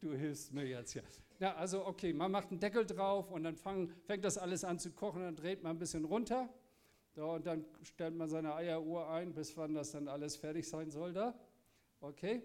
Du 0.00 0.14
hilfst 0.14 0.52
mir 0.52 0.64
jetzt 0.64 0.92
hier. 0.92 1.02
Ja, 1.40 1.54
also 1.54 1.86
okay, 1.86 2.12
man 2.12 2.30
macht 2.30 2.50
einen 2.50 2.60
Deckel 2.60 2.84
drauf 2.84 3.30
und 3.30 3.44
dann 3.44 3.56
fang, 3.56 3.88
fängt 4.04 4.24
das 4.24 4.38
alles 4.38 4.64
an 4.64 4.78
zu 4.78 4.90
kochen, 4.92 5.22
dann 5.22 5.36
dreht 5.36 5.62
man 5.62 5.76
ein 5.76 5.78
bisschen 5.78 6.04
runter. 6.04 6.48
Ja, 7.16 7.24
und 7.24 7.46
dann 7.46 7.64
stellt 7.82 8.14
man 8.14 8.28
seine 8.28 8.54
Eieruhr 8.54 9.08
ein, 9.10 9.34
bis 9.34 9.56
wann 9.56 9.74
das 9.74 9.90
dann 9.90 10.06
alles 10.08 10.36
fertig 10.36 10.68
sein 10.68 10.90
soll 10.90 11.12
da. 11.12 11.34
Okay? 12.00 12.42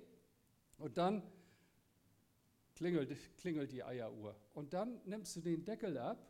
Und 0.78 0.98
dann 0.98 1.22
klingelt, 2.76 3.16
klingelt 3.38 3.72
die 3.72 3.84
Eieruhr. 3.84 4.36
Und 4.54 4.74
dann 4.74 5.00
nimmst 5.06 5.36
du 5.36 5.42
den 5.42 5.64
Deckel 5.64 5.98
ab 5.98 6.28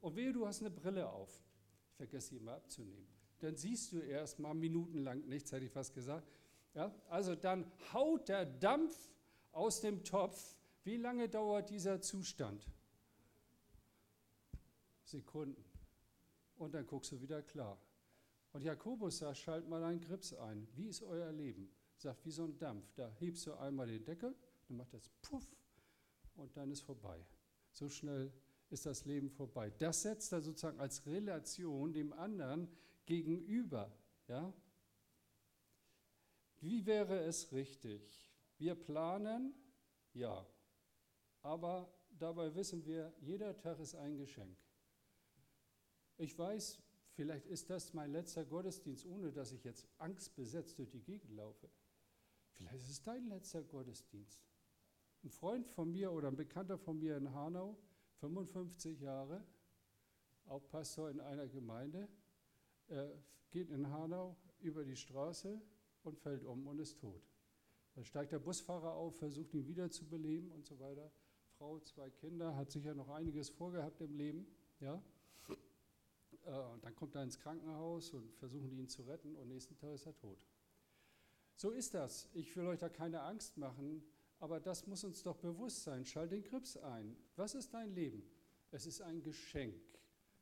und 0.00 0.14
wehe, 0.14 0.32
du 0.32 0.46
hast 0.46 0.60
eine 0.60 0.70
Brille 0.70 1.08
auf. 1.08 1.42
Ich 1.90 1.96
vergesse 1.96 2.30
sie 2.30 2.36
immer 2.36 2.54
abzunehmen. 2.54 3.06
Dann 3.40 3.56
siehst 3.56 3.92
du 3.92 3.98
erst 3.98 4.38
mal 4.38 4.54
minutenlang 4.54 5.26
nichts, 5.26 5.52
hätte 5.52 5.64
ich 5.64 5.72
fast 5.72 5.94
gesagt. 5.94 6.30
Ja? 6.74 6.94
Also 7.08 7.34
dann 7.34 7.70
haut 7.92 8.28
der 8.28 8.46
Dampf 8.46 9.10
aus 9.54 9.80
dem 9.80 10.04
Topf. 10.04 10.58
Wie 10.82 10.96
lange 10.96 11.28
dauert 11.28 11.70
dieser 11.70 12.00
Zustand? 12.00 12.66
Sekunden. 15.02 15.64
Und 16.56 16.74
dann 16.74 16.86
guckst 16.86 17.12
du 17.12 17.20
wieder 17.20 17.42
klar. 17.42 17.78
Und 18.52 18.62
Jakobus 18.62 19.18
sagt, 19.18 19.38
schalt 19.38 19.68
mal 19.68 19.82
einen 19.82 20.00
Grips 20.00 20.32
ein. 20.34 20.68
Wie 20.74 20.88
ist 20.88 21.02
euer 21.02 21.32
Leben? 21.32 21.70
Sagt, 21.96 22.24
wie 22.24 22.30
so 22.30 22.44
ein 22.44 22.56
Dampf. 22.58 22.92
Da 22.94 23.10
hebst 23.18 23.46
du 23.46 23.54
einmal 23.54 23.86
den 23.86 24.04
Deckel, 24.04 24.34
dann 24.68 24.76
macht 24.76 24.92
das 24.94 25.08
Puff 25.22 25.44
und 26.36 26.56
dann 26.56 26.70
ist 26.70 26.82
vorbei. 26.82 27.24
So 27.70 27.88
schnell 27.88 28.32
ist 28.70 28.86
das 28.86 29.04
Leben 29.04 29.30
vorbei. 29.30 29.70
Das 29.78 30.02
setzt 30.02 30.32
er 30.32 30.40
sozusagen 30.40 30.80
als 30.80 31.06
Relation 31.06 31.92
dem 31.92 32.12
anderen 32.12 32.68
gegenüber. 33.06 33.92
Ja? 34.28 34.52
Wie 36.60 36.86
wäre 36.86 37.18
es 37.20 37.52
richtig? 37.52 38.33
Wir 38.64 38.74
planen, 38.74 39.52
ja, 40.14 40.46
aber 41.42 41.92
dabei 42.18 42.54
wissen 42.54 42.82
wir, 42.86 43.12
jeder 43.20 43.54
Tag 43.58 43.78
ist 43.78 43.94
ein 43.94 44.16
Geschenk. 44.16 44.56
Ich 46.16 46.38
weiß, 46.38 46.80
vielleicht 47.10 47.44
ist 47.44 47.68
das 47.68 47.92
mein 47.92 48.10
letzter 48.10 48.42
Gottesdienst, 48.42 49.04
ohne 49.04 49.32
dass 49.32 49.52
ich 49.52 49.62
jetzt 49.64 49.86
angstbesetzt 49.98 50.78
durch 50.78 50.88
die 50.88 51.02
Gegend 51.02 51.32
laufe. 51.32 51.68
Vielleicht 52.52 52.76
ist 52.76 52.88
es 52.88 53.02
dein 53.02 53.26
letzter 53.26 53.62
Gottesdienst. 53.62 54.40
Ein 55.22 55.28
Freund 55.28 55.68
von 55.68 55.92
mir 55.92 56.10
oder 56.10 56.28
ein 56.28 56.36
Bekannter 56.36 56.78
von 56.78 56.98
mir 56.98 57.18
in 57.18 57.34
Hanau, 57.34 57.76
55 58.20 58.98
Jahre, 58.98 59.44
auch 60.46 60.66
Pastor 60.68 61.10
in 61.10 61.20
einer 61.20 61.48
Gemeinde, 61.48 62.08
äh, 62.86 63.10
geht 63.50 63.68
in 63.68 63.90
Hanau 63.90 64.38
über 64.60 64.86
die 64.86 64.96
Straße 64.96 65.60
und 66.02 66.18
fällt 66.18 66.44
um 66.44 66.66
und 66.66 66.78
ist 66.78 66.98
tot. 66.98 67.33
Da 67.94 68.02
steigt 68.04 68.32
der 68.32 68.40
Busfahrer 68.40 68.92
auf, 68.92 69.16
versucht 69.16 69.54
ihn 69.54 69.66
wiederzubeleben 69.66 70.50
und 70.50 70.66
so 70.66 70.78
weiter. 70.80 71.10
Frau, 71.58 71.78
zwei 71.80 72.10
Kinder, 72.10 72.56
hat 72.56 72.70
sicher 72.70 72.94
noch 72.94 73.08
einiges 73.08 73.48
vorgehabt 73.50 74.00
im 74.00 74.16
Leben. 74.16 74.46
Ja? 74.80 75.02
Äh, 76.44 76.58
und 76.72 76.84
dann 76.84 76.94
kommt 76.94 77.14
er 77.14 77.22
ins 77.22 77.38
Krankenhaus 77.38 78.12
und 78.12 78.34
versuchen 78.34 78.76
ihn 78.76 78.88
zu 78.88 79.02
retten 79.02 79.36
und 79.36 79.48
nächsten 79.48 79.76
Tag 79.76 79.94
ist 79.94 80.06
er 80.06 80.16
tot. 80.16 80.44
So 81.54 81.70
ist 81.70 81.94
das. 81.94 82.28
Ich 82.32 82.56
will 82.56 82.66
euch 82.66 82.80
da 82.80 82.88
keine 82.88 83.22
Angst 83.22 83.56
machen, 83.56 84.04
aber 84.40 84.58
das 84.58 84.86
muss 84.86 85.04
uns 85.04 85.22
doch 85.22 85.36
bewusst 85.36 85.84
sein. 85.84 86.04
Schalt 86.04 86.32
den 86.32 86.42
Grips 86.42 86.76
ein. 86.76 87.16
Was 87.36 87.54
ist 87.54 87.72
dein 87.72 87.94
Leben? 87.94 88.24
Es 88.72 88.86
ist 88.86 89.00
ein 89.00 89.22
Geschenk. 89.22 89.80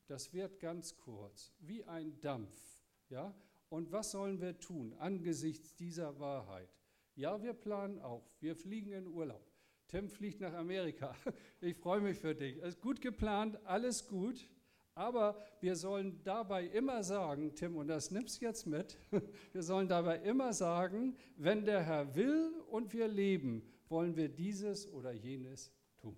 Das 0.07 0.32
wird 0.32 0.59
ganz 0.59 0.96
kurz, 0.96 1.53
wie 1.61 1.84
ein 1.84 2.18
Dampf. 2.20 2.80
Ja? 3.11 3.34
Und 3.68 3.92
was 3.92 4.11
sollen 4.11 4.40
wir 4.40 4.59
tun 4.59 4.94
angesichts 4.94 5.76
dieser 5.76 6.18
Wahrheit? 6.18 6.82
Ja, 7.14 7.42
wir 7.42 7.52
planen 7.52 7.98
auch. 8.00 8.24
Wir 8.40 8.56
fliegen 8.56 8.92
in 8.92 9.06
Urlaub. 9.06 9.46
Tim 9.88 10.08
fliegt 10.08 10.40
nach 10.40 10.54
Amerika. 10.54 11.14
Ich 11.60 11.76
freue 11.76 12.00
mich 12.00 12.18
für 12.18 12.34
dich. 12.34 12.56
Es 12.58 12.74
ist 12.74 12.80
gut 12.80 13.00
geplant, 13.00 13.58
alles 13.64 14.08
gut. 14.08 14.48
Aber 14.94 15.36
wir 15.60 15.76
sollen 15.76 16.20
dabei 16.24 16.66
immer 16.66 17.02
sagen, 17.02 17.54
Tim, 17.54 17.76
und 17.76 17.88
das 17.88 18.10
nimmst 18.10 18.42
jetzt 18.42 18.66
mit, 18.66 18.98
wir 19.52 19.62
sollen 19.62 19.88
dabei 19.88 20.18
immer 20.18 20.52
sagen, 20.52 21.16
wenn 21.36 21.64
der 21.64 21.82
Herr 21.82 22.14
will 22.14 22.52
und 22.68 22.92
wir 22.92 23.08
leben, 23.08 23.62
wollen 23.88 24.16
wir 24.16 24.28
dieses 24.28 24.90
oder 24.92 25.12
jenes 25.12 25.72
tun. 25.98 26.16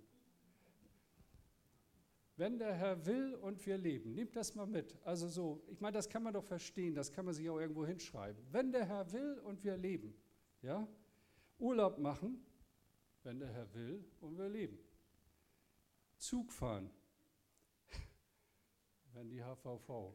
Wenn 2.37 2.59
der 2.59 2.75
Herr 2.75 3.07
will 3.07 3.35
und 3.35 3.65
wir 3.65 3.79
leben, 3.79 4.15
nehmt 4.15 4.35
das 4.35 4.57
mal 4.57 4.67
mit. 4.67 4.97
Also 5.05 5.29
so, 5.29 5.63
ich 5.69 5.81
meine, 5.81 5.95
das 5.95 6.09
kann 6.09 6.25
man 6.25 6.35
doch 6.35 6.45
verstehen, 6.45 6.95
das 6.95 7.13
kann 7.13 7.27
man 7.27 7.35
sich 7.35 7.49
auch 7.49 7.61
irgendwo 7.61 7.87
hinschreiben. 7.87 8.43
Wenn 8.51 8.73
der 8.73 8.87
Herr 8.87 9.13
will 9.13 9.39
und 9.45 9.63
wir 9.63 9.77
leben, 9.77 10.15
ja, 10.65 10.89
Urlaub 11.59 11.99
machen, 11.99 12.43
wenn 13.23 13.39
der 13.39 13.53
Herr 13.53 13.73
will 13.75 14.05
und 14.21 14.37
wir 14.39 14.49
leben. 14.49 14.79
Zug 16.17 16.51
fahren, 16.53 16.91
wenn 19.13 19.29
die 19.29 19.43
HVV 19.43 20.15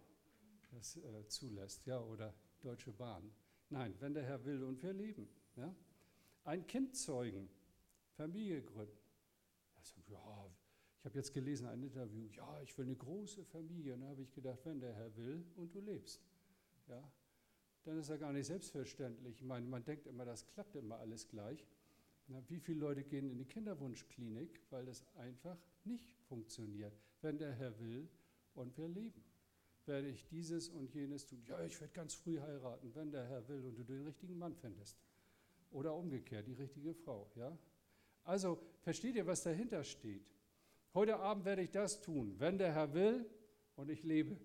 das 0.72 0.98
äh, 0.98 1.28
zulässt, 1.28 1.86
ja, 1.86 2.00
oder 2.00 2.34
Deutsche 2.62 2.92
Bahn. 2.92 3.32
Nein, 3.70 3.96
wenn 4.00 4.14
der 4.14 4.24
Herr 4.24 4.44
will 4.44 4.64
und 4.64 4.82
wir 4.82 4.94
leben. 4.94 5.30
Ja? 5.56 5.74
Ein 6.44 6.66
Kind 6.66 6.96
zeugen, 6.96 7.50
Familie 8.16 8.64
gründen. 8.64 8.98
Also, 9.76 10.02
ja, 10.08 10.52
ich 10.98 11.06
habe 11.06 11.18
jetzt 11.18 11.32
gelesen, 11.32 11.68
ein 11.68 11.84
Interview, 11.84 12.28
ja, 12.28 12.62
ich 12.62 12.76
will 12.78 12.86
eine 12.86 12.96
große 12.96 13.46
Familie. 13.46 13.94
Und 13.94 14.02
da 14.02 14.08
habe 14.08 14.24
ich 14.24 14.32
gedacht, 14.32 14.60
wenn 14.66 14.80
der 14.80 14.94
Herr 14.94 15.16
will 15.16 15.46
und 15.56 15.74
du 15.74 15.80
lebst, 15.80 16.22
ja, 16.88 17.12
dann 17.90 17.98
ist 17.98 18.10
er 18.10 18.20
gar 18.20 18.32
nicht 18.32 18.46
selbstverständlich. 18.46 19.38
Ich 19.38 19.44
meine, 19.44 19.66
man 19.66 19.84
denkt 19.84 20.06
immer, 20.06 20.24
das 20.24 20.46
klappt 20.46 20.76
immer 20.76 21.00
alles 21.00 21.28
gleich. 21.28 21.66
Na, 22.28 22.40
wie 22.48 22.60
viele 22.60 22.82
Leute 22.82 23.04
gehen 23.04 23.28
in 23.32 23.40
die 23.40 23.46
Kinderwunschklinik, 23.46 24.62
weil 24.70 24.86
das 24.86 25.04
einfach 25.16 25.58
nicht 25.86 26.14
funktioniert? 26.28 26.94
Wenn 27.22 27.40
der 27.40 27.52
Herr 27.52 27.80
will 27.80 28.08
und 28.54 28.78
wir 28.78 28.88
leben, 28.88 29.24
werde 29.88 30.08
ich 30.08 30.24
dieses 30.28 30.70
und 30.70 30.94
jenes 30.94 31.26
tun. 31.26 31.42
Ja, 31.48 31.64
ich 31.64 31.82
werde 31.82 31.92
ganz 31.94 32.14
früh 32.14 32.40
heiraten, 32.40 32.94
wenn 32.94 33.12
der 33.12 33.28
Herr 33.28 33.48
will 33.48 33.66
und 33.66 33.76
du 33.76 33.84
den 33.84 34.06
richtigen 34.06 34.38
Mann 34.38 34.54
findest. 34.54 34.96
Oder 35.72 35.96
umgekehrt, 35.96 36.46
die 36.46 36.54
richtige 36.54 36.94
Frau. 36.94 37.32
Ja? 37.36 37.58
Also 38.24 38.60
versteht 38.82 39.16
ihr, 39.16 39.26
was 39.26 39.42
dahinter 39.42 39.84
steht? 39.84 40.30
Heute 40.94 41.18
Abend 41.18 41.44
werde 41.44 41.64
ich 41.64 41.72
das 41.72 42.02
tun, 42.02 42.36
wenn 42.38 42.60
der 42.60 42.72
Herr 42.72 42.94
will 42.94 43.26
und 43.76 43.90
ich 43.90 44.04
lebe. 44.04 44.38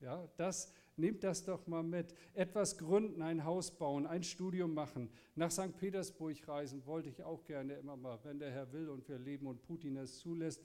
Ja, 0.00 0.28
das, 0.36 0.74
nehmt 0.96 1.24
das 1.24 1.44
doch 1.44 1.66
mal 1.66 1.82
mit. 1.82 2.14
Etwas 2.34 2.78
gründen, 2.78 3.22
ein 3.22 3.44
Haus 3.44 3.70
bauen, 3.70 4.06
ein 4.06 4.22
Studium 4.22 4.74
machen. 4.74 5.10
Nach 5.34 5.50
St. 5.50 5.76
Petersburg 5.76 6.36
reisen 6.46 6.84
wollte 6.86 7.08
ich 7.08 7.22
auch 7.22 7.44
gerne 7.44 7.74
immer 7.74 7.96
mal, 7.96 8.18
wenn 8.22 8.38
der 8.38 8.50
Herr 8.50 8.72
will 8.72 8.88
und 8.88 9.08
wir 9.08 9.18
leben 9.18 9.46
und 9.46 9.62
Putin 9.62 9.96
es 9.96 10.18
zulässt. 10.18 10.62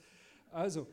Also, 0.51 0.87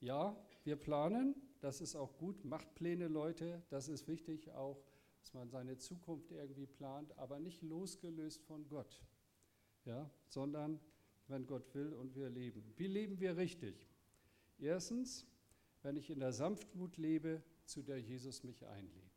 ja, 0.00 0.36
wir 0.64 0.76
planen, 0.76 1.34
das 1.60 1.80
ist 1.80 1.96
auch 1.96 2.16
gut. 2.16 2.44
Macht 2.44 2.74
Pläne, 2.74 3.08
Leute, 3.08 3.62
das 3.70 3.88
ist 3.88 4.06
wichtig 4.08 4.50
auch 4.50 4.84
dass 5.24 5.32
man 5.32 5.48
seine 5.48 5.78
Zukunft 5.78 6.30
irgendwie 6.32 6.66
plant, 6.66 7.16
aber 7.16 7.40
nicht 7.40 7.62
losgelöst 7.62 8.42
von 8.42 8.68
Gott, 8.68 9.02
ja, 9.86 10.10
sondern 10.28 10.78
wenn 11.28 11.46
Gott 11.46 11.74
will 11.74 11.94
und 11.94 12.14
wir 12.14 12.28
leben. 12.28 12.74
Wie 12.76 12.86
leben 12.86 13.18
wir 13.18 13.34
richtig? 13.38 13.88
Erstens, 14.58 15.26
wenn 15.84 15.96
ich 15.96 16.10
in 16.10 16.18
der 16.18 16.32
Sanftmut 16.32 16.96
lebe, 16.96 17.42
zu 17.66 17.82
der 17.82 18.00
Jesus 18.00 18.42
mich 18.42 18.66
einlädt. 18.66 19.12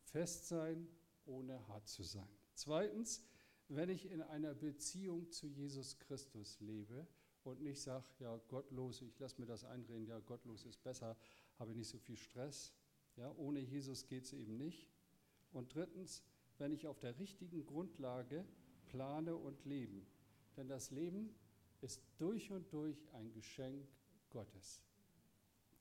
Fest 0.00 0.48
sein, 0.48 0.88
ohne 1.26 1.66
hart 1.68 1.86
zu 1.86 2.02
sein. 2.02 2.28
Zweitens, 2.54 3.22
wenn 3.68 3.90
ich 3.90 4.10
in 4.10 4.22
einer 4.22 4.54
Beziehung 4.54 5.30
zu 5.30 5.46
Jesus 5.46 5.98
Christus 5.98 6.58
lebe 6.60 7.06
und 7.44 7.60
nicht 7.60 7.80
sage, 7.80 8.06
ja, 8.20 8.36
gottlos, 8.48 9.02
ich 9.02 9.18
lasse 9.18 9.38
mir 9.38 9.46
das 9.46 9.64
einreden, 9.64 10.06
ja, 10.06 10.18
gottlos 10.20 10.64
ist 10.64 10.82
besser, 10.82 11.16
habe 11.58 11.74
nicht 11.74 11.88
so 11.88 11.98
viel 11.98 12.16
Stress. 12.16 12.72
Ja, 13.16 13.30
ohne 13.36 13.60
Jesus 13.60 14.06
geht 14.06 14.24
es 14.24 14.32
eben 14.32 14.56
nicht. 14.56 14.88
Und 15.52 15.74
drittens, 15.74 16.22
wenn 16.56 16.72
ich 16.72 16.86
auf 16.86 17.00
der 17.00 17.18
richtigen 17.18 17.66
Grundlage 17.66 18.46
plane 18.86 19.36
und 19.36 19.62
lebe. 19.66 20.06
Denn 20.56 20.68
das 20.68 20.90
Leben 20.90 21.34
ist 21.82 22.02
durch 22.16 22.50
und 22.50 22.72
durch 22.72 23.06
ein 23.12 23.30
Geschenk 23.32 23.86
Gottes. 24.30 24.82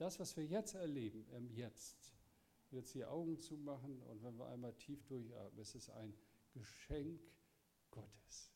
Das, 0.01 0.19
was 0.19 0.35
wir 0.35 0.45
jetzt 0.45 0.73
erleben, 0.73 1.27
im 1.37 1.51
Jetzt, 1.51 2.11
jetzt 2.71 2.95
die 2.95 3.05
Augen 3.05 3.39
zumachen 3.39 4.01
und 4.01 4.23
wenn 4.23 4.35
wir 4.35 4.47
einmal 4.47 4.73
tief 4.73 5.05
durchatmen, 5.05 5.61
es 5.61 5.75
ist 5.75 5.91
ein 5.91 6.15
Geschenk 6.53 7.21
Gottes. 7.91 8.51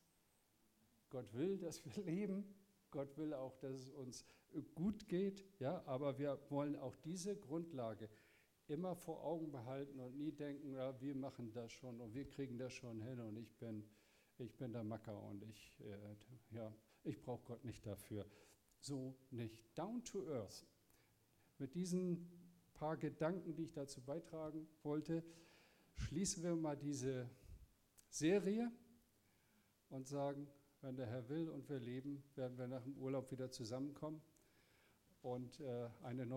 Gott 1.12 1.32
will, 1.36 1.60
dass 1.60 1.86
wir 1.86 2.04
leben. 2.04 2.52
Gott 2.90 3.16
will 3.16 3.32
auch, 3.36 3.56
dass 3.58 3.76
es 3.76 3.92
uns 3.92 4.26
gut 4.74 5.08
geht. 5.08 5.46
Ja, 5.60 5.84
aber 5.86 6.18
wir 6.18 6.40
wollen 6.50 6.76
auch 6.78 6.96
diese 6.96 7.38
Grundlage 7.38 8.10
immer 8.66 8.96
vor 8.96 9.24
Augen 9.24 9.52
behalten 9.52 10.00
und 10.00 10.18
nie 10.18 10.32
denken, 10.32 10.74
ja, 10.74 11.00
wir 11.00 11.14
machen 11.14 11.52
das 11.54 11.72
schon 11.72 12.02
und 12.02 12.16
wir 12.16 12.28
kriegen 12.28 12.58
das 12.58 12.74
schon 12.74 13.04
hin 13.04 13.20
und 13.20 13.38
ich 13.38 13.56
bin, 13.60 13.88
ich 14.40 14.58
bin 14.58 14.74
der 14.74 14.84
Macker 14.84 15.22
und 15.22 15.44
ich, 15.44 15.80
äh, 15.82 16.56
ja, 16.56 16.76
ich 17.04 17.22
brauche 17.22 17.44
Gott 17.44 17.64
nicht 17.64 17.86
dafür. 17.86 18.26
So 18.80 19.16
nicht. 19.30 19.78
Down 19.78 20.04
to 20.06 20.28
earth. 20.28 20.66
Mit 21.58 21.74
diesen 21.74 22.30
paar 22.74 22.98
Gedanken, 22.98 23.56
die 23.56 23.64
ich 23.64 23.72
dazu 23.72 24.02
beitragen 24.02 24.68
wollte, 24.84 25.24
schließen 25.94 26.44
wir 26.44 26.56
mal 26.56 26.76
diese 26.76 27.30
Serie 28.10 28.72
und 29.90 30.08
sagen, 30.08 30.48
wenn 30.82 30.98
der 30.98 31.08
Herr 31.08 31.30
will 31.30 31.50
und 31.50 31.70
wir 31.70 31.80
leben, 31.80 32.24
werden 32.36 32.58
wir 32.58 32.68
nach 32.68 32.84
dem 32.84 32.98
Urlaub 32.98 33.32
wieder 33.32 33.50
zusammenkommen 33.50 34.22
und 35.22 35.60
äh, 35.62 35.90
eine 36.04 36.26
neue 36.26 36.34